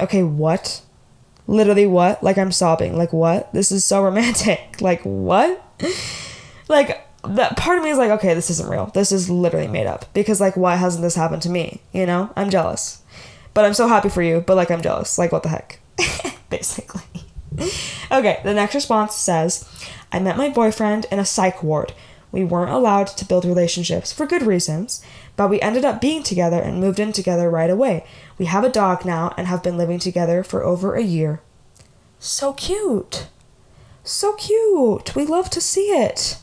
Okay, 0.00 0.22
what? 0.22 0.80
Literally, 1.46 1.84
what? 1.86 2.24
Like, 2.24 2.38
I'm 2.38 2.50
sobbing. 2.50 2.96
Like, 2.96 3.12
what? 3.12 3.52
This 3.52 3.70
is 3.70 3.84
so 3.84 4.02
romantic. 4.02 4.80
Like, 4.80 5.02
what? 5.02 5.62
like, 6.70 7.06
that 7.28 7.58
part 7.58 7.76
of 7.76 7.84
me 7.84 7.90
is 7.90 7.98
like, 7.98 8.10
okay, 8.12 8.32
this 8.32 8.48
isn't 8.48 8.70
real. 8.70 8.86
This 8.86 9.12
is 9.12 9.28
literally 9.28 9.68
made 9.68 9.86
up. 9.86 10.06
Because, 10.14 10.40
like, 10.40 10.56
why 10.56 10.76
hasn't 10.76 11.02
this 11.02 11.14
happened 11.14 11.42
to 11.42 11.50
me? 11.50 11.82
You 11.92 12.06
know? 12.06 12.32
I'm 12.36 12.48
jealous. 12.48 13.02
But 13.52 13.66
I'm 13.66 13.74
so 13.74 13.86
happy 13.86 14.08
for 14.08 14.22
you, 14.22 14.40
but, 14.40 14.56
like, 14.56 14.70
I'm 14.70 14.80
jealous. 14.80 15.18
Like, 15.18 15.30
what 15.30 15.42
the 15.42 15.50
heck? 15.50 15.78
Basically. 16.48 17.02
okay, 18.10 18.40
the 18.44 18.54
next 18.54 18.74
response 18.74 19.14
says, 19.14 19.68
I 20.10 20.20
met 20.20 20.38
my 20.38 20.48
boyfriend 20.48 21.04
in 21.12 21.18
a 21.18 21.26
psych 21.26 21.62
ward. 21.62 21.92
We 22.32 22.44
weren't 22.44 22.70
allowed 22.70 23.08
to 23.08 23.26
build 23.26 23.44
relationships 23.44 24.10
for 24.10 24.24
good 24.24 24.42
reasons, 24.42 25.04
but 25.42 25.50
we 25.50 25.60
ended 25.60 25.84
up 25.84 26.00
being 26.00 26.22
together 26.22 26.62
and 26.62 26.78
moved 26.78 27.00
in 27.00 27.10
together 27.10 27.50
right 27.50 27.68
away. 27.68 28.06
We 28.38 28.44
have 28.44 28.62
a 28.62 28.68
dog 28.68 29.04
now 29.04 29.34
and 29.36 29.48
have 29.48 29.60
been 29.60 29.76
living 29.76 29.98
together 29.98 30.44
for 30.44 30.62
over 30.62 30.94
a 30.94 31.02
year. 31.02 31.40
So 32.20 32.52
cute. 32.52 33.26
So 34.04 34.34
cute. 34.34 35.16
We 35.16 35.26
love 35.26 35.50
to 35.50 35.60
see 35.60 35.86
it. 35.86 36.38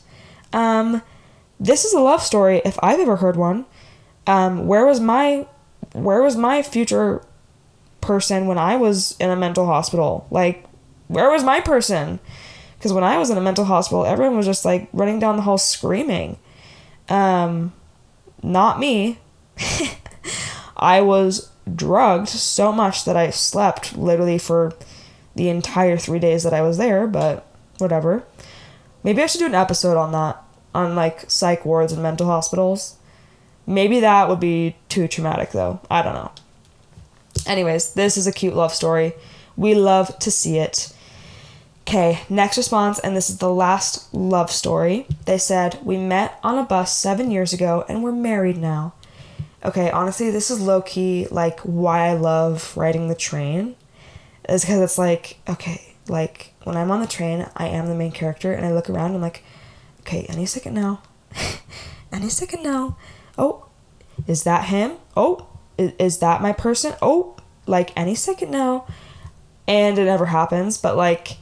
Um, 0.52 1.00
this 1.58 1.86
is 1.86 1.94
a 1.94 2.00
love 2.00 2.22
story 2.22 2.60
if 2.62 2.78
I've 2.82 3.00
ever 3.00 3.16
heard 3.16 3.36
one. 3.36 3.64
Um, 4.26 4.66
where 4.66 4.84
was 4.84 5.00
my 5.00 5.46
where 5.92 6.22
was 6.22 6.36
my 6.36 6.60
future 6.62 7.24
person 8.02 8.46
when 8.46 8.58
I 8.58 8.76
was 8.76 9.16
in 9.18 9.30
a 9.30 9.36
mental 9.36 9.64
hospital? 9.64 10.26
Like, 10.30 10.66
where 11.08 11.30
was 11.30 11.42
my 11.42 11.60
person? 11.60 12.20
Because 12.76 12.92
when 12.92 13.04
I 13.04 13.16
was 13.16 13.30
in 13.30 13.38
a 13.38 13.40
mental 13.40 13.64
hospital, 13.64 14.04
everyone 14.04 14.36
was 14.36 14.44
just 14.44 14.66
like 14.66 14.90
running 14.92 15.18
down 15.18 15.36
the 15.36 15.42
hall 15.42 15.56
screaming. 15.56 16.36
Um, 17.08 17.72
not 18.42 18.78
me. 18.78 19.18
I 20.76 21.00
was 21.00 21.50
drugged 21.74 22.28
so 22.28 22.72
much 22.72 23.04
that 23.04 23.16
I 23.16 23.30
slept 23.30 23.96
literally 23.96 24.38
for 24.38 24.72
the 25.34 25.48
entire 25.48 25.96
three 25.96 26.18
days 26.18 26.42
that 26.42 26.54
I 26.54 26.62
was 26.62 26.78
there, 26.78 27.06
but 27.06 27.46
whatever. 27.78 28.24
Maybe 29.02 29.22
I 29.22 29.26
should 29.26 29.38
do 29.38 29.46
an 29.46 29.54
episode 29.54 29.96
on 29.96 30.12
that, 30.12 30.42
on 30.74 30.94
like 30.94 31.30
psych 31.30 31.64
wards 31.64 31.92
and 31.92 32.02
mental 32.02 32.26
hospitals. 32.26 32.96
Maybe 33.66 34.00
that 34.00 34.28
would 34.28 34.40
be 34.40 34.76
too 34.88 35.06
traumatic 35.08 35.52
though. 35.52 35.80
I 35.90 36.02
don't 36.02 36.14
know. 36.14 36.32
Anyways, 37.46 37.94
this 37.94 38.16
is 38.16 38.26
a 38.26 38.32
cute 38.32 38.54
love 38.54 38.74
story. 38.74 39.14
We 39.56 39.74
love 39.74 40.18
to 40.20 40.30
see 40.30 40.58
it. 40.58 40.92
Okay, 41.90 42.22
next 42.28 42.56
response, 42.56 43.00
and 43.00 43.16
this 43.16 43.28
is 43.30 43.38
the 43.38 43.52
last 43.52 44.14
love 44.14 44.52
story. 44.52 45.08
They 45.24 45.38
said, 45.38 45.80
We 45.82 45.96
met 45.96 46.38
on 46.40 46.56
a 46.56 46.62
bus 46.62 46.96
seven 46.96 47.32
years 47.32 47.52
ago 47.52 47.84
and 47.88 48.00
we're 48.00 48.12
married 48.12 48.58
now. 48.58 48.94
Okay, 49.64 49.90
honestly, 49.90 50.30
this 50.30 50.52
is 50.52 50.60
low 50.60 50.82
key 50.82 51.26
like 51.32 51.58
why 51.62 52.06
I 52.06 52.12
love 52.12 52.76
riding 52.76 53.08
the 53.08 53.16
train. 53.16 53.74
Is 54.48 54.62
because 54.62 54.80
it's 54.80 54.98
like, 54.98 55.38
okay, 55.48 55.96
like 56.06 56.54
when 56.62 56.76
I'm 56.76 56.92
on 56.92 57.00
the 57.00 57.08
train, 57.08 57.48
I 57.56 57.66
am 57.66 57.88
the 57.88 57.96
main 57.96 58.12
character 58.12 58.52
and 58.52 58.64
I 58.64 58.72
look 58.72 58.88
around 58.88 59.06
and 59.06 59.16
I'm 59.16 59.22
like, 59.22 59.42
okay, 60.02 60.26
any 60.28 60.46
second 60.46 60.74
now. 60.74 61.02
any 62.12 62.28
second 62.28 62.62
now. 62.62 62.98
Oh, 63.36 63.66
is 64.28 64.44
that 64.44 64.66
him? 64.66 64.92
Oh, 65.16 65.48
is, 65.76 65.92
is 65.98 66.18
that 66.18 66.40
my 66.40 66.52
person? 66.52 66.94
Oh, 67.02 67.34
like 67.66 67.90
any 67.96 68.14
second 68.14 68.52
now. 68.52 68.86
And 69.66 69.98
it 69.98 70.04
never 70.04 70.26
happens, 70.26 70.78
but 70.78 70.96
like 70.96 71.38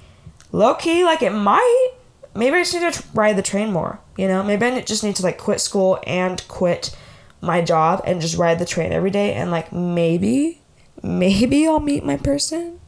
low 0.53 0.75
key, 0.75 1.05
like 1.05 1.23
it 1.23 1.33
might. 1.33 1.93
Maybe 2.35 2.57
I 2.57 2.61
just 2.61 2.75
need 2.75 2.93
to 2.93 3.05
ride 3.15 3.37
the 3.37 3.43
train 3.43 3.73
more, 3.73 4.01
you 4.17 4.29
know? 4.29 4.43
Maybe 4.43 4.65
I 4.67 4.81
just 4.81 5.03
need 5.03 5.17
to 5.17 5.23
like 5.23 5.39
quit 5.39 5.61
school 5.61 5.99
and 6.07 6.47
quit 6.49 6.97
my 7.41 7.63
job 7.63 8.03
and 8.05 8.21
just 8.21 8.37
ride 8.37 8.59
the 8.59 8.67
train 8.67 8.93
every 8.93 9.11
day 9.11 9.35
and 9.35 9.51
like 9.51 9.73
maybe, 9.73 10.61
maybe 11.03 11.67
I'll 11.67 11.81
meet 11.81 12.05
my 12.05 12.17
person. 12.17 12.81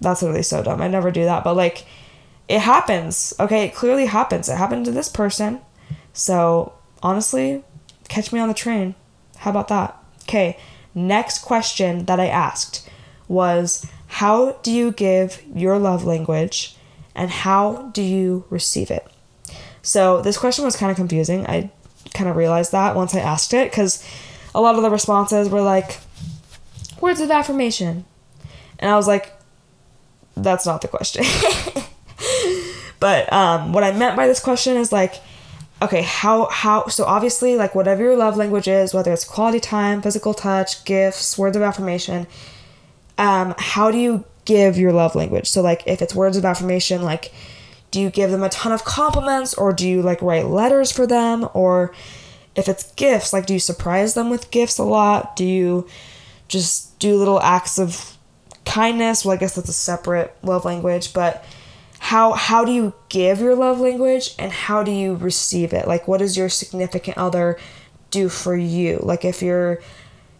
That's 0.00 0.22
literally 0.22 0.42
so 0.42 0.62
dumb. 0.62 0.82
I 0.82 0.88
never 0.88 1.10
do 1.10 1.24
that, 1.24 1.44
but 1.44 1.54
like 1.54 1.86
it 2.48 2.60
happens. 2.60 3.32
Okay, 3.40 3.64
it 3.64 3.74
clearly 3.74 4.06
happens. 4.06 4.48
It 4.48 4.56
happened 4.56 4.84
to 4.84 4.90
this 4.90 5.08
person. 5.08 5.60
So 6.12 6.74
honestly, 7.02 7.64
catch 8.08 8.32
me 8.32 8.40
on 8.40 8.48
the 8.48 8.54
train. 8.54 8.94
How 9.38 9.50
about 9.50 9.68
that? 9.68 9.96
Okay, 10.22 10.58
next 10.94 11.40
question 11.40 12.04
that 12.06 12.20
I 12.20 12.26
asked 12.26 12.88
was 13.28 13.86
how 14.14 14.52
do 14.62 14.70
you 14.70 14.92
give 14.92 15.42
your 15.52 15.76
love 15.76 16.04
language 16.04 16.76
and 17.16 17.28
how 17.28 17.90
do 17.92 18.00
you 18.00 18.44
receive 18.48 18.88
it? 18.88 19.04
So 19.82 20.22
this 20.22 20.38
question 20.38 20.64
was 20.64 20.76
kind 20.76 20.88
of 20.88 20.96
confusing. 20.96 21.44
I 21.48 21.72
kind 22.14 22.30
of 22.30 22.36
realized 22.36 22.70
that 22.70 22.94
once 22.94 23.12
I 23.12 23.18
asked 23.18 23.52
it 23.52 23.72
because 23.72 24.06
a 24.54 24.60
lot 24.60 24.76
of 24.76 24.82
the 24.82 24.90
responses 24.90 25.48
were 25.48 25.62
like 25.62 25.98
words 27.00 27.20
of 27.20 27.28
affirmation. 27.28 28.04
And 28.78 28.88
I 28.88 28.94
was 28.94 29.08
like, 29.08 29.32
that's 30.36 30.64
not 30.64 30.80
the 30.80 30.86
question. 30.86 31.24
but 33.00 33.32
um, 33.32 33.72
what 33.72 33.82
I 33.82 33.90
meant 33.90 34.14
by 34.14 34.28
this 34.28 34.38
question 34.38 34.76
is 34.76 34.92
like, 34.92 35.14
okay, 35.82 36.02
how 36.02 36.46
how 36.46 36.86
so 36.86 37.04
obviously 37.04 37.56
like 37.56 37.74
whatever 37.74 38.04
your 38.04 38.16
love 38.16 38.36
language 38.36 38.68
is, 38.68 38.94
whether 38.94 39.12
it's 39.12 39.24
quality 39.24 39.58
time, 39.58 40.02
physical 40.02 40.34
touch, 40.34 40.84
gifts, 40.84 41.36
words 41.36 41.56
of 41.56 41.64
affirmation, 41.64 42.28
um, 43.18 43.54
how 43.58 43.90
do 43.90 43.98
you 43.98 44.24
give 44.44 44.78
your 44.78 44.92
love 44.92 45.14
language? 45.14 45.48
So 45.48 45.62
like 45.62 45.82
if 45.86 46.02
it's 46.02 46.14
words 46.14 46.36
of 46.36 46.44
affirmation, 46.44 47.02
like 47.02 47.32
do 47.90 48.00
you 48.00 48.10
give 48.10 48.30
them 48.30 48.42
a 48.42 48.48
ton 48.48 48.72
of 48.72 48.84
compliments 48.84 49.54
or 49.54 49.72
do 49.72 49.88
you 49.88 50.02
like 50.02 50.20
write 50.20 50.46
letters 50.46 50.90
for 50.90 51.06
them 51.06 51.48
or 51.54 51.94
if 52.56 52.68
it's 52.68 52.92
gifts, 52.92 53.32
like 53.32 53.46
do 53.46 53.54
you 53.54 53.60
surprise 53.60 54.14
them 54.14 54.30
with 54.30 54.50
gifts 54.50 54.78
a 54.78 54.84
lot? 54.84 55.36
Do 55.36 55.44
you 55.44 55.86
just 56.48 56.98
do 56.98 57.16
little 57.16 57.40
acts 57.40 57.78
of 57.78 58.16
kindness? 58.64 59.24
Well, 59.24 59.34
I 59.34 59.36
guess 59.36 59.54
that's 59.54 59.68
a 59.68 59.72
separate 59.72 60.36
love 60.42 60.64
language, 60.64 61.12
but 61.12 61.44
how 62.04 62.32
how 62.32 62.66
do 62.66 62.72
you 62.72 62.92
give 63.08 63.40
your 63.40 63.54
love 63.54 63.80
language 63.80 64.34
and 64.38 64.52
how 64.52 64.82
do 64.82 64.90
you 64.90 65.14
receive 65.14 65.72
it 65.72 65.88
like 65.88 66.06
what 66.06 66.18
does 66.18 66.36
your 66.36 66.50
significant 66.50 67.16
other 67.16 67.58
do 68.10 68.28
for 68.28 68.54
you 68.54 68.98
like 69.02 69.24
if 69.24 69.40
you're 69.40 69.80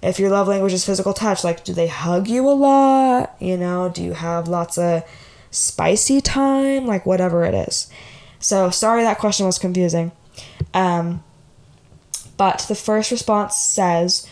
if 0.05 0.19
your 0.19 0.31
love 0.31 0.49
language 0.49 0.73
is 0.73 0.85
physical 0.85 1.13
touch 1.13 1.45
like 1.45 1.65
do 1.65 1.73
they 1.73 1.87
hug 1.87 2.29
you 2.29 2.49
a 2.49 2.51
lot 2.51 3.35
you 3.41 3.57
know 3.57 3.89
do 3.89 4.03
you 4.03 4.13
have 4.13 4.49
lots 4.49 4.79
of 4.79 5.03
spicy 5.51 6.21
time 6.21 6.87
like 6.87 7.07
whatever 7.07 7.45
it 7.45 7.55
is 7.55 7.89
so 8.39 8.71
sorry 8.71 9.03
that 9.03 9.19
question 9.19 9.47
was 9.47 9.59
confusing 9.59 10.13
um, 10.73 11.23
but 12.37 12.65
the 12.69 12.75
first 12.75 13.11
response 13.11 13.57
says 13.57 14.29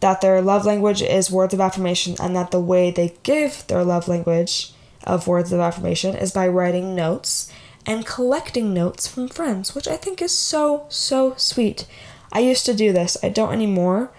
that 0.00 0.20
their 0.20 0.42
love 0.42 0.64
language 0.64 1.02
is 1.02 1.30
words 1.30 1.54
of 1.54 1.60
affirmation 1.60 2.16
and 2.20 2.34
that 2.34 2.50
the 2.50 2.60
way 2.60 2.90
they 2.90 3.14
give 3.22 3.66
their 3.68 3.84
love 3.84 4.08
language 4.08 4.72
of 5.04 5.26
words 5.26 5.52
of 5.52 5.60
affirmation 5.60 6.14
is 6.14 6.32
by 6.32 6.48
writing 6.48 6.94
notes 6.94 7.52
and 7.86 8.04
collecting 8.04 8.74
notes 8.74 9.06
from 9.06 9.28
friends, 9.28 9.74
which 9.74 9.86
I 9.86 9.96
think 9.96 10.20
is 10.20 10.36
so, 10.36 10.86
so 10.88 11.34
sweet. 11.36 11.86
I 12.32 12.40
used 12.40 12.66
to 12.66 12.74
do 12.74 12.92
this. 12.92 13.16
I 13.22 13.28
don't 13.28 13.52
anymore. 13.52 14.10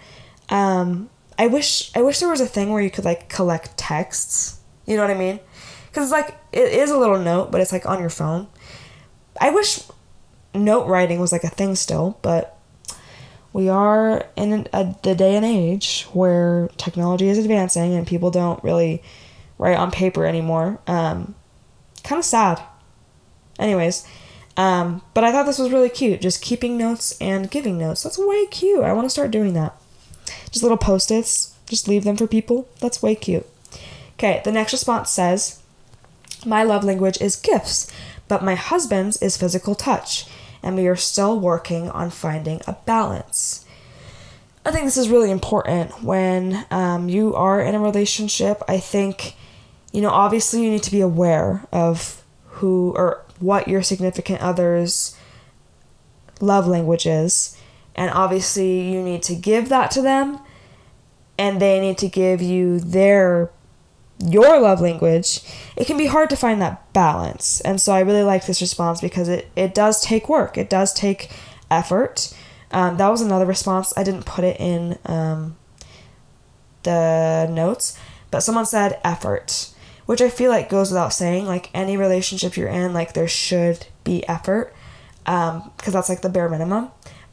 Um, 0.48 1.10
I 1.38 1.46
wish 1.46 1.90
I 1.94 2.02
wish 2.02 2.20
there 2.20 2.28
was 2.28 2.40
a 2.40 2.46
thing 2.46 2.72
where 2.72 2.82
you 2.82 2.90
could 2.90 3.04
like 3.04 3.28
collect 3.28 3.76
texts. 3.76 4.60
You 4.86 4.96
know 4.96 5.02
what 5.02 5.10
I 5.10 5.18
mean? 5.18 5.40
Cuz 5.92 6.10
like 6.10 6.36
it 6.52 6.72
is 6.72 6.90
a 6.90 6.98
little 6.98 7.18
note, 7.18 7.50
but 7.50 7.60
it's 7.60 7.72
like 7.72 7.86
on 7.86 8.00
your 8.00 8.10
phone. 8.10 8.48
I 9.40 9.50
wish 9.50 9.82
note 10.54 10.86
writing 10.86 11.20
was 11.20 11.32
like 11.32 11.44
a 11.44 11.48
thing 11.48 11.76
still, 11.76 12.18
but 12.22 12.58
we 13.52 13.68
are 13.68 14.26
in 14.36 14.68
a, 14.72 14.94
the 15.02 15.14
day 15.14 15.36
and 15.36 15.44
age 15.44 16.06
where 16.12 16.70
technology 16.76 17.28
is 17.28 17.38
advancing 17.38 17.94
and 17.94 18.06
people 18.06 18.30
don't 18.30 18.62
really 18.62 19.02
write 19.58 19.76
on 19.76 19.90
paper 19.90 20.24
anymore. 20.24 20.78
Um, 20.86 21.34
kind 22.04 22.18
of 22.18 22.24
sad. 22.24 22.60
Anyways, 23.58 24.06
um, 24.56 25.02
but 25.14 25.24
I 25.24 25.32
thought 25.32 25.46
this 25.46 25.58
was 25.58 25.70
really 25.70 25.88
cute. 25.88 26.20
Just 26.20 26.42
keeping 26.42 26.76
notes 26.76 27.16
and 27.20 27.50
giving 27.50 27.78
notes. 27.78 28.02
That's 28.02 28.18
way 28.18 28.46
cute. 28.46 28.84
I 28.84 28.92
want 28.92 29.06
to 29.06 29.10
start 29.10 29.30
doing 29.30 29.54
that. 29.54 29.77
Just 30.50 30.62
little 30.62 30.78
post 30.78 31.10
its. 31.10 31.54
Just 31.66 31.88
leave 31.88 32.04
them 32.04 32.16
for 32.16 32.26
people. 32.26 32.68
That's 32.80 33.02
way 33.02 33.14
cute. 33.14 33.46
Okay, 34.14 34.40
the 34.44 34.52
next 34.52 34.72
response 34.72 35.10
says, 35.10 35.62
My 36.46 36.62
love 36.62 36.84
language 36.84 37.20
is 37.20 37.36
gifts, 37.36 37.90
but 38.26 38.42
my 38.42 38.54
husband's 38.54 39.20
is 39.22 39.36
physical 39.36 39.74
touch, 39.74 40.26
and 40.62 40.76
we 40.76 40.86
are 40.86 40.96
still 40.96 41.38
working 41.38 41.90
on 41.90 42.10
finding 42.10 42.60
a 42.66 42.76
balance. 42.84 43.64
I 44.64 44.70
think 44.70 44.84
this 44.84 44.96
is 44.96 45.08
really 45.08 45.30
important 45.30 46.02
when 46.02 46.66
um, 46.70 47.08
you 47.08 47.34
are 47.34 47.60
in 47.60 47.74
a 47.74 47.80
relationship. 47.80 48.62
I 48.68 48.78
think 48.78 49.34
you 49.92 50.00
know, 50.00 50.10
obviously 50.10 50.62
you 50.62 50.70
need 50.70 50.82
to 50.82 50.90
be 50.90 51.00
aware 51.00 51.66
of 51.72 52.22
who 52.44 52.92
or 52.96 53.24
what 53.40 53.68
your 53.68 53.82
significant 53.82 54.40
other's 54.40 55.16
love 56.40 56.66
language 56.66 57.06
is. 57.06 57.56
And 57.98 58.12
obviously 58.12 58.92
you 58.92 59.02
need 59.02 59.24
to 59.24 59.34
give 59.34 59.68
that 59.70 59.90
to 59.90 60.02
them 60.02 60.38
and 61.36 61.60
they 61.60 61.80
need 61.80 61.98
to 61.98 62.08
give 62.08 62.40
you 62.40 62.78
their 62.78 63.50
your 64.20 64.60
love 64.60 64.80
language. 64.80 65.40
It 65.76 65.86
can 65.86 65.98
be 65.98 66.06
hard 66.06 66.30
to 66.30 66.36
find 66.36 66.62
that 66.62 66.92
balance. 66.92 67.60
And 67.62 67.80
so 67.80 67.92
I 67.92 68.00
really 68.00 68.22
like 68.22 68.46
this 68.46 68.60
response 68.60 69.00
because 69.00 69.28
it, 69.28 69.48
it 69.56 69.74
does 69.74 70.00
take 70.00 70.28
work. 70.28 70.56
It 70.56 70.70
does 70.70 70.94
take 70.94 71.30
effort. 71.72 72.32
Um, 72.70 72.98
that 72.98 73.08
was 73.08 73.20
another 73.20 73.46
response. 73.46 73.92
I 73.96 74.04
didn't 74.04 74.26
put 74.26 74.44
it 74.44 74.60
in 74.60 74.96
um, 75.04 75.56
the 76.84 77.48
notes, 77.50 77.98
but 78.30 78.40
someone 78.40 78.66
said 78.66 79.00
effort 79.02 79.72
which 80.08 80.22
I 80.22 80.30
feel 80.30 80.50
like 80.50 80.70
goes 80.70 80.90
without 80.90 81.12
saying. 81.12 81.44
Like 81.44 81.68
any 81.74 81.98
relationship 81.98 82.56
you're 82.56 82.66
in, 82.66 82.94
like 82.94 83.12
there 83.12 83.28
should 83.28 83.88
be 84.04 84.26
effort, 84.26 84.72
because 85.26 85.52
um, 85.54 85.92
that's 85.92 86.08
like 86.08 86.22
the 86.22 86.30
bare 86.30 86.48
minimum. 86.48 86.90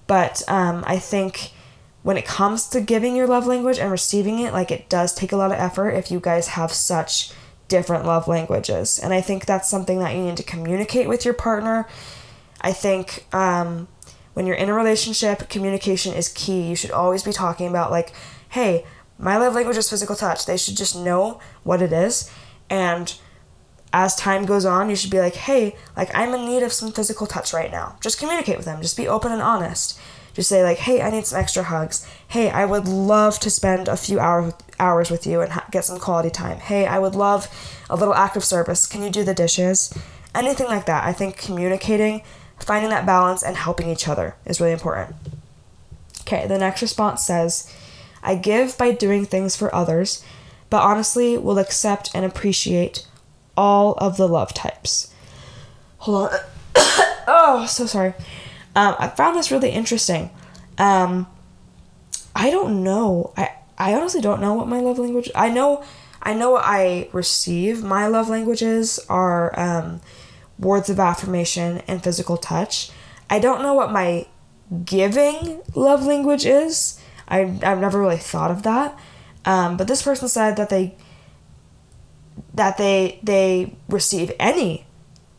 But 0.08 0.44
um, 0.48 0.84
I 0.86 1.00
think 1.00 1.52
when 2.04 2.18
it 2.18 2.26
comes 2.26 2.68
to 2.70 2.82
giving 2.82 3.16
your 3.16 3.28
love 3.28 3.48
language 3.48 3.80
and 3.80 3.92
receiving 3.92 4.40
it, 4.40 4.54
like 4.54 4.72
it 4.72 4.90
does 4.90 5.14
take 5.14 5.32
a 5.32 5.38
lot 5.38 5.52
of 5.52 5.58
effort 5.58 5.90
if 5.90 6.12
you 6.12 6.20
guys 6.20 6.50
have 6.50 6.72
such 6.72 7.32
different 7.68 8.06
love 8.06 8.28
languages. 8.28 9.00
And 9.00 9.14
I 9.14 9.22
think 9.22 9.46
that's 9.46 9.70
something 9.70 10.00
that 10.00 10.16
you 10.16 10.24
need 10.24 10.38
to 10.38 10.44
communicate 10.44 11.08
with 11.08 11.26
your 11.26 11.34
partner. 11.34 11.88
I 12.62 12.74
think 12.74 13.26
um, 13.34 13.88
when 14.34 14.46
you're 14.46 14.56
in 14.56 14.70
a 14.70 14.74
relationship, 14.74 15.50
communication 15.50 16.14
is 16.14 16.30
key. 16.30 16.62
You 16.62 16.76
should 16.76 16.92
always 16.92 17.24
be 17.24 17.32
talking 17.32 17.68
about, 17.68 17.90
like, 17.90 18.14
hey, 18.50 18.86
my 19.18 19.38
love 19.38 19.56
language 19.56 19.78
is 19.78 19.90
physical 19.90 20.16
touch. 20.16 20.46
They 20.46 20.58
should 20.58 20.78
just 20.78 20.96
know 20.96 21.40
what 21.64 21.82
it 21.82 21.92
is 21.92 22.30
and 22.70 23.18
as 23.96 24.14
time 24.14 24.46
goes 24.46 24.66
on, 24.66 24.90
you 24.90 24.96
should 24.98 25.10
be 25.10 25.22
like, 25.22 25.36
hey, 25.36 25.74
like 25.96 26.14
I'm 26.14 26.34
in 26.34 26.46
need 26.46 26.64
of 26.64 26.74
some 26.74 26.92
physical 26.92 27.26
touch 27.26 27.54
right 27.54 27.72
now. 27.72 27.96
Just 28.02 28.20
communicate 28.20 28.58
with 28.58 28.66
them. 28.66 28.82
Just 28.82 28.98
be 28.98 29.08
open 29.08 29.32
and 29.32 29.42
honest. 29.42 29.98
Just 30.34 30.50
say 30.50 30.64
like, 30.64 30.80
hey, 30.80 31.02
I 31.02 31.10
need 31.10 31.26
some 31.26 31.40
extra 31.40 31.64
hugs. 31.64 32.06
Hey, 32.28 32.50
I 32.50 32.66
would 32.66 32.90
love 32.90 33.40
to 33.40 33.50
spend 33.50 33.88
a 33.88 33.96
few 33.96 34.20
hours 34.20 34.54
hours 34.82 35.10
with 35.10 35.26
you 35.26 35.40
and 35.40 35.54
ha- 35.54 35.66
get 35.72 35.86
some 35.86 35.98
quality 35.98 36.30
time. 36.30 36.58
Hey, 36.58 36.86
I 36.86 37.00
would 37.00 37.16
love 37.16 37.48
a 37.90 37.96
little 37.96 38.14
act 38.14 38.36
of 38.36 38.44
service. 38.44 38.86
Can 38.86 39.02
you 39.02 39.10
do 39.10 39.24
the 39.24 39.34
dishes? 39.34 39.98
Anything 40.36 40.68
like 40.68 40.86
that. 40.88 41.06
I 41.06 41.14
think 41.14 41.38
communicating, 41.38 42.22
finding 42.60 42.90
that 42.90 43.06
balance, 43.06 43.42
and 43.44 43.56
helping 43.56 43.88
each 43.88 44.10
other 44.10 44.36
is 44.44 44.60
really 44.60 44.74
important. 44.74 45.16
Okay, 46.24 46.46
the 46.48 46.58
next 46.58 46.82
response 46.82 47.24
says, 47.24 47.74
I 48.22 48.36
give 48.36 48.78
by 48.78 48.92
doing 48.92 49.26
things 49.26 49.56
for 49.56 49.74
others, 49.74 50.22
but 50.70 50.84
honestly 50.84 51.38
will 51.38 51.60
accept 51.60 52.14
and 52.14 52.26
appreciate 52.26 53.08
all 53.58 53.94
of 53.94 54.18
the 54.18 54.28
love 54.28 54.54
types. 54.54 55.14
Hold 56.00 56.32
on. 56.32 56.40
oh, 57.28 57.66
so 57.68 57.86
sorry. 57.86 58.14
Um, 58.76 58.96
I 59.00 59.08
found 59.08 59.38
this 59.38 59.52
really 59.52 59.70
interesting. 59.70 60.30
Um, 60.78 61.28
I 62.36 62.50
don't 62.50 62.84
know. 62.84 63.34
I 63.38 63.52
I 63.78 63.94
honestly 63.94 64.22
don't 64.22 64.42
know 64.42 64.54
what 64.54 64.68
my 64.68 64.80
love 64.80 65.00
language. 65.00 65.30
I 65.36 65.50
know, 65.50 65.84
I 66.22 66.34
know 66.34 66.52
what 66.52 66.64
I 66.66 67.10
receive. 67.12 67.84
My 67.84 68.08
love 68.08 68.30
languages 68.30 69.00
are 69.10 69.58
um, 69.60 70.02
words 70.58 70.90
of 70.90 71.00
affirmation 71.00 71.82
and 71.88 72.04
physical 72.04 72.38
touch. 72.38 72.92
I 73.30 73.40
don't 73.40 73.62
know 73.62 73.74
what 73.74 73.92
my 73.92 74.28
giving 74.84 75.62
love 75.74 76.06
language 76.06 76.46
is. 76.46 77.00
I 77.28 77.42
I've 77.64 77.80
never 77.80 78.00
really 78.00 78.18
thought 78.18 78.52
of 78.52 78.64
that. 78.64 78.98
Um, 79.46 79.78
but 79.78 79.88
this 79.88 80.02
person 80.02 80.28
said 80.28 80.56
that 80.58 80.70
they 80.70 80.96
that 82.56 82.78
they 82.78 83.20
they 83.22 83.76
receive 83.90 84.32
any 84.40 84.86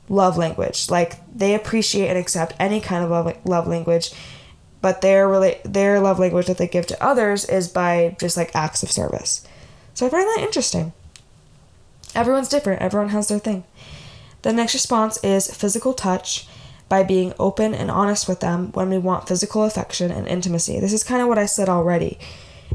love 0.09 0.37
language. 0.37 0.91
Like 0.91 1.15
they 1.35 1.55
appreciate 1.55 2.09
and 2.09 2.19
accept 2.19 2.55
any 2.59 2.81
kind 2.81 3.05
of 3.05 3.11
love, 3.11 3.37
love 3.45 3.67
language, 3.67 4.13
but 4.81 5.01
their 5.01 5.29
really 5.29 5.57
their 5.65 6.01
love 6.01 6.19
language 6.19 6.47
that 6.47 6.59
they 6.59 6.69
give 6.69 6.87
to 6.89 7.05
others 7.05 7.45
is 7.45 7.69
by 7.69 8.17
just 8.21 8.37
like 8.37 8.55
acts 8.55 8.83
of 8.83 8.93
service. 8.93 9.47
So 9.95 10.07
I 10.07 10.11
find 10.11 10.27
that 10.27 10.45
interesting. 10.45 10.93
Everyone's 12.15 12.49
different. 12.49 12.83
Everyone 12.83 13.11
has 13.11 13.29
their 13.29 13.39
thing. 13.39 13.65
The 14.43 14.53
next 14.53 14.75
response 14.75 15.19
is 15.25 15.53
physical 15.55 15.93
touch 15.93 16.47
by 16.89 17.03
being 17.03 17.35
open 17.39 17.75
and 17.75 17.91
honest 17.91 18.29
with 18.29 18.41
them 18.41 18.71
when 18.73 18.91
we 18.91 18.99
want 18.99 19.27
physical 19.27 19.65
affection 19.65 20.11
and 20.11 20.29
intimacy. 20.29 20.79
This 20.79 20.93
is 20.93 21.03
kind 21.03 21.21
of 21.21 21.29
what 21.29 21.39
I 21.39 21.47
said 21.47 21.69
already. 21.69 22.19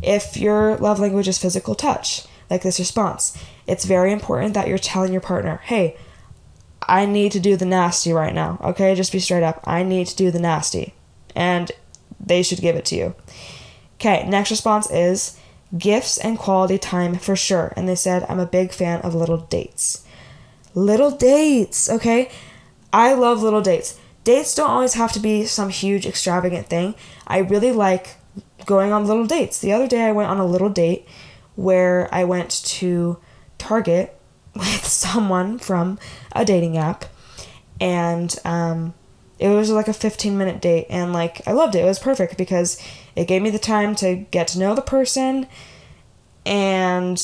If 0.01 0.35
your 0.35 0.75
love 0.77 0.99
language 0.99 1.27
is 1.27 1.37
physical 1.37 1.75
touch, 1.75 2.25
like 2.51 2.61
this 2.61 2.79
response, 2.79 3.35
it's 3.65 3.85
very 3.85 4.11
important 4.11 4.53
that 4.53 4.67
you're 4.67 4.77
telling 4.77 5.11
your 5.11 5.21
partner, 5.21 5.61
hey, 5.63 5.97
I 6.81 7.05
need 7.05 7.31
to 7.31 7.39
do 7.39 7.55
the 7.55 7.65
nasty 7.65 8.11
right 8.11 8.35
now. 8.35 8.59
Okay, 8.61 8.93
just 8.93 9.11
be 9.13 9.19
straight 9.19 9.43
up. 9.43 9.63
I 9.63 9.83
need 9.83 10.07
to 10.07 10.15
do 10.15 10.29
the 10.29 10.39
nasty. 10.39 10.93
And 11.33 11.71
they 12.19 12.43
should 12.43 12.59
give 12.59 12.75
it 12.75 12.85
to 12.85 12.95
you. 12.95 13.15
Okay, 13.95 14.27
next 14.27 14.51
response 14.51 14.91
is 14.91 15.39
gifts 15.77 16.17
and 16.17 16.37
quality 16.37 16.77
time 16.77 17.15
for 17.15 17.35
sure. 17.35 17.71
And 17.77 17.87
they 17.87 17.95
said, 17.95 18.25
I'm 18.27 18.39
a 18.39 18.45
big 18.45 18.73
fan 18.73 18.99
of 19.01 19.15
little 19.15 19.37
dates. 19.37 20.05
Little 20.73 21.11
dates, 21.11 21.89
okay? 21.89 22.29
I 22.91 23.13
love 23.13 23.41
little 23.41 23.61
dates. 23.61 23.99
Dates 24.23 24.53
don't 24.53 24.69
always 24.69 24.95
have 24.95 25.13
to 25.13 25.19
be 25.19 25.45
some 25.45 25.69
huge 25.69 26.05
extravagant 26.05 26.67
thing. 26.67 26.95
I 27.27 27.39
really 27.39 27.71
like 27.71 28.17
going 28.65 28.91
on 28.91 29.07
little 29.07 29.25
dates. 29.25 29.59
The 29.59 29.71
other 29.71 29.87
day 29.87 30.03
I 30.03 30.11
went 30.11 30.29
on 30.29 30.37
a 30.37 30.45
little 30.45 30.69
date 30.69 31.07
where 31.55 32.13
I 32.13 32.23
went 32.23 32.51
to 32.65 33.17
Target 33.57 34.17
with 34.55 34.85
someone 34.85 35.59
from 35.59 35.99
a 36.33 36.45
dating 36.45 36.77
app. 36.77 37.05
And 37.79 38.35
um, 38.45 38.93
it 39.41 39.49
was 39.49 39.71
like 39.71 39.87
a 39.87 39.93
15 39.93 40.37
minute 40.37 40.61
date 40.61 40.85
and 40.89 41.11
like 41.11 41.45
i 41.47 41.51
loved 41.51 41.75
it. 41.75 41.79
It 41.79 41.85
was 41.85 41.99
perfect 41.99 42.37
because 42.37 42.79
it 43.15 43.27
gave 43.27 43.41
me 43.41 43.49
the 43.49 43.59
time 43.59 43.95
to 43.95 44.15
get 44.15 44.47
to 44.49 44.59
know 44.59 44.75
the 44.75 44.81
person 44.83 45.47
and 46.45 47.21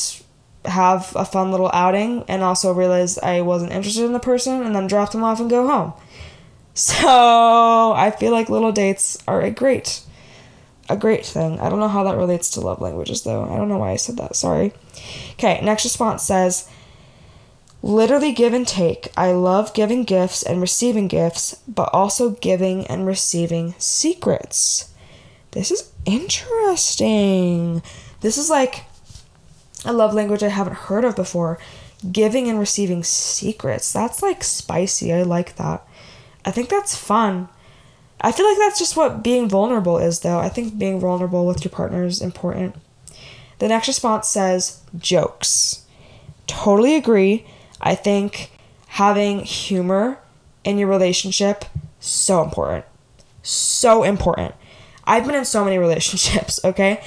have 0.65 1.13
a 1.15 1.23
fun 1.23 1.51
little 1.51 1.69
outing 1.73 2.25
and 2.27 2.41
also 2.41 2.73
realize 2.73 3.17
i 3.19 3.39
wasn't 3.41 3.71
interested 3.71 4.03
in 4.03 4.13
the 4.13 4.19
person 4.19 4.63
and 4.63 4.75
then 4.75 4.87
drop 4.87 5.11
them 5.11 5.23
off 5.23 5.39
and 5.39 5.49
go 5.49 5.65
home. 5.67 5.93
So 6.73 7.93
i 7.95 8.11
feel 8.11 8.31
like 8.31 8.49
little 8.49 8.71
dates 8.71 9.17
are 9.27 9.41
a 9.41 9.49
great 9.49 10.01
a 10.89 10.97
great 10.97 11.25
thing 11.25 11.59
i 11.59 11.69
don't 11.69 11.79
know 11.79 11.87
how 11.87 12.03
that 12.03 12.17
relates 12.17 12.49
to 12.49 12.61
love 12.61 12.81
languages 12.81 13.23
though 13.23 13.43
i 13.43 13.55
don't 13.55 13.69
know 13.69 13.77
why 13.77 13.91
i 13.91 13.95
said 13.95 14.17
that 14.17 14.35
sorry 14.35 14.73
okay 15.33 15.59
next 15.63 15.83
response 15.83 16.23
says 16.23 16.69
Literally 17.83 18.31
give 18.31 18.53
and 18.53 18.67
take. 18.67 19.09
I 19.15 19.31
love 19.31 19.73
giving 19.73 20.03
gifts 20.03 20.41
and 20.41 20.59
receiving 20.59 21.07
gifts, 21.07 21.55
but 21.67 21.89
also 21.93 22.31
giving 22.31 22.87
and 22.87 23.05
receiving 23.05 23.75
secrets. 23.77 24.93
This 25.51 25.71
is 25.71 25.91
interesting. 26.05 27.83
This 28.21 28.37
is 28.37 28.49
like 28.49 28.85
a 29.85 29.93
love 29.93 30.13
language 30.13 30.41
I 30.43 30.49
haven't 30.49 30.75
heard 30.75 31.05
of 31.05 31.15
before. 31.15 31.59
Giving 32.11 32.49
and 32.49 32.59
receiving 32.59 33.03
secrets. 33.03 33.93
That's 33.93 34.21
like 34.21 34.43
spicy. 34.43 35.13
I 35.13 35.21
like 35.23 35.55
that. 35.57 35.87
I 36.43 36.51
think 36.51 36.69
that's 36.69 36.95
fun. 36.95 37.47
I 38.19 38.31
feel 38.31 38.47
like 38.47 38.57
that's 38.57 38.79
just 38.79 38.97
what 38.97 39.23
being 39.23 39.47
vulnerable 39.47 39.97
is, 39.97 40.21
though. 40.21 40.39
I 40.39 40.49
think 40.49 40.77
being 40.77 40.99
vulnerable 40.99 41.45
with 41.45 41.63
your 41.63 41.71
partner 41.71 42.03
is 42.03 42.21
important. 42.21 42.75
The 43.59 43.67
next 43.67 43.87
response 43.87 44.27
says 44.27 44.81
jokes. 44.97 45.85
Totally 46.47 46.95
agree. 46.95 47.45
I 47.81 47.95
think 47.95 48.51
having 48.87 49.41
humor 49.41 50.19
in 50.63 50.77
your 50.77 50.87
relationship 50.87 51.65
so 51.99 52.43
important. 52.43 52.85
So 53.43 54.03
important. 54.03 54.55
I've 55.05 55.25
been 55.25 55.35
in 55.35 55.45
so 55.45 55.63
many 55.63 55.77
relationships, 55.87 56.59
okay? 56.63 57.03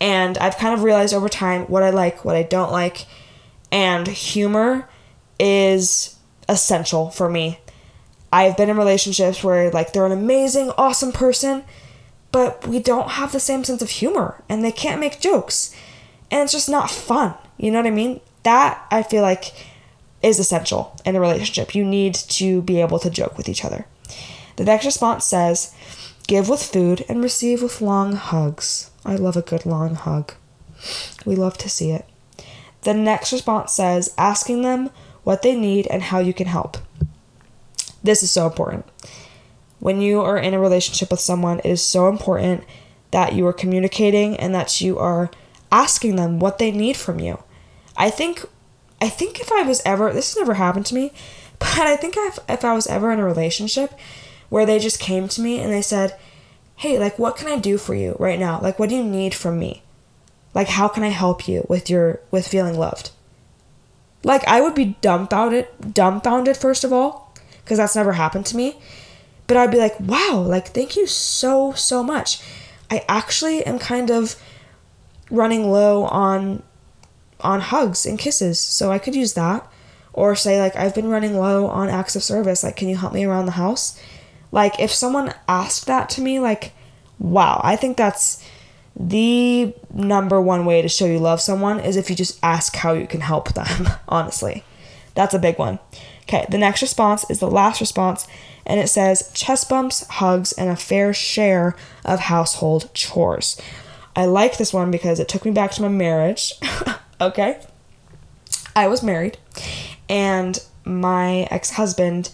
And 0.00 0.36
I've 0.38 0.56
kind 0.56 0.74
of 0.74 0.82
realized 0.82 1.14
over 1.14 1.28
time 1.28 1.62
what 1.64 1.82
I 1.82 1.90
like, 1.90 2.24
what 2.24 2.36
I 2.36 2.42
don't 2.42 2.72
like, 2.72 3.06
and 3.70 4.06
humor 4.06 4.88
is 5.38 6.16
essential 6.48 7.10
for 7.10 7.28
me. 7.28 7.58
I've 8.32 8.56
been 8.56 8.70
in 8.70 8.76
relationships 8.76 9.44
where 9.44 9.70
like 9.70 9.92
they're 9.92 10.06
an 10.06 10.12
amazing, 10.12 10.70
awesome 10.78 11.12
person, 11.12 11.64
but 12.32 12.66
we 12.66 12.78
don't 12.78 13.10
have 13.10 13.32
the 13.32 13.40
same 13.40 13.62
sense 13.62 13.82
of 13.82 13.90
humor 13.90 14.42
and 14.48 14.64
they 14.64 14.72
can't 14.72 15.00
make 15.00 15.20
jokes. 15.20 15.74
And 16.30 16.42
it's 16.42 16.52
just 16.52 16.70
not 16.70 16.90
fun. 16.90 17.34
You 17.58 17.70
know 17.70 17.78
what 17.78 17.86
I 17.86 17.90
mean? 17.90 18.20
That 18.42 18.84
I 18.90 19.02
feel 19.02 19.22
like 19.22 19.52
is 20.22 20.38
essential 20.38 20.98
in 21.04 21.14
a 21.14 21.20
relationship. 21.20 21.74
You 21.74 21.84
need 21.84 22.14
to 22.14 22.62
be 22.62 22.80
able 22.80 22.98
to 23.00 23.10
joke 23.10 23.36
with 23.36 23.48
each 23.48 23.64
other. 23.64 23.86
The 24.56 24.64
next 24.64 24.86
response 24.86 25.24
says, 25.24 25.74
Give 26.26 26.48
with 26.48 26.62
food 26.62 27.04
and 27.08 27.22
receive 27.22 27.62
with 27.62 27.80
long 27.80 28.14
hugs. 28.14 28.90
I 29.04 29.16
love 29.16 29.36
a 29.36 29.42
good 29.42 29.66
long 29.66 29.96
hug. 29.96 30.34
We 31.26 31.36
love 31.36 31.58
to 31.58 31.68
see 31.68 31.90
it. 31.90 32.06
The 32.82 32.94
next 32.94 33.32
response 33.32 33.72
says, 33.72 34.14
Asking 34.16 34.62
them 34.62 34.90
what 35.24 35.42
they 35.42 35.54
need 35.54 35.86
and 35.88 36.02
how 36.02 36.20
you 36.20 36.32
can 36.32 36.46
help. 36.46 36.78
This 38.02 38.22
is 38.22 38.30
so 38.30 38.46
important. 38.46 38.86
When 39.78 40.00
you 40.00 40.20
are 40.20 40.38
in 40.38 40.54
a 40.54 40.60
relationship 40.60 41.10
with 41.10 41.20
someone, 41.20 41.58
it 41.60 41.66
is 41.66 41.82
so 41.82 42.08
important 42.08 42.64
that 43.10 43.34
you 43.34 43.46
are 43.46 43.52
communicating 43.52 44.36
and 44.36 44.54
that 44.54 44.80
you 44.80 44.98
are 44.98 45.30
asking 45.70 46.16
them 46.16 46.38
what 46.38 46.58
they 46.58 46.70
need 46.70 46.96
from 46.96 47.18
you. 47.18 47.42
I 47.96 48.10
think 48.10 48.44
I 49.02 49.08
think 49.08 49.40
if 49.40 49.50
I 49.50 49.62
was 49.62 49.82
ever, 49.84 50.12
this 50.12 50.32
has 50.32 50.38
never 50.38 50.54
happened 50.54 50.86
to 50.86 50.94
me, 50.94 51.12
but 51.58 51.80
I 51.80 51.96
think 51.96 52.14
if, 52.16 52.38
if 52.48 52.64
I 52.64 52.72
was 52.72 52.86
ever 52.86 53.10
in 53.10 53.18
a 53.18 53.24
relationship 53.24 53.92
where 54.48 54.64
they 54.64 54.78
just 54.78 55.00
came 55.00 55.26
to 55.28 55.40
me 55.40 55.58
and 55.58 55.72
they 55.72 55.82
said, 55.82 56.16
hey, 56.76 56.98
like, 56.98 57.18
what 57.18 57.36
can 57.36 57.48
I 57.48 57.58
do 57.58 57.78
for 57.78 57.94
you 57.94 58.16
right 58.18 58.38
now? 58.38 58.60
Like, 58.60 58.78
what 58.78 58.88
do 58.88 58.96
you 58.96 59.04
need 59.04 59.34
from 59.34 59.58
me? 59.58 59.82
Like, 60.54 60.68
how 60.68 60.88
can 60.88 61.02
I 61.02 61.08
help 61.08 61.48
you 61.48 61.66
with 61.68 61.88
your, 61.88 62.20
with 62.30 62.46
feeling 62.46 62.78
loved? 62.78 63.10
Like, 64.22 64.46
I 64.46 64.60
would 64.60 64.74
be 64.74 64.96
dumbfounded, 65.00 65.66
dumbfounded, 65.92 66.56
first 66.56 66.84
of 66.84 66.92
all, 66.92 67.21
because 67.64 67.78
that's 67.78 67.96
never 67.96 68.12
happened 68.12 68.46
to 68.46 68.56
me. 68.56 68.76
But 69.46 69.56
I'd 69.56 69.70
be 69.70 69.78
like, 69.78 69.98
wow, 70.00 70.44
like, 70.46 70.68
thank 70.68 70.96
you 70.96 71.06
so, 71.06 71.72
so 71.72 72.02
much. 72.02 72.40
I 72.90 73.04
actually 73.08 73.64
am 73.64 73.78
kind 73.78 74.10
of 74.10 74.36
running 75.30 75.70
low 75.70 76.04
on 76.04 76.62
on 77.40 77.60
hugs 77.60 78.06
and 78.06 78.20
kisses, 78.20 78.60
so 78.60 78.92
I 78.92 79.00
could 79.00 79.16
use 79.16 79.34
that. 79.34 79.68
Or 80.12 80.36
say, 80.36 80.60
like, 80.60 80.76
I've 80.76 80.94
been 80.94 81.08
running 81.08 81.36
low 81.36 81.66
on 81.66 81.88
acts 81.88 82.14
of 82.14 82.22
service, 82.22 82.62
like, 82.62 82.76
can 82.76 82.88
you 82.88 82.96
help 82.96 83.12
me 83.12 83.24
around 83.24 83.46
the 83.46 83.52
house? 83.52 84.00
Like, 84.52 84.78
if 84.78 84.92
someone 84.92 85.34
asked 85.48 85.86
that 85.86 86.08
to 86.10 86.20
me, 86.20 86.38
like, 86.38 86.72
wow, 87.18 87.60
I 87.64 87.76
think 87.76 87.96
that's 87.96 88.44
the 88.94 89.74
number 89.92 90.40
one 90.40 90.66
way 90.66 90.82
to 90.82 90.88
show 90.88 91.06
you 91.06 91.18
love 91.18 91.40
someone 91.40 91.80
is 91.80 91.96
if 91.96 92.10
you 92.10 92.16
just 92.16 92.38
ask 92.42 92.76
how 92.76 92.92
you 92.92 93.06
can 93.06 93.22
help 93.22 93.54
them, 93.54 93.88
honestly. 94.08 94.64
That's 95.14 95.34
a 95.34 95.38
big 95.38 95.58
one. 95.58 95.78
Okay, 96.22 96.46
the 96.48 96.58
next 96.58 96.82
response 96.82 97.28
is 97.28 97.40
the 97.40 97.50
last 97.50 97.80
response, 97.80 98.26
and 98.64 98.80
it 98.80 98.88
says 98.88 99.30
chest 99.34 99.68
bumps, 99.68 100.06
hugs, 100.06 100.52
and 100.52 100.70
a 100.70 100.76
fair 100.76 101.12
share 101.12 101.74
of 102.04 102.20
household 102.20 102.92
chores. 102.94 103.60
I 104.14 104.26
like 104.26 104.58
this 104.58 104.72
one 104.72 104.90
because 104.90 105.18
it 105.18 105.28
took 105.28 105.44
me 105.44 105.50
back 105.50 105.72
to 105.72 105.82
my 105.82 105.88
marriage. 105.88 106.54
Okay. 107.22 107.60
I 108.74 108.88
was 108.88 109.00
married 109.00 109.38
and 110.08 110.58
my 110.84 111.46
ex 111.52 111.70
husband 111.70 112.30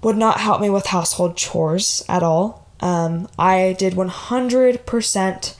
would 0.00 0.16
not 0.16 0.38
help 0.38 0.60
me 0.60 0.70
with 0.70 0.86
household 0.86 1.36
chores 1.36 2.04
at 2.08 2.22
all. 2.22 2.68
Um, 2.78 3.28
I 3.36 3.74
did 3.76 3.94
100% 3.94 5.56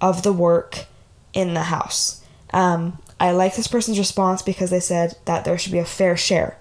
of 0.00 0.22
the 0.24 0.32
work 0.32 0.86
in 1.32 1.54
the 1.54 1.62
house. 1.62 2.24
Um, 2.52 2.98
I 3.22 3.30
like 3.30 3.54
this 3.54 3.68
person's 3.68 4.00
response 4.00 4.42
because 4.42 4.70
they 4.70 4.80
said 4.80 5.14
that 5.26 5.44
there 5.44 5.56
should 5.56 5.70
be 5.70 5.78
a 5.78 5.84
fair 5.84 6.16
share 6.16 6.58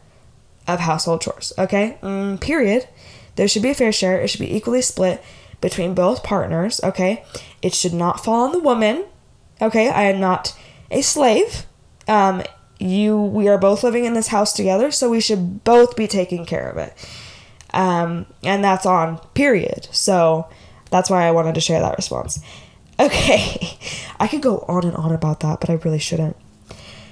of 0.68 0.80
household 0.80 1.22
chores. 1.22 1.52
Okay? 1.58 1.98
Mm, 2.04 2.40
period. 2.40 2.88
There 3.36 3.48
should 3.48 3.64
be 3.64 3.72
a 3.72 3.74
fair 3.74 3.92
share. 3.92 4.22
It 4.22 4.28
should 4.28 4.42
be 4.42 4.56
equally 4.56 4.84
split 4.84 5.24
between 5.60 5.96
both 5.96 6.22
partners. 6.22 6.80
Okay? 6.84 7.26
It 7.64 7.74
should 7.74 7.96
not 7.96 8.24
fall 8.24 8.44
on 8.44 8.52
the 8.52 8.60
woman. 8.60 9.06
Okay? 9.60 9.90
I 9.90 10.04
am 10.04 10.20
not 10.20 10.56
a 10.92 11.02
slave. 11.02 11.66
Um, 12.08 12.44
you, 12.78 13.20
we 13.20 13.48
are 13.48 13.58
both 13.58 13.84
living 13.84 14.06
in 14.06 14.14
this 14.14 14.28
house 14.28 14.54
together, 14.54 14.92
so 14.92 15.10
we 15.10 15.20
should 15.20 15.64
both 15.64 15.96
be 15.96 16.06
taking 16.06 16.46
care 16.46 16.70
of 16.70 16.78
it. 16.78 16.94
Um, 17.74 18.28
and 18.44 18.64
that's 18.64 18.86
on 18.86 19.18
period. 19.34 19.88
So 19.92 20.48
that's 20.92 21.10
why 21.10 21.28
I 21.28 21.32
wanted 21.32 21.56
to 21.56 21.62
share 21.62 21.80
that 21.80 21.98
response. 21.98 22.40
Okay, 23.00 23.80
I 24.20 24.28
could 24.28 24.44
go 24.44 24.60
on 24.68 24.86
and 24.86 24.96
on 24.96 25.12
about 25.12 25.40
that, 25.40 25.60
but 25.60 25.72
I 25.72 25.80
really 25.84 25.98
shouldn't. 25.98 26.38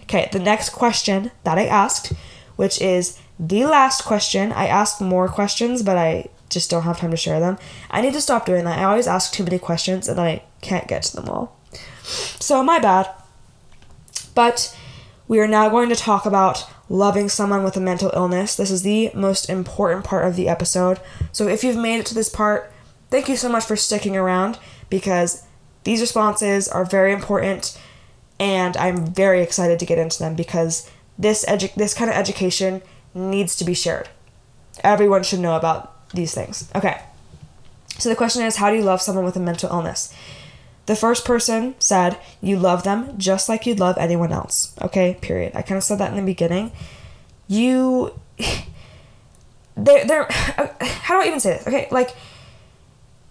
Okay, 0.10 0.28
the 0.32 0.40
next 0.40 0.70
question 0.70 1.30
that 1.44 1.60
I 1.60 1.68
asked, 1.68 2.14
which 2.56 2.82
is 2.82 3.20
the 3.40 3.66
last 3.66 4.06
question. 4.06 4.52
I 4.52 4.66
asked 4.66 5.00
more 5.00 5.28
questions, 5.28 5.84
but 5.84 5.98
I 5.98 6.30
just 6.50 6.72
don't 6.72 6.82
have 6.82 6.98
time 6.98 7.12
to 7.12 7.18
share 7.18 7.40
them. 7.40 7.60
I 7.92 8.02
need 8.02 8.14
to 8.14 8.22
stop 8.22 8.48
doing 8.48 8.66
that. 8.66 8.80
I 8.80 8.86
always 8.86 9.06
ask 9.06 9.32
too 9.32 9.44
many 9.44 9.60
questions 9.60 10.08
and 10.08 10.20
I 10.20 10.42
can't 10.62 10.88
get 10.88 11.04
to 11.04 11.16
them 11.16 11.30
all. 11.30 11.60
So, 12.02 12.64
my 12.64 12.80
bad. 12.80 13.08
But 14.34 14.76
we 15.28 15.40
are 15.40 15.48
now 15.48 15.70
going 15.70 15.90
to 15.90 15.96
talk 15.96 16.26
about 16.26 16.68
loving 16.90 17.30
someone 17.30 17.64
with 17.64 17.78
a 17.78 17.80
mental 17.80 18.12
illness. 18.16 18.56
This 18.56 18.72
is 18.72 18.82
the 18.82 19.12
most 19.14 19.48
important 19.48 20.06
part 20.06 20.26
of 20.26 20.36
the 20.36 20.50
episode. 20.50 21.00
So, 21.32 21.48
if 21.48 21.64
you've 21.64 21.78
made 21.78 22.00
it 22.00 22.08
to 22.08 22.16
this 22.16 22.30
part, 22.30 22.74
thank 23.12 23.30
you 23.30 23.36
so 23.36 23.48
much 23.48 23.66
for 23.66 23.76
sticking 23.76 24.18
around 24.18 24.58
because 24.90 25.44
these 25.84 26.02
responses 26.02 26.68
are 26.68 26.84
very 26.84 27.14
important 27.14 27.80
and 28.40 28.78
I'm 28.78 29.06
very 29.06 29.42
excited 29.42 29.80
to 29.80 29.86
get 29.86 29.98
into 29.98 30.20
them 30.20 30.36
because 30.36 30.90
this 31.18 31.46
edu- 31.46 31.74
this 31.76 31.94
kind 31.94 32.10
of 32.10 32.16
education 32.16 32.82
needs 33.14 33.56
to 33.58 33.66
be 33.66 33.74
shared. 33.74 34.10
Everyone 34.84 35.24
should 35.24 35.40
know 35.40 35.56
about 35.56 36.10
these 36.12 36.34
things. 36.34 36.70
Okay. 36.76 37.02
So 37.98 38.08
the 38.08 38.16
question 38.16 38.44
is 38.44 38.56
how 38.56 38.70
do 38.70 38.78
you 38.78 38.84
love 38.84 39.02
someone 39.02 39.26
with 39.26 39.36
a 39.36 39.42
mental 39.42 39.70
illness? 39.70 40.14
The 40.86 40.96
first 40.96 41.26
person 41.26 41.76
said 41.80 42.18
you 42.42 42.58
love 42.58 42.84
them 42.84 43.18
just 43.18 43.50
like 43.50 43.66
you'd 43.66 43.80
love 43.80 43.98
anyone 43.98 44.32
else. 44.32 44.74
Okay, 44.82 45.18
period. 45.22 45.52
I 45.54 45.62
kind 45.62 45.78
of 45.78 45.84
said 45.84 46.00
that 46.00 46.12
in 46.12 46.16
the 46.16 46.24
beginning. 46.24 46.72
You 47.48 48.18
they're 49.76 50.06
they're 50.06 50.28
how 50.32 51.20
do 51.20 51.26
I 51.26 51.28
even 51.28 51.40
say 51.42 51.58
this? 51.58 51.68
Okay, 51.68 51.88
like 51.92 52.16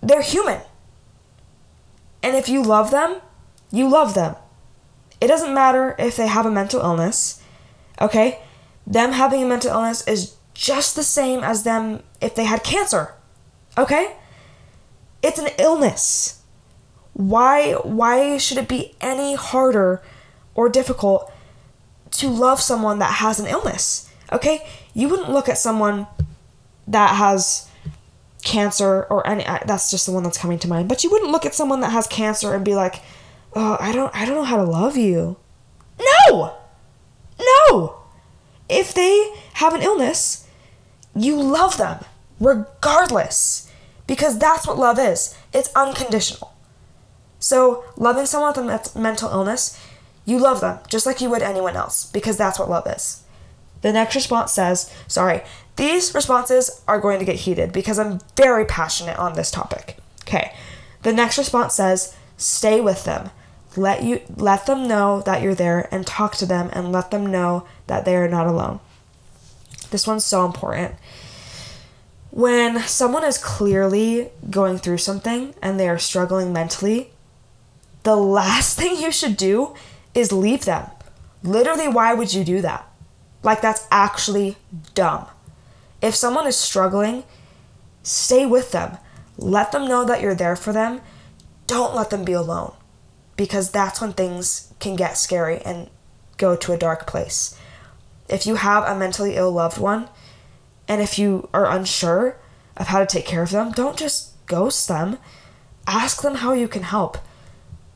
they're 0.02 0.22
human. 0.22 0.60
And 2.22 2.36
if 2.36 2.48
you 2.48 2.62
love 2.62 2.90
them, 2.90 3.20
you 3.70 3.88
love 3.88 4.14
them. 4.14 4.36
It 5.20 5.26
doesn't 5.26 5.54
matter 5.54 5.94
if 5.98 6.16
they 6.16 6.26
have 6.26 6.46
a 6.46 6.50
mental 6.50 6.80
illness, 6.80 7.42
okay? 8.00 8.40
Them 8.86 9.12
having 9.12 9.42
a 9.42 9.46
mental 9.46 9.72
illness 9.72 10.06
is 10.06 10.36
just 10.54 10.96
the 10.96 11.02
same 11.02 11.42
as 11.42 11.64
them 11.64 12.02
if 12.20 12.34
they 12.34 12.44
had 12.44 12.62
cancer, 12.62 13.14
okay? 13.76 14.16
It's 15.22 15.38
an 15.38 15.50
illness. 15.58 16.42
Why 17.14 17.72
why 17.72 18.38
should 18.38 18.58
it 18.58 18.68
be 18.68 18.94
any 19.00 19.34
harder 19.34 20.00
or 20.54 20.68
difficult 20.68 21.32
to 22.12 22.28
love 22.28 22.60
someone 22.60 23.00
that 23.00 23.14
has 23.14 23.40
an 23.40 23.46
illness? 23.46 24.08
Okay? 24.32 24.64
You 24.94 25.08
wouldn't 25.08 25.30
look 25.30 25.48
at 25.48 25.58
someone 25.58 26.06
that 26.86 27.16
has 27.16 27.68
cancer 28.42 29.04
or 29.10 29.26
any 29.26 29.44
that's 29.66 29.90
just 29.90 30.06
the 30.06 30.12
one 30.12 30.22
that's 30.22 30.38
coming 30.38 30.58
to 30.58 30.68
mind 30.68 30.88
but 30.88 31.02
you 31.02 31.10
wouldn't 31.10 31.30
look 31.30 31.44
at 31.44 31.54
someone 31.54 31.80
that 31.80 31.90
has 31.90 32.06
cancer 32.06 32.54
and 32.54 32.64
be 32.64 32.74
like 32.74 33.02
oh 33.54 33.76
i 33.80 33.92
don't 33.92 34.14
i 34.14 34.24
don't 34.24 34.34
know 34.34 34.44
how 34.44 34.56
to 34.56 34.64
love 34.64 34.96
you. 34.96 35.36
No! 35.98 36.54
No! 37.40 37.96
If 38.68 38.94
they 38.94 39.34
have 39.54 39.74
an 39.74 39.82
illness 39.82 40.46
you 41.14 41.40
love 41.40 41.76
them 41.76 42.04
regardless 42.38 43.70
because 44.06 44.38
that's 44.38 44.66
what 44.66 44.78
love 44.78 44.98
is. 44.98 45.36
It's 45.52 45.70
unconditional. 45.74 46.54
So 47.40 47.84
loving 47.96 48.26
someone 48.26 48.66
with 48.66 48.94
a 48.94 48.98
mental 48.98 49.30
illness 49.30 49.78
you 50.24 50.38
love 50.38 50.60
them 50.60 50.78
just 50.88 51.06
like 51.06 51.20
you 51.20 51.30
would 51.30 51.42
anyone 51.42 51.76
else 51.76 52.10
because 52.10 52.36
that's 52.36 52.58
what 52.58 52.70
love 52.70 52.86
is. 52.86 53.24
The 53.80 53.92
next 53.92 54.14
response 54.14 54.52
says 54.52 54.92
sorry 55.06 55.42
these 55.78 56.12
responses 56.12 56.82
are 56.88 57.00
going 57.00 57.20
to 57.20 57.24
get 57.24 57.36
heated 57.36 57.72
because 57.72 58.00
I'm 58.00 58.18
very 58.36 58.64
passionate 58.64 59.16
on 59.16 59.34
this 59.34 59.50
topic. 59.50 59.96
Okay. 60.22 60.52
The 61.02 61.12
next 61.12 61.38
response 61.38 61.74
says, 61.74 62.16
"Stay 62.38 62.80
with 62.80 63.04
them. 63.04 63.30
Let 63.76 64.02
you 64.02 64.22
let 64.34 64.64
them 64.64 64.88
know 64.88 65.20
that 65.26 65.42
you're 65.42 65.54
there 65.54 65.86
and 65.92 66.06
talk 66.06 66.34
to 66.36 66.46
them 66.46 66.70
and 66.72 66.90
let 66.90 67.10
them 67.10 67.26
know 67.26 67.66
that 67.86 68.06
they 68.06 68.16
are 68.16 68.28
not 68.28 68.46
alone." 68.46 68.80
This 69.90 70.06
one's 70.06 70.24
so 70.24 70.46
important. 70.46 70.94
When 72.30 72.80
someone 72.82 73.24
is 73.24 73.38
clearly 73.38 74.30
going 74.50 74.78
through 74.78 74.98
something 74.98 75.54
and 75.62 75.78
they 75.78 75.88
are 75.88 75.98
struggling 75.98 76.52
mentally, 76.52 77.10
the 78.02 78.16
last 78.16 78.78
thing 78.78 78.96
you 78.96 79.10
should 79.10 79.36
do 79.36 79.74
is 80.14 80.32
leave 80.32 80.64
them. 80.64 80.86
Literally, 81.42 81.88
why 81.88 82.14
would 82.14 82.34
you 82.34 82.44
do 82.44 82.60
that? 82.62 82.88
Like, 83.42 83.60
that's 83.60 83.86
actually 83.90 84.56
dumb. 84.94 85.26
If 86.02 86.14
someone 86.14 86.46
is 86.46 86.56
struggling, 86.56 87.24
stay 88.02 88.46
with 88.46 88.72
them. 88.72 88.98
Let 89.36 89.72
them 89.72 89.86
know 89.86 90.04
that 90.04 90.20
you're 90.20 90.34
there 90.34 90.56
for 90.56 90.72
them. 90.72 91.00
Don't 91.68 91.94
let 91.94 92.08
them 92.08 92.24
be 92.24 92.32
alone 92.32 92.72
because 93.36 93.70
that's 93.70 94.00
when 94.00 94.14
things 94.14 94.72
can 94.80 94.96
get 94.96 95.18
scary 95.18 95.58
and 95.58 95.90
go 96.38 96.56
to 96.56 96.72
a 96.72 96.78
dark 96.78 97.06
place. 97.06 97.56
If 98.28 98.46
you 98.46 98.56
have 98.56 98.84
a 98.84 98.98
mentally 98.98 99.36
ill 99.36 99.52
loved 99.52 99.78
one 99.78 100.08
and 100.88 101.02
if 101.02 101.18
you 101.18 101.48
are 101.52 101.70
unsure 101.70 102.40
of 102.76 102.86
how 102.86 103.00
to 103.00 103.06
take 103.06 103.26
care 103.26 103.42
of 103.42 103.50
them, 103.50 103.70
don't 103.72 103.98
just 103.98 104.32
ghost 104.46 104.88
them. 104.88 105.18
Ask 105.86 106.22
them 106.22 106.36
how 106.36 106.54
you 106.54 106.68
can 106.68 106.84
help. 106.84 107.18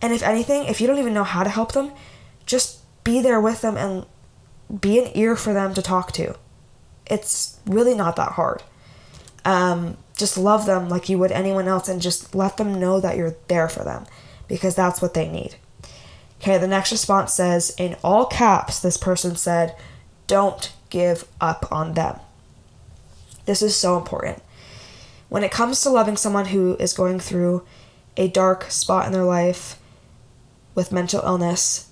And 0.02 0.12
if 0.12 0.22
anything, 0.22 0.64
if 0.66 0.80
you 0.80 0.86
don't 0.86 0.98
even 0.98 1.14
know 1.14 1.24
how 1.24 1.42
to 1.42 1.50
help 1.50 1.72
them, 1.72 1.92
just 2.44 2.80
be 3.04 3.22
there 3.22 3.40
with 3.40 3.62
them 3.62 3.78
and 3.78 4.04
be 4.80 4.98
an 4.98 5.10
ear 5.14 5.34
for 5.34 5.54
them 5.54 5.72
to 5.74 5.80
talk 5.80 6.12
to. 6.12 6.36
It's 7.06 7.58
really 7.64 7.94
not 7.94 8.16
that 8.16 8.32
hard. 8.32 8.62
Um, 9.44 9.96
just 10.16 10.36
love 10.36 10.66
them 10.66 10.88
like 10.88 11.08
you 11.08 11.18
would 11.18 11.32
anyone 11.32 11.68
else 11.68 11.88
and 11.88 12.00
just 12.00 12.34
let 12.34 12.56
them 12.56 12.78
know 12.78 13.00
that 13.00 13.16
you're 13.16 13.36
there 13.48 13.68
for 13.68 13.84
them 13.84 14.06
because 14.48 14.74
that's 14.74 15.00
what 15.00 15.14
they 15.14 15.28
need. 15.28 15.56
Okay, 16.40 16.58
the 16.58 16.66
next 16.66 16.90
response 16.90 17.32
says, 17.32 17.74
in 17.78 17.96
all 18.02 18.26
caps, 18.26 18.80
this 18.80 18.96
person 18.96 19.36
said, 19.36 19.76
don't 20.26 20.72
give 20.90 21.26
up 21.40 21.70
on 21.70 21.94
them. 21.94 22.18
This 23.46 23.62
is 23.62 23.76
so 23.76 23.96
important. 23.96 24.42
When 25.28 25.44
it 25.44 25.50
comes 25.50 25.80
to 25.80 25.90
loving 25.90 26.16
someone 26.16 26.46
who 26.46 26.76
is 26.76 26.92
going 26.92 27.20
through 27.20 27.64
a 28.16 28.28
dark 28.28 28.70
spot 28.70 29.06
in 29.06 29.12
their 29.12 29.24
life 29.24 29.78
with 30.74 30.92
mental 30.92 31.22
illness, 31.24 31.88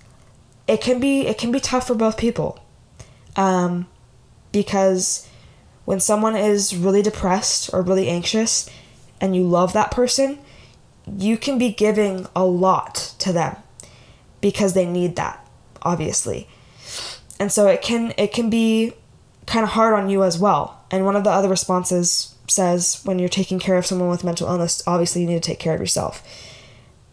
it 0.67 0.81
can 0.81 0.99
be 0.99 1.27
it 1.27 1.37
can 1.37 1.51
be 1.51 1.59
tough 1.59 1.87
for 1.87 1.95
both 1.95 2.17
people. 2.17 2.59
Um, 3.35 3.87
because 4.51 5.27
when 5.91 5.99
someone 5.99 6.37
is 6.37 6.73
really 6.73 7.01
depressed 7.01 7.69
or 7.73 7.81
really 7.81 8.07
anxious 8.07 8.69
and 9.19 9.35
you 9.35 9.43
love 9.43 9.73
that 9.73 9.91
person, 9.91 10.39
you 11.17 11.35
can 11.35 11.57
be 11.57 11.69
giving 11.69 12.25
a 12.33 12.45
lot 12.45 13.13
to 13.19 13.33
them 13.33 13.57
because 14.39 14.71
they 14.71 14.85
need 14.85 15.17
that, 15.17 15.45
obviously. 15.81 16.47
And 17.41 17.51
so 17.51 17.67
it 17.67 17.81
can 17.81 18.13
it 18.17 18.31
can 18.31 18.49
be 18.49 18.93
kind 19.47 19.65
of 19.65 19.71
hard 19.71 19.93
on 19.93 20.09
you 20.09 20.23
as 20.23 20.39
well. 20.39 20.81
And 20.91 21.03
one 21.03 21.17
of 21.17 21.25
the 21.25 21.29
other 21.29 21.49
responses 21.49 22.35
says 22.47 23.01
when 23.03 23.19
you're 23.19 23.27
taking 23.27 23.59
care 23.59 23.75
of 23.75 23.85
someone 23.85 24.07
with 24.07 24.23
mental 24.23 24.47
illness, 24.47 24.81
obviously 24.87 25.23
you 25.23 25.27
need 25.27 25.43
to 25.43 25.49
take 25.49 25.59
care 25.59 25.73
of 25.73 25.81
yourself. 25.81 26.23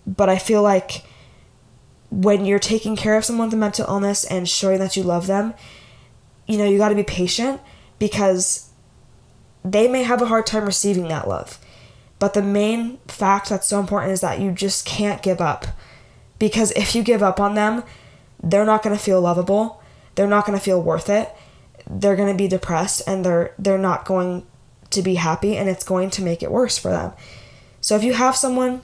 But 0.07 0.29
I 0.29 0.39
feel 0.39 0.63
like 0.63 1.03
when 2.13 2.45
you're 2.45 2.61
taking 2.61 2.95
care 2.95 3.17
of 3.17 3.25
someone 3.25 3.49
with 3.49 3.55
a 3.55 3.57
mental 3.57 3.87
illness 3.89 4.23
and 4.25 4.49
showing 4.49 4.79
that 4.79 4.97
you 4.97 5.03
love 5.03 5.27
them, 5.27 5.55
you 6.47 6.57
know, 6.57 6.65
you 6.65 6.79
got 6.79 6.91
to 6.91 6.95
be 6.95 7.03
patient 7.03 7.61
because 7.99 8.68
they 9.65 9.89
may 9.89 10.03
have 10.03 10.23
a 10.23 10.27
hard 10.27 10.47
time 10.47 10.65
receiving 10.65 11.09
that 11.09 11.29
love. 11.29 11.59
But 12.19 12.35
the 12.35 12.43
main 12.43 12.99
fact 13.07 13.49
that's 13.49 13.69
so 13.69 13.79
important 13.79 14.13
is 14.13 14.21
that 14.21 14.41
you 14.41 14.51
just 14.51 14.85
can't 14.85 15.23
give 15.23 15.41
up. 15.41 15.67
Because 16.39 16.73
if 16.73 16.95
you 16.95 17.03
give 17.03 17.23
up 17.23 17.41
on 17.41 17.55
them, 17.55 17.85
they're 18.43 18.65
not 18.65 18.83
going 18.83 18.97
to 18.97 19.03
feel 19.03 19.21
lovable. 19.21 19.83
They're 20.15 20.27
not 20.27 20.47
going 20.47 20.59
to 20.59 20.65
feel 20.65 20.83
worth 20.83 21.09
it. 21.09 21.33
They're 21.89 22.17
going 22.17 22.33
to 22.33 22.37
be 22.37 22.49
depressed 22.49 23.03
and 23.07 23.25
they're 23.25 23.55
they're 23.59 23.79
not 23.79 24.05
going 24.05 24.47
to 24.91 25.03
be 25.03 25.15
happy 25.15 25.57
and 25.57 25.69
it's 25.69 25.85
going 25.85 26.11
to 26.11 26.23
make 26.23 26.43
it 26.43 26.51
worse 26.51 26.77
for 26.77 26.91
them. 26.91 27.13
So 27.81 27.97
if 27.97 28.03
you 28.03 28.15
have 28.15 28.37
someone 28.37 28.83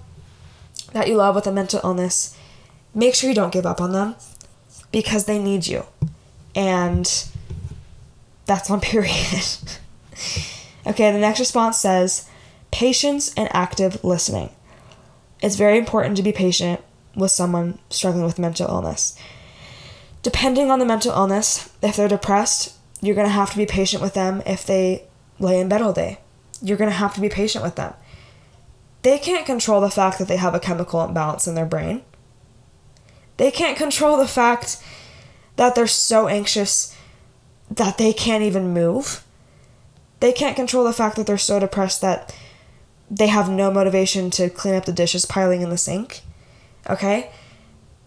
that 0.92 1.08
you 1.08 1.16
love 1.16 1.34
with 1.34 1.46
a 1.46 1.52
mental 1.52 1.80
illness, 1.82 2.36
make 2.94 3.14
sure 3.14 3.28
you 3.28 3.34
don't 3.34 3.52
give 3.52 3.66
up 3.66 3.80
on 3.80 3.92
them 3.92 4.14
because 4.92 5.24
they 5.24 5.38
need 5.38 5.66
you. 5.66 5.84
And 6.54 7.04
that's 8.46 8.70
on 8.70 8.80
period. 8.92 9.58
Okay, 10.86 11.10
the 11.12 11.18
next 11.18 11.40
response 11.40 11.78
says 11.78 12.28
patience 12.70 13.32
and 13.34 13.48
active 13.52 14.02
listening. 14.04 14.50
It's 15.40 15.56
very 15.56 15.78
important 15.78 16.16
to 16.16 16.22
be 16.22 16.32
patient 16.32 16.80
with 17.14 17.30
someone 17.30 17.78
struggling 17.90 18.24
with 18.24 18.38
mental 18.38 18.68
illness. 18.68 19.18
Depending 20.22 20.70
on 20.70 20.78
the 20.78 20.86
mental 20.86 21.12
illness, 21.12 21.70
if 21.82 21.96
they're 21.96 22.08
depressed, 22.08 22.74
you're 23.00 23.14
going 23.14 23.26
to 23.26 23.32
have 23.32 23.50
to 23.50 23.56
be 23.56 23.66
patient 23.66 24.02
with 24.02 24.14
them 24.14 24.42
if 24.46 24.64
they 24.64 25.04
lay 25.38 25.60
in 25.60 25.68
bed 25.68 25.82
all 25.82 25.92
day. 25.92 26.18
You're 26.62 26.78
going 26.78 26.90
to 26.90 26.96
have 26.96 27.14
to 27.14 27.20
be 27.20 27.28
patient 27.28 27.62
with 27.62 27.76
them. 27.76 27.92
They 29.02 29.18
can't 29.18 29.44
control 29.44 29.82
the 29.82 29.90
fact 29.90 30.18
that 30.18 30.28
they 30.28 30.38
have 30.38 30.54
a 30.54 30.60
chemical 30.60 31.04
imbalance 31.04 31.46
in 31.46 31.54
their 31.54 31.66
brain. 31.66 32.02
They 33.36 33.50
can't 33.50 33.76
control 33.76 34.16
the 34.16 34.26
fact 34.26 34.82
that 35.56 35.74
they're 35.74 35.86
so 35.86 36.28
anxious 36.28 36.96
that 37.70 37.98
they 37.98 38.12
can't 38.12 38.42
even 38.42 38.72
move. 38.72 39.23
They 40.24 40.32
can't 40.32 40.56
control 40.56 40.84
the 40.84 40.94
fact 40.94 41.16
that 41.16 41.26
they're 41.26 41.36
so 41.36 41.60
depressed 41.60 42.00
that 42.00 42.34
they 43.10 43.26
have 43.26 43.50
no 43.50 43.70
motivation 43.70 44.30
to 44.30 44.48
clean 44.48 44.74
up 44.74 44.86
the 44.86 44.90
dishes 44.90 45.26
piling 45.26 45.60
in 45.60 45.68
the 45.68 45.76
sink. 45.76 46.22
Okay? 46.88 47.30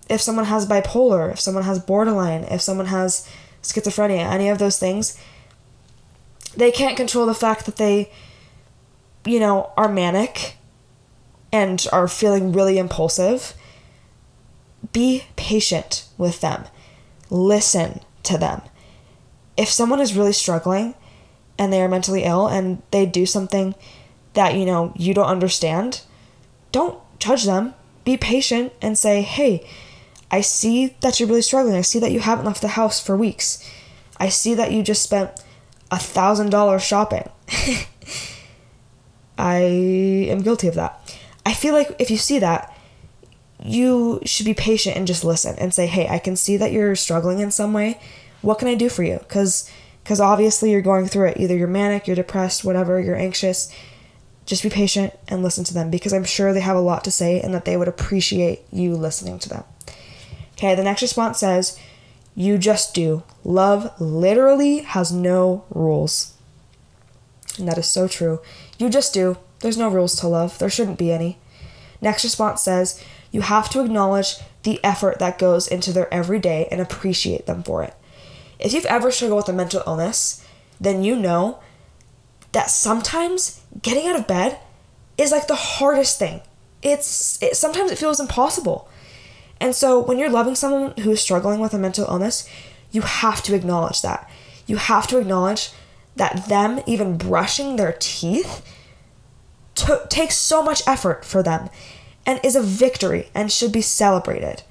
If 0.09 0.19
someone 0.19 0.45
has 0.45 0.65
bipolar, 0.65 1.31
if 1.31 1.39
someone 1.39 1.65
has 1.65 1.77
borderline, 1.77 2.43
if 2.45 2.59
someone 2.59 2.87
has 2.87 3.29
schizophrenia, 3.61 4.25
any 4.31 4.49
of 4.49 4.57
those 4.57 4.79
things, 4.79 5.15
they 6.55 6.71
can't 6.71 6.97
control 6.97 7.27
the 7.27 7.35
fact 7.35 7.67
that 7.67 7.75
they, 7.75 8.11
you 9.23 9.39
know, 9.39 9.71
are 9.77 9.87
manic 9.87 10.57
and 11.51 11.85
are 11.91 12.07
feeling 12.07 12.51
really 12.51 12.79
impulsive. 12.79 13.53
Be 14.91 15.25
patient 15.35 16.07
with 16.17 16.41
them, 16.41 16.63
listen 17.29 18.01
to 18.23 18.39
them. 18.39 18.63
If 19.55 19.69
someone 19.69 19.99
is 19.99 20.17
really 20.17 20.33
struggling 20.33 20.95
and 21.57 21.71
they 21.71 21.81
are 21.81 21.87
mentally 21.87 22.23
ill 22.23 22.47
and 22.47 22.81
they 22.91 23.05
do 23.05 23.25
something 23.25 23.75
that, 24.33 24.55
you 24.55 24.65
know, 24.65 24.93
you 24.95 25.13
don't 25.13 25.27
understand, 25.27 26.01
don't 26.71 26.99
judge 27.19 27.45
them. 27.45 27.73
Be 28.03 28.15
patient 28.17 28.71
and 28.81 28.97
say, 28.97 29.21
hey, 29.21 29.67
I 30.31 30.41
see 30.41 30.95
that 31.01 31.19
you're 31.19 31.27
really 31.27 31.41
struggling. 31.41 31.75
I 31.75 31.81
see 31.81 31.99
that 31.99 32.11
you 32.11 32.19
haven't 32.19 32.45
left 32.45 32.61
the 32.61 32.69
house 32.69 33.01
for 33.01 33.17
weeks. 33.17 33.67
I 34.19 34.29
see 34.29 34.53
that 34.55 34.71
you 34.71 34.83
just 34.83 35.03
spent 35.03 35.31
a 35.91 35.97
thousand 35.97 36.49
dollars 36.49 36.83
shopping. 36.83 37.29
I 39.37 39.57
am 39.57 40.41
guilty 40.41 40.67
of 40.67 40.75
that. 40.75 41.15
I 41.45 41.53
feel 41.53 41.73
like 41.73 41.95
if 41.99 42.09
you 42.09 42.17
see 42.17 42.39
that, 42.39 42.73
you 43.63 44.19
should 44.25 44.45
be 44.45 44.53
patient 44.53 44.97
and 44.97 45.07
just 45.07 45.23
listen 45.23 45.55
and 45.57 45.73
say, 45.73 45.87
"Hey, 45.87 46.07
I 46.07 46.19
can 46.19 46.35
see 46.35 46.57
that 46.57 46.71
you're 46.71 46.95
struggling 46.95 47.39
in 47.39 47.51
some 47.51 47.73
way. 47.73 47.99
What 48.41 48.59
can 48.59 48.67
I 48.67 48.75
do 48.75 48.89
for 48.89 49.03
you?" 49.03 49.19
Cuz 49.27 49.69
cuz 50.07 50.19
obviously 50.19 50.71
you're 50.71 50.81
going 50.81 51.07
through 51.07 51.27
it. 51.27 51.37
Either 51.37 51.55
you're 51.55 51.67
manic, 51.67 52.07
you're 52.07 52.15
depressed, 52.15 52.63
whatever, 52.63 52.99
you're 52.99 53.15
anxious. 53.15 53.71
Just 54.45 54.63
be 54.63 54.69
patient 54.69 55.13
and 55.27 55.43
listen 55.43 55.65
to 55.65 55.73
them 55.73 55.91
because 55.91 56.13
I'm 56.13 56.23
sure 56.23 56.53
they 56.53 56.61
have 56.61 56.77
a 56.77 56.81
lot 56.81 57.03
to 57.03 57.11
say 57.11 57.41
and 57.41 57.53
that 57.53 57.65
they 57.65 57.75
would 57.75 57.89
appreciate 57.89 58.61
you 58.71 58.95
listening 58.95 59.39
to 59.39 59.49
them. 59.49 59.63
Okay, 60.53 60.73
the 60.73 60.83
next 60.83 61.01
response 61.01 61.37
says, 61.37 61.77
You 62.33 62.57
just 62.57 62.95
do. 62.95 63.23
Love 63.43 63.91
literally 63.99 64.79
has 64.79 65.11
no 65.11 65.65
rules. 65.69 66.33
And 67.59 67.67
that 67.67 67.77
is 67.77 67.87
so 67.87 68.07
true. 68.07 68.39
You 68.77 68.89
just 68.89 69.13
do. 69.13 69.37
There's 69.59 69.77
no 69.77 69.89
rules 69.89 70.15
to 70.19 70.27
love. 70.27 70.57
There 70.59 70.69
shouldn't 70.69 70.97
be 70.97 71.11
any. 71.11 71.39
Next 72.01 72.23
response 72.23 72.61
says, 72.61 73.03
You 73.31 73.41
have 73.41 73.69
to 73.71 73.83
acknowledge 73.83 74.37
the 74.63 74.83
effort 74.83 75.19
that 75.19 75.39
goes 75.39 75.67
into 75.67 75.91
their 75.91 76.11
everyday 76.13 76.67
and 76.71 76.79
appreciate 76.79 77.45
them 77.45 77.63
for 77.63 77.83
it. 77.83 77.93
If 78.59 78.73
you've 78.73 78.85
ever 78.85 79.11
struggled 79.11 79.37
with 79.37 79.49
a 79.49 79.53
mental 79.53 79.83
illness, 79.85 80.45
then 80.79 81.03
you 81.03 81.15
know 81.15 81.59
that 82.51 82.69
sometimes 82.69 83.61
getting 83.81 84.07
out 84.07 84.15
of 84.15 84.27
bed 84.27 84.59
is 85.17 85.31
like 85.31 85.47
the 85.47 85.55
hardest 85.55 86.19
thing. 86.19 86.41
It's 86.81 87.41
it, 87.41 87.55
sometimes 87.55 87.91
it 87.91 87.97
feels 87.97 88.19
impossible. 88.19 88.89
And 89.59 89.75
so 89.75 89.99
when 89.99 90.19
you're 90.19 90.29
loving 90.29 90.55
someone 90.55 90.93
who 90.99 91.11
is 91.11 91.21
struggling 91.21 91.59
with 91.59 91.73
a 91.73 91.79
mental 91.79 92.05
illness, 92.05 92.47
you 92.91 93.01
have 93.01 93.41
to 93.43 93.55
acknowledge 93.55 94.01
that. 94.01 94.29
You 94.67 94.77
have 94.77 95.07
to 95.07 95.17
acknowledge 95.17 95.71
that 96.15 96.47
them 96.47 96.81
even 96.85 97.17
brushing 97.17 97.75
their 97.75 97.95
teeth 97.99 98.63
takes 100.09 100.35
so 100.35 100.63
much 100.63 100.81
effort 100.87 101.23
for 101.23 101.43
them 101.43 101.69
and 102.25 102.39
is 102.43 102.55
a 102.55 102.61
victory 102.61 103.29
and 103.33 103.51
should 103.51 103.71
be 103.71 103.81
celebrated. 103.81 104.63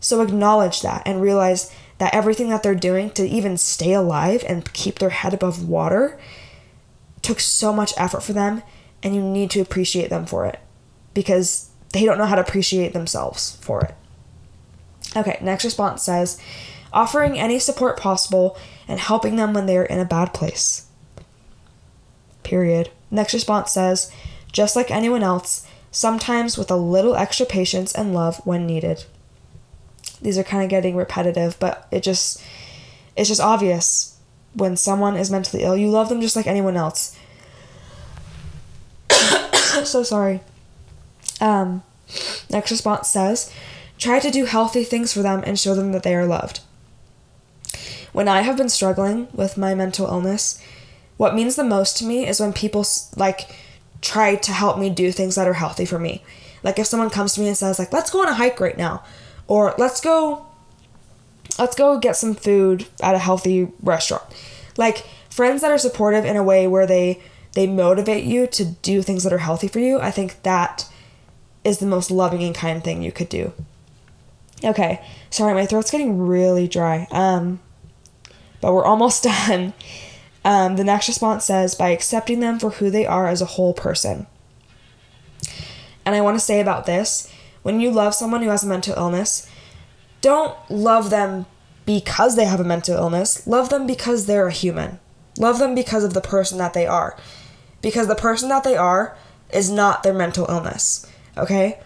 So 0.00 0.20
acknowledge 0.20 0.82
that 0.82 1.02
and 1.06 1.20
realize 1.20 1.72
that 1.98 2.14
everything 2.14 2.48
that 2.48 2.62
they're 2.62 2.74
doing 2.74 3.10
to 3.10 3.26
even 3.26 3.56
stay 3.56 3.92
alive 3.92 4.44
and 4.48 4.72
keep 4.72 4.98
their 4.98 5.10
head 5.10 5.34
above 5.34 5.68
water 5.68 6.18
took 7.22 7.40
so 7.40 7.72
much 7.72 7.92
effort 7.96 8.22
for 8.22 8.32
them 8.32 8.62
and 9.02 9.14
you 9.14 9.22
need 9.22 9.50
to 9.50 9.60
appreciate 9.60 10.10
them 10.10 10.26
for 10.26 10.46
it 10.46 10.58
because 11.14 11.70
they 11.92 12.04
don't 12.04 12.18
know 12.18 12.26
how 12.26 12.36
to 12.36 12.40
appreciate 12.40 12.92
themselves 12.92 13.56
for 13.60 13.80
it. 13.82 13.94
Okay, 15.16 15.38
next 15.40 15.64
response 15.64 16.02
says 16.02 16.40
offering 16.92 17.38
any 17.38 17.58
support 17.58 17.98
possible 17.98 18.56
and 18.86 19.00
helping 19.00 19.36
them 19.36 19.52
when 19.52 19.66
they 19.66 19.76
are 19.76 19.84
in 19.84 19.98
a 19.98 20.04
bad 20.04 20.32
place. 20.32 20.86
Period. 22.42 22.90
Next 23.10 23.34
response 23.34 23.72
says 23.72 24.12
just 24.52 24.76
like 24.76 24.90
anyone 24.90 25.22
else, 25.22 25.66
sometimes 25.90 26.56
with 26.56 26.70
a 26.70 26.76
little 26.76 27.16
extra 27.16 27.44
patience 27.44 27.92
and 27.92 28.14
love 28.14 28.40
when 28.46 28.66
needed. 28.66 29.04
These 30.20 30.38
are 30.38 30.44
kind 30.44 30.64
of 30.64 30.70
getting 30.70 30.96
repetitive, 30.96 31.58
but 31.58 31.86
it 31.90 32.02
just 32.02 32.42
it's 33.16 33.28
just 33.28 33.40
obvious 33.40 34.18
when 34.54 34.76
someone 34.76 35.16
is 35.16 35.30
mentally 35.30 35.62
ill, 35.62 35.76
you 35.76 35.88
love 35.88 36.08
them 36.08 36.20
just 36.20 36.36
like 36.36 36.46
anyone 36.46 36.76
else. 36.76 37.18
so 39.84 40.02
sorry. 40.02 40.40
Um, 41.40 41.82
next 42.50 42.70
response 42.70 43.08
says, 43.08 43.52
try 43.98 44.18
to 44.18 44.30
do 44.30 44.44
healthy 44.44 44.84
things 44.84 45.12
for 45.12 45.22
them 45.22 45.42
and 45.46 45.58
show 45.58 45.74
them 45.74 45.92
that 45.92 46.02
they 46.02 46.14
are 46.14 46.26
loved. 46.26 46.60
When 48.12 48.28
I 48.28 48.40
have 48.42 48.56
been 48.56 48.68
struggling 48.68 49.28
with 49.32 49.56
my 49.56 49.74
mental 49.74 50.06
illness, 50.06 50.62
what 51.16 51.34
means 51.34 51.56
the 51.56 51.64
most 51.64 51.96
to 51.98 52.04
me 52.04 52.26
is 52.26 52.40
when 52.40 52.52
people 52.52 52.84
like 53.16 53.50
try 54.00 54.36
to 54.36 54.52
help 54.52 54.78
me 54.78 54.90
do 54.90 55.12
things 55.12 55.34
that 55.34 55.48
are 55.48 55.54
healthy 55.54 55.84
for 55.84 55.98
me. 55.98 56.22
Like 56.62 56.78
if 56.78 56.86
someone 56.86 57.10
comes 57.10 57.34
to 57.34 57.40
me 57.40 57.48
and 57.48 57.56
says 57.56 57.78
like, 57.78 57.92
"Let's 57.92 58.10
go 58.10 58.22
on 58.22 58.28
a 58.28 58.34
hike 58.34 58.60
right 58.60 58.78
now," 58.78 59.04
or 59.48 59.74
"Let's 59.76 60.00
go 60.00 60.46
let's 61.58 61.74
go 61.74 61.98
get 61.98 62.16
some 62.16 62.34
food 62.34 62.86
at 63.02 63.16
a 63.16 63.18
healthy 63.18 63.72
restaurant." 63.82 64.22
Like 64.76 65.04
friends 65.28 65.62
that 65.62 65.72
are 65.72 65.78
supportive 65.78 66.24
in 66.24 66.36
a 66.36 66.44
way 66.44 66.68
where 66.68 66.86
they 66.86 67.20
they 67.54 67.66
motivate 67.66 68.24
you 68.24 68.46
to 68.46 68.64
do 68.64 69.02
things 69.02 69.24
that 69.24 69.32
are 69.32 69.38
healthy 69.38 69.66
for 69.66 69.80
you. 69.80 69.98
I 69.98 70.12
think 70.12 70.42
that 70.44 70.88
is 71.64 71.78
the 71.78 71.86
most 71.86 72.10
loving 72.10 72.42
and 72.44 72.54
kind 72.54 72.82
thing 72.84 73.02
you 73.02 73.10
could 73.10 73.28
do. 73.28 73.52
Okay, 74.64 75.04
sorry, 75.30 75.54
my 75.54 75.66
throat's 75.66 75.90
getting 75.90 76.18
really 76.18 76.68
dry. 76.68 77.06
Um, 77.10 77.60
but 78.60 78.72
we're 78.72 78.84
almost 78.84 79.22
done. 79.48 79.72
Um, 80.44 80.76
the 80.76 80.84
next 80.84 81.08
response 81.08 81.44
says 81.44 81.74
by 81.74 81.90
accepting 81.90 82.40
them 82.40 82.58
for 82.58 82.70
who 82.70 82.90
they 82.90 83.06
are 83.06 83.26
as 83.26 83.42
a 83.42 83.46
whole 83.46 83.74
person. 83.74 84.26
And 86.04 86.14
I 86.14 86.20
want 86.20 86.36
to 86.36 86.44
say 86.44 86.60
about 86.60 86.86
this 86.86 87.32
when 87.68 87.80
you 87.80 87.90
love 87.90 88.14
someone 88.14 88.40
who 88.40 88.48
has 88.48 88.64
a 88.64 88.66
mental 88.66 88.94
illness, 88.96 89.46
don't 90.22 90.56
love 90.70 91.10
them 91.10 91.44
because 91.84 92.34
they 92.34 92.46
have 92.46 92.60
a 92.60 92.64
mental 92.64 92.96
illness. 92.96 93.46
Love 93.46 93.68
them 93.68 93.86
because 93.86 94.24
they're 94.24 94.46
a 94.46 94.52
human. 94.52 94.98
Love 95.38 95.58
them 95.58 95.74
because 95.74 96.02
of 96.02 96.14
the 96.14 96.22
person 96.22 96.56
that 96.56 96.72
they 96.72 96.86
are. 96.86 97.14
Because 97.82 98.08
the 98.08 98.14
person 98.14 98.48
that 98.48 98.64
they 98.64 98.74
are 98.74 99.18
is 99.52 99.70
not 99.70 100.02
their 100.02 100.14
mental 100.14 100.46
illness. 100.48 101.06
Okay? 101.36 101.78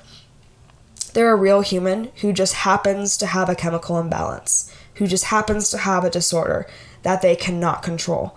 They're 1.15 1.33
a 1.33 1.37
real 1.37 1.63
human 1.63 2.13
who 2.21 2.33
just 2.33 2.55
happens 2.55 3.17
to 3.17 3.27
have 3.27 3.49
a 3.49 3.57
chemical 3.57 3.99
imbalance, 3.99 4.73
who 4.95 5.09
just 5.09 5.25
happens 5.25 5.69
to 5.71 5.79
have 5.79 6.05
a 6.05 6.11
disorder 6.11 6.65
that 7.03 7.23
they 7.23 7.35
cannot 7.35 7.83
control. 7.83 8.37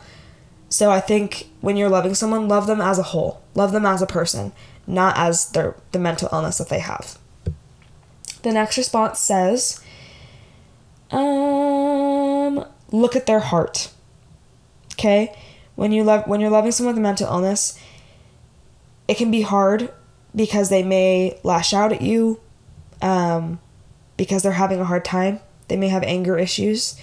So 0.69 0.89
I 0.89 0.99
think 0.99 1.51
when 1.61 1.77
you're 1.77 1.89
loving 1.89 2.15
someone, 2.15 2.47
love 2.47 2.65
them 2.65 2.81
as 2.81 2.97
a 2.97 3.03
whole. 3.03 3.43
Love 3.53 3.71
them 3.71 3.85
as 3.85 4.01
a 4.01 4.07
person, 4.07 4.51
not 4.87 5.15
as 5.15 5.51
their 5.51 5.75
the 5.91 5.99
mental 5.99 6.27
illness 6.33 6.57
that 6.57 6.69
they 6.69 6.79
have. 6.79 7.19
The 8.45 8.53
next 8.53 8.77
response 8.77 9.17
says, 9.17 9.81
um, 11.09 12.63
look 12.91 13.15
at 13.15 13.25
their 13.25 13.39
heart. 13.39 13.91
Okay? 14.93 15.35
When 15.73 15.91
you 15.91 16.03
love 16.03 16.27
when 16.27 16.41
you're 16.41 16.51
loving 16.51 16.71
someone 16.71 16.93
with 16.93 16.99
a 16.99 17.01
mental 17.01 17.25
illness, 17.25 17.79
it 19.07 19.17
can 19.17 19.31
be 19.31 19.41
hard 19.41 19.91
because 20.35 20.69
they 20.69 20.83
may 20.83 21.39
lash 21.41 21.73
out 21.73 21.91
at 21.91 22.03
you 22.03 22.39
um, 23.01 23.59
because 24.15 24.43
they're 24.43 24.51
having 24.51 24.79
a 24.79 24.85
hard 24.85 25.03
time. 25.03 25.39
They 25.67 25.75
may 25.75 25.87
have 25.87 26.03
anger 26.03 26.37
issues. 26.37 27.01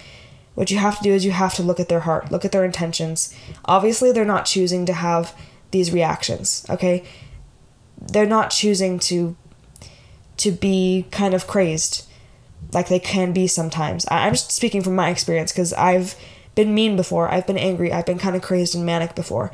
What 0.54 0.70
you 0.70 0.78
have 0.78 0.98
to 0.98 1.02
do 1.02 1.10
is 1.10 1.24
you 1.24 1.32
have 1.32 1.54
to 1.54 1.64
look 1.64 1.80
at 1.80 1.88
their 1.88 2.00
heart, 2.00 2.30
look 2.30 2.44
at 2.44 2.52
their 2.52 2.64
intentions. 2.64 3.34
Obviously, 3.64 4.12
they're 4.12 4.24
not 4.24 4.44
choosing 4.44 4.86
to 4.86 4.92
have 4.92 5.36
these 5.72 5.90
reactions, 5.90 6.64
okay? 6.70 7.02
They're 8.00 8.26
not 8.26 8.50
choosing 8.50 9.00
to 9.00 9.36
to 10.42 10.50
be 10.50 11.06
kind 11.12 11.34
of 11.34 11.46
crazed 11.46 12.04
like 12.72 12.88
they 12.88 12.98
can 12.98 13.32
be 13.32 13.46
sometimes. 13.46 14.04
I'm 14.10 14.32
just 14.32 14.50
speaking 14.50 14.82
from 14.82 14.96
my 14.96 15.08
experience 15.08 15.52
because 15.52 15.72
I've 15.74 16.16
been 16.56 16.74
mean 16.74 16.96
before. 16.96 17.28
I've 17.28 17.46
been 17.46 17.58
angry. 17.58 17.92
I've 17.92 18.06
been 18.06 18.18
kind 18.18 18.34
of 18.34 18.42
crazed 18.42 18.74
and 18.74 18.84
manic 18.84 19.14
before. 19.14 19.52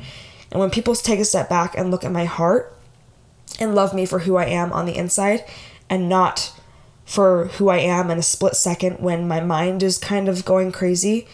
And 0.51 0.59
when 0.59 0.71
people 0.71 0.95
take 0.95 1.19
a 1.19 1.25
step 1.25 1.47
back 1.47 1.77
and 1.77 1.91
look 1.91 2.03
at 2.03 2.11
my 2.11 2.25
heart 2.25 2.75
and 3.59 3.75
love 3.75 3.93
me 3.93 4.07
for 4.07 4.19
who 4.19 4.35
I 4.35 4.45
am 4.45 4.73
on 4.73 4.87
the 4.87 4.95
inside 4.97 5.45
and 5.91 6.09
not 6.09 6.53
for 7.05 7.45
who 7.45 7.69
I 7.69 7.77
am 7.77 8.09
in 8.09 8.17
a 8.17 8.23
split 8.23 8.55
second 8.55 8.99
when 8.99 9.27
my 9.27 9.41
mind 9.41 9.83
is 9.83 9.99
kind 9.99 10.27
of 10.27 10.43
going 10.43 10.71
crazy, 10.71 11.27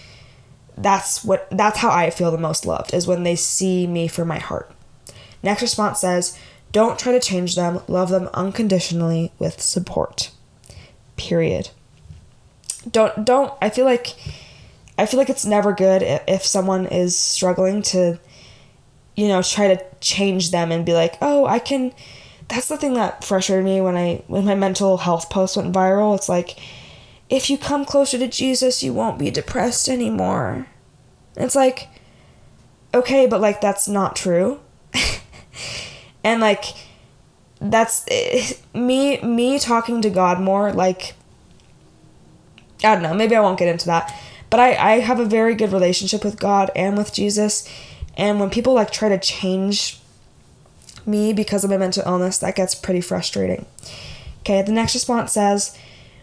that's 0.78 1.24
what 1.24 1.48
that's 1.50 1.80
how 1.80 1.92
I 1.92 2.10
feel 2.10 2.32
the 2.32 2.38
most 2.38 2.66
loved 2.66 2.94
is 2.94 3.08
when 3.08 3.24
they 3.24 3.38
see 3.38 3.88
me 3.88 4.10
for 4.10 4.26
my 4.26 4.40
heart. 4.40 4.70
Next 5.42 5.62
response 5.62 6.02
says, 6.02 6.38
"Don't 6.76 7.00
try 7.00 7.14
to 7.14 7.22
change 7.22 7.56
them. 7.56 7.80
Love 7.88 8.10
them 8.10 8.30
unconditionally 8.34 9.32
with 9.40 9.62
support." 9.62 10.32
Period. 11.16 11.70
Don't 12.92 13.24
don't 13.24 13.54
I 13.62 13.70
feel 13.70 13.86
like 13.86 14.16
I 14.98 15.06
feel 15.06 15.18
like 15.18 15.30
it's 15.30 15.46
never 15.46 15.72
good 15.74 16.02
if, 16.28 16.46
someone 16.46 16.86
is 16.86 17.18
struggling 17.18 17.82
to 17.94 18.20
you 19.16 19.30
know, 19.30 19.42
try 19.42 19.74
to 19.74 19.82
change 20.02 20.52
them 20.52 20.74
and 20.74 20.86
be 20.86 20.94
like, 20.94 21.18
"Oh, 21.22 21.46
I 21.46 21.60
can 21.60 21.94
that's 22.48 22.68
the 22.68 22.78
thing 22.78 22.94
that 22.96 23.24
frustrated 23.24 23.66
me 23.66 23.82
when 23.82 23.96
I 23.96 24.24
when 24.28 24.46
my 24.46 24.56
mental 24.56 24.98
health 24.98 25.30
post 25.30 25.58
went 25.58 25.74
viral. 25.74 26.16
It's 26.16 26.30
like 26.30 26.60
if 27.30 27.50
you 27.50 27.58
come 27.58 27.86
closer 27.86 28.18
to 28.18 28.28
Jesus, 28.28 28.84
you 28.84 28.94
won't 28.94 29.18
be 29.18 29.32
depressed 29.32 29.90
anymore. 29.90 30.68
It's 31.36 31.56
like 31.56 31.88
okay, 32.94 33.26
but 33.26 33.42
like 33.42 33.62
that's 33.62 33.88
not 33.88 34.16
true. 34.16 34.60
and 36.26 36.42
like 36.42 36.66
that's 37.62 38.06
me 38.74 39.22
me 39.22 39.60
talking 39.60 40.02
to 40.02 40.10
God 40.10 40.42
more 40.42 40.74
like 40.74 41.14
I 42.84 42.94
don't 42.94 43.04
know, 43.04 43.14
maybe 43.14 43.36
I 43.36 43.40
won't 43.40 43.58
get 43.58 43.70
into 43.70 43.86
that. 43.86 44.14
But 44.50 44.60
I 44.60 44.76
I 44.76 45.00
have 45.00 45.22
a 45.22 45.26
very 45.26 45.56
good 45.56 45.72
relationship 45.72 46.26
with 46.26 46.38
God 46.38 46.70
and 46.76 46.98
with 46.98 47.14
Jesus 47.14 47.70
and 48.18 48.40
when 48.40 48.50
people 48.50 48.74
like 48.74 48.92
try 48.92 49.10
to 49.10 49.18
change 49.18 50.00
me 51.06 51.34
because 51.34 51.64
of 51.64 51.70
my 51.70 51.78
mental 51.78 52.04
illness, 52.06 52.38
that 52.40 52.56
gets 52.56 52.76
pretty 52.76 53.02
frustrating. 53.02 53.66
Okay, 54.42 54.62
the 54.62 54.72
next 54.72 54.94
response 54.94 55.34
says, 55.34 55.78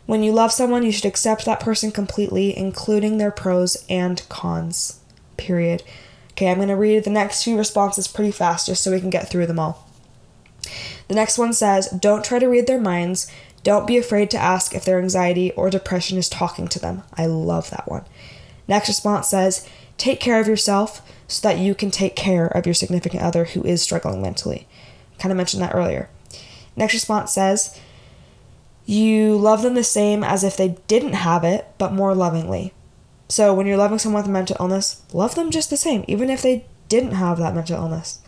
when 0.07 0.23
you 0.23 0.33
love 0.33 0.53
someone, 0.53 0.83
you 0.83 0.93
should 0.93 1.05
accept 1.05 1.45
that 1.45 1.61
person 1.61 1.93
completely, 1.93 2.57
including 2.57 3.19
their 3.19 3.31
pros 3.31 3.85
and 3.89 4.23
cons. 4.29 5.01
Period. 5.37 5.83
Okay, 6.33 6.51
I'm 6.51 6.57
going 6.57 6.69
to 6.69 6.77
read 6.77 7.05
the 7.05 7.11
next 7.11 7.45
few 7.45 7.57
responses 7.57 8.09
pretty 8.09 8.33
fast 8.33 8.67
just 8.67 8.83
so 8.83 8.91
we 8.91 9.01
can 9.01 9.11
get 9.11 9.29
through 9.29 9.47
them 9.47 9.59
all. 9.59 9.89
The 11.09 11.15
next 11.15 11.39
one 11.39 11.53
says, 11.53 11.89
Don't 11.89 12.25
try 12.25 12.39
to 12.39 12.47
read 12.47 12.67
their 12.67 12.81
minds. 12.81 13.31
Don't 13.63 13.87
be 13.87 13.97
afraid 13.97 14.31
to 14.31 14.39
ask 14.39 14.75
if 14.75 14.85
their 14.85 14.99
anxiety 14.99 15.53
or 15.53 15.71
depression 15.71 16.19
is 16.19 16.29
talking 16.29 16.69
to 16.69 16.79
them. 16.79 17.03
I 17.15 17.27
love 17.27 17.71
that 17.71 17.89
one. 17.89 18.05
Next 18.67 18.89
response 18.89 19.29
says, 19.29 19.69
Take 19.99 20.21
care 20.21 20.41
of 20.41 20.49
yourself 20.49 21.03
so 21.29 21.47
that 21.49 21.59
you 21.59 21.75
can 21.75 21.91
take 21.91 22.17
care 22.17 22.47
of 22.47 22.67
your 22.67 22.75
significant 22.75 23.23
other 23.23 23.45
who 23.45 23.63
is 23.63 23.83
struggling 23.83 24.21
mentally. 24.21 24.67
Kind 25.19 25.31
of 25.31 25.37
mentioned 25.37 25.63
that 25.63 25.75
earlier. 25.75 26.09
Next 26.77 26.95
response 26.95 27.33
says, 27.33 27.79
You 28.85 29.37
love 29.37 29.63
them 29.63 29.75
the 29.75 29.85
same 29.85 30.25
as 30.25 30.43
if 30.43 30.57
they 30.57 30.77
didn't 30.89 31.13
have 31.13 31.45
it, 31.45 31.69
but 31.79 31.93
more 31.93 32.15
lovingly. 32.15 32.73
So 33.29 33.55
when 33.55 33.67
you're 33.67 33.77
loving 33.77 33.99
someone 33.99 34.23
with 34.23 34.31
mental 34.31 34.57
illness, 34.59 35.03
love 35.13 35.35
them 35.35 35.51
just 35.51 35.71
the 35.71 35.77
same, 35.77 36.05
even 36.09 36.29
if 36.29 36.43
they 36.43 36.67
didn't 36.89 37.13
have 37.13 37.39
that 37.39 37.55
mental 37.55 37.77
illness. 37.77 38.21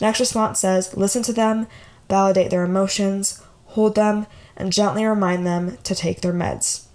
Next 0.00 0.20
response 0.20 0.58
says, 0.60 0.96
Listen 0.96 1.22
to 1.24 1.32
them, 1.32 1.66
validate 2.08 2.50
their 2.50 2.64
emotions, 2.64 3.42
hold 3.66 3.94
them, 3.94 4.26
and 4.56 4.72
gently 4.72 5.04
remind 5.04 5.46
them 5.46 5.78
to 5.84 5.94
take 5.94 6.20
their 6.20 6.32
meds. 6.32 6.86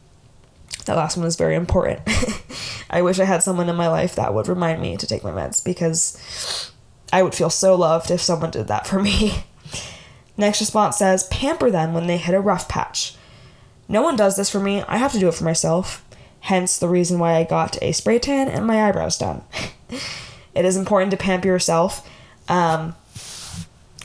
That 0.86 0.98
last 0.98 1.18
one 1.18 1.26
is 1.26 1.36
very 1.36 1.56
important. 1.56 2.02
I 2.90 3.02
wish 3.02 3.20
I 3.20 3.26
had 3.26 3.42
someone 3.42 3.70
in 3.70 3.76
my 3.76 3.88
life 3.88 4.16
that 4.16 4.34
would 4.34 4.48
remind 4.48 4.82
me 4.82 4.98
to 4.98 5.08
take 5.08 5.24
my 5.24 5.32
meds 5.32 5.64
because 5.64 6.72
I 7.12 7.24
would 7.24 7.34
feel 7.34 7.50
so 7.50 7.76
loved 7.76 8.12
if 8.12 8.22
someone 8.22 8.52
did 8.52 8.68
that 8.68 8.86
for 8.86 9.02
me. 9.02 9.46
Next 10.38 10.60
response 10.60 10.98
says, 10.98 11.24
pamper 11.26 11.72
them 11.72 11.94
when 11.94 12.08
they 12.08 12.18
hit 12.18 12.36
a 12.36 12.42
rough 12.42 12.68
patch. 12.68 13.16
No 13.88 14.02
one 14.02 14.16
does 14.16 14.36
this 14.36 14.50
for 14.50 14.60
me, 14.60 14.84
I 14.88 14.98
have 14.98 15.12
to 15.14 15.20
do 15.20 15.28
it 15.28 15.34
for 15.34 15.44
myself. 15.44 16.04
Hence 16.42 16.78
the 16.78 16.90
reason 16.90 17.18
why 17.18 17.36
I 17.36 17.44
got 17.44 17.82
a 17.82 17.92
spray 17.92 18.20
tan 18.20 18.48
and 18.48 18.68
my 18.68 18.88
eyebrows 18.88 19.18
done. 19.18 19.44
it 20.54 20.66
is 20.66 20.78
important 20.78 21.12
to 21.12 21.18
pamper 21.18 21.48
yourself, 21.48 22.08
um, 22.48 22.96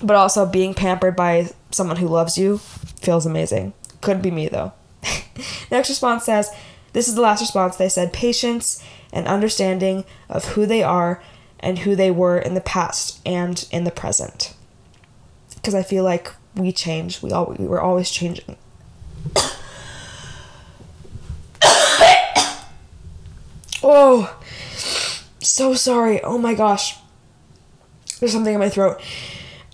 but 0.03 0.16
also 0.16 0.47
being 0.47 0.74
pampered 0.74 1.16
by 1.16 1.51
someone 1.70 1.97
who 1.97 2.09
loves 2.09 2.38
you 2.38 2.59
feels 2.59 3.26
amazing. 3.26 3.72
Couldn't 4.01 4.22
be 4.22 4.30
me 4.30 4.49
though. 4.49 4.72
Next 5.70 5.88
response 5.88 6.24
says, 6.24 6.51
This 6.93 7.09
is 7.09 7.14
the 7.14 7.20
last 7.20 7.41
response. 7.41 7.76
They 7.76 7.88
said, 7.88 8.12
patience 8.12 8.84
and 9.12 9.26
understanding 9.26 10.05
of 10.28 10.45
who 10.47 10.66
they 10.66 10.82
are 10.82 11.22
and 11.59 11.80
who 11.80 11.97
they 11.97 12.11
were 12.11 12.38
in 12.38 12.55
the 12.55 12.61
past 12.61 13.20
and 13.26 13.66
in 13.70 13.84
the 13.84 13.91
present. 13.91 14.55
Because 15.55 15.74
I 15.74 15.82
feel 15.82 16.05
like 16.05 16.32
we 16.55 16.72
change. 16.72 17.22
We 17.22 17.32
all 17.32 17.55
we 17.59 17.66
were 17.66 17.80
always 17.80 18.11
changing. 18.11 18.57
oh, 23.82 24.38
so 25.41 25.74
sorry. 25.74 26.22
Oh 26.22 26.38
my 26.38 26.55
gosh. 26.55 26.97
There's 28.20 28.32
something 28.32 28.54
in 28.54 28.60
my 28.60 28.68
throat. 28.68 29.00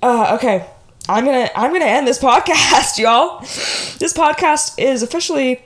Uh, 0.02 0.36
okay. 0.36 0.66
I'm 1.08 1.24
gonna 1.24 1.50
I'm 1.54 1.72
gonna 1.72 1.84
end 1.84 2.06
this 2.06 2.18
podcast, 2.22 2.98
y'all. 2.98 3.40
This 3.40 4.12
podcast 4.12 4.78
is 4.78 5.02
officially 5.02 5.62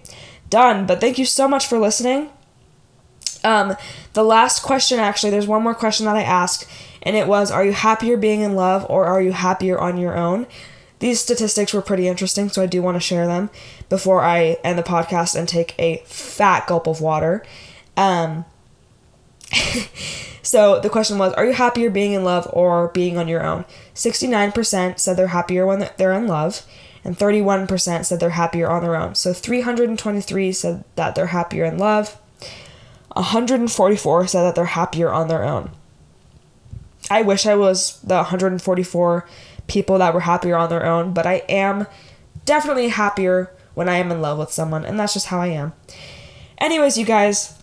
done, 0.50 0.86
but 0.86 1.00
thank 1.00 1.18
you 1.18 1.24
so 1.24 1.48
much 1.48 1.66
for 1.66 1.78
listening. 1.78 2.30
Um, 3.42 3.76
the 4.12 4.22
last 4.22 4.62
question 4.62 4.98
actually, 4.98 5.30
there's 5.30 5.46
one 5.46 5.62
more 5.62 5.74
question 5.74 6.04
that 6.06 6.16
I 6.16 6.22
asked, 6.22 6.66
and 7.02 7.16
it 7.16 7.26
was, 7.26 7.50
"Are 7.50 7.64
you 7.64 7.72
happier 7.72 8.16
being 8.18 8.40
in 8.42 8.54
love, 8.54 8.84
or 8.90 9.06
are 9.06 9.22
you 9.22 9.32
happier 9.32 9.78
on 9.78 9.96
your 9.96 10.16
own?" 10.16 10.46
These 10.98 11.20
statistics 11.20 11.72
were 11.72 11.80
pretty 11.80 12.06
interesting, 12.06 12.50
so 12.50 12.62
I 12.62 12.66
do 12.66 12.82
want 12.82 12.96
to 12.96 13.00
share 13.00 13.26
them 13.26 13.48
before 13.88 14.20
I 14.22 14.58
end 14.62 14.78
the 14.78 14.82
podcast 14.82 15.34
and 15.34 15.48
take 15.48 15.74
a 15.78 16.02
fat 16.04 16.66
gulp 16.66 16.86
of 16.86 17.00
water. 17.00 17.42
Um, 17.96 18.44
So 20.42 20.80
the 20.80 20.90
question 20.90 21.18
was, 21.18 21.32
are 21.34 21.44
you 21.44 21.52
happier 21.52 21.90
being 21.90 22.12
in 22.12 22.24
love 22.24 22.48
or 22.52 22.88
being 22.88 23.18
on 23.18 23.28
your 23.28 23.44
own? 23.44 23.64
69% 23.94 24.98
said 24.98 25.16
they're 25.16 25.28
happier 25.28 25.66
when 25.66 25.90
they're 25.96 26.12
in 26.12 26.26
love, 26.26 26.66
and 27.04 27.16
31% 27.16 28.04
said 28.04 28.20
they're 28.20 28.30
happier 28.30 28.68
on 28.68 28.82
their 28.82 28.96
own. 28.96 29.14
So 29.14 29.32
323 29.32 30.52
said 30.52 30.84
that 30.96 31.14
they're 31.14 31.26
happier 31.26 31.64
in 31.64 31.78
love. 31.78 32.18
144 33.12 34.26
said 34.26 34.42
that 34.42 34.54
they're 34.54 34.64
happier 34.64 35.10
on 35.10 35.28
their 35.28 35.44
own. 35.44 35.70
I 37.10 37.22
wish 37.22 37.44
I 37.44 37.54
was 37.54 38.00
the 38.00 38.16
144 38.16 39.28
people 39.66 39.98
that 39.98 40.14
were 40.14 40.20
happier 40.20 40.56
on 40.56 40.70
their 40.70 40.86
own, 40.86 41.12
but 41.12 41.26
I 41.26 41.42
am 41.48 41.86
definitely 42.44 42.88
happier 42.88 43.52
when 43.74 43.88
I 43.88 43.96
am 43.96 44.10
in 44.10 44.20
love 44.22 44.38
with 44.38 44.52
someone, 44.52 44.84
and 44.84 44.98
that's 44.98 45.14
just 45.14 45.26
how 45.26 45.40
I 45.40 45.48
am. 45.48 45.72
Anyways, 46.58 46.96
you 46.98 47.04
guys, 47.04 47.59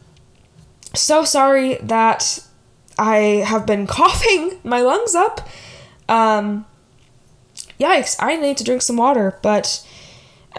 so 1.02 1.24
sorry 1.24 1.76
that 1.76 2.40
I 2.98 3.44
have 3.46 3.66
been 3.66 3.88
coughing 3.98 4.60
my 4.64 4.82
lungs 4.82 5.16
up. 5.16 5.48
Um, 6.10 6.66
yikes, 7.80 8.16
I 8.20 8.36
need 8.38 8.58
to 8.58 8.64
drink 8.64 8.82
some 8.82 8.98
water, 8.98 9.38
but 9.42 9.86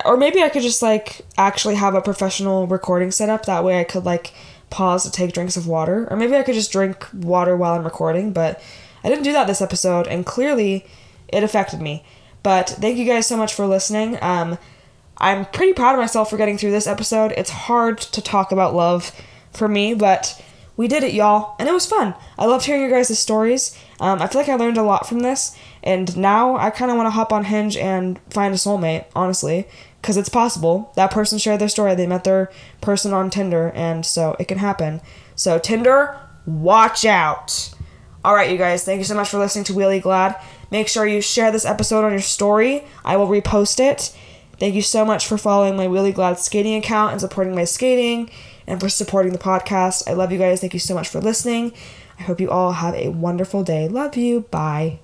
or 0.05 0.16
maybe 0.16 0.43
I 0.43 0.49
could 0.49 0.62
just 0.62 0.82
like 0.82 1.26
actually 1.36 1.74
have 1.74 1.95
a 1.95 2.01
professional 2.01 2.66
recording 2.66 3.11
set 3.11 3.28
up 3.28 3.47
that 3.47 3.64
way 3.64 3.80
I 3.80 3.84
could 3.84 4.05
like 4.05 4.32
pause 4.70 5.05
to 5.05 5.11
take 5.11 5.32
drinks 5.32 5.57
of 5.57 5.66
water 5.66 6.07
or 6.11 6.16
maybe 6.16 6.36
I 6.36 6.43
could 6.43 6.55
just 6.55 6.70
drink 6.70 7.07
water 7.12 7.57
while 7.57 7.74
I'm 7.74 7.84
recording, 7.84 8.32
but 8.32 8.62
I 9.03 9.09
didn't 9.09 9.24
do 9.24 9.32
that 9.32 9.47
this 9.47 9.62
episode 9.62 10.07
and 10.07 10.26
clearly 10.26 10.86
it 11.28 11.43
affected 11.43 11.80
me. 11.80 12.05
But 12.43 12.68
thank 12.68 12.97
you 12.97 13.05
guys 13.05 13.26
so 13.26 13.36
much 13.36 13.55
for 13.55 13.66
listening. 13.66 14.18
Um 14.22 14.59
I'm 15.20 15.47
pretty 15.47 15.72
proud 15.72 15.95
of 15.95 16.01
myself 16.01 16.30
for 16.30 16.36
getting 16.36 16.59
through 16.59 16.70
this 16.70 16.86
episode. 16.86 17.32
It's 17.36 17.51
hard 17.51 17.99
to 17.99 18.22
talk 18.22 18.53
about 18.53 18.74
love 18.74 19.12
for 19.53 19.68
me, 19.68 19.94
but 19.94 20.40
we 20.78 20.86
did 20.86 21.03
it, 21.03 21.12
y'all, 21.12 21.57
and 21.59 21.68
it 21.68 21.72
was 21.72 21.86
fun. 21.86 22.14
I 22.38 22.46
loved 22.46 22.64
hearing 22.64 22.82
your 22.82 22.90
guys' 22.90 23.18
stories. 23.18 23.76
Um, 23.99 24.22
I 24.22 24.28
feel 24.28 24.40
like 24.40 24.49
I 24.49 24.55
learned 24.55 24.78
a 24.78 24.82
lot 24.84 25.09
from 25.09 25.20
this, 25.20 25.57
and 25.82 26.16
now 26.16 26.57
I 26.57 26.70
kind 26.70 26.90
of 26.90 26.96
want 26.96 27.09
to 27.09 27.11
hop 27.11 27.32
on 27.32 27.44
Hinge 27.44 27.76
and 27.76 28.20
find 28.30 28.55
a 28.55 28.57
soulmate, 28.57 29.07
honestly, 29.14 29.66
because 30.01 30.16
it's 30.16 30.28
possible. 30.28 30.92
That 30.94 31.11
person 31.11 31.38
shared 31.38 31.61
their 31.61 31.68
story, 31.68 31.96
they 31.96 32.07
met 32.07 32.22
their 32.22 32.53
person 32.80 33.12
on 33.12 33.28
Tinder, 33.28 33.72
and 33.74 34.07
so 34.07 34.36
it 34.38 34.46
can 34.46 34.59
happen. 34.59 35.01
So, 35.34 35.59
Tinder, 35.59 36.16
watch 36.46 37.05
out. 37.05 37.74
All 38.24 38.36
right, 38.36 38.51
you 38.51 38.57
guys, 38.57 38.84
thank 38.84 38.99
you 38.99 39.05
so 39.05 39.16
much 39.16 39.30
for 39.30 39.38
listening 39.38 39.64
to 39.64 39.72
Wheelie 39.72 40.01
Glad. 40.01 40.36
Make 40.70 40.86
sure 40.86 41.07
you 41.07 41.20
share 41.20 41.51
this 41.51 41.64
episode 41.64 42.05
on 42.05 42.12
your 42.12 42.20
story. 42.20 42.84
I 43.05 43.16
will 43.16 43.26
repost 43.26 43.80
it. 43.80 44.14
Thank 44.61 44.76
you 44.76 44.82
so 44.82 45.05
much 45.05 45.26
for 45.26 45.38
following 45.38 45.76
my 45.76 45.86
Wheelie 45.86 46.14
Glad 46.14 46.38
skating 46.38 46.76
account 46.76 47.12
and 47.12 47.20
supporting 47.20 47.55
my 47.55 47.64
skating 47.64 48.30
and 48.68 48.78
for 48.78 48.88
supporting 48.88 49.32
the 49.32 49.38
podcast. 49.38 50.04
I 50.06 50.12
love 50.12 50.30
you 50.30 50.38
guys. 50.38 50.60
Thank 50.60 50.74
you 50.74 50.80
so 50.80 50.94
much 50.94 51.08
for 51.08 51.20
listening. 51.20 51.72
I 52.20 52.22
hope 52.22 52.40
you 52.40 52.50
all 52.50 52.72
have 52.72 52.94
a 52.94 53.08
wonderful 53.08 53.64
day. 53.64 53.88
Love 53.88 54.16
you. 54.16 54.42
Bye. 54.42 55.00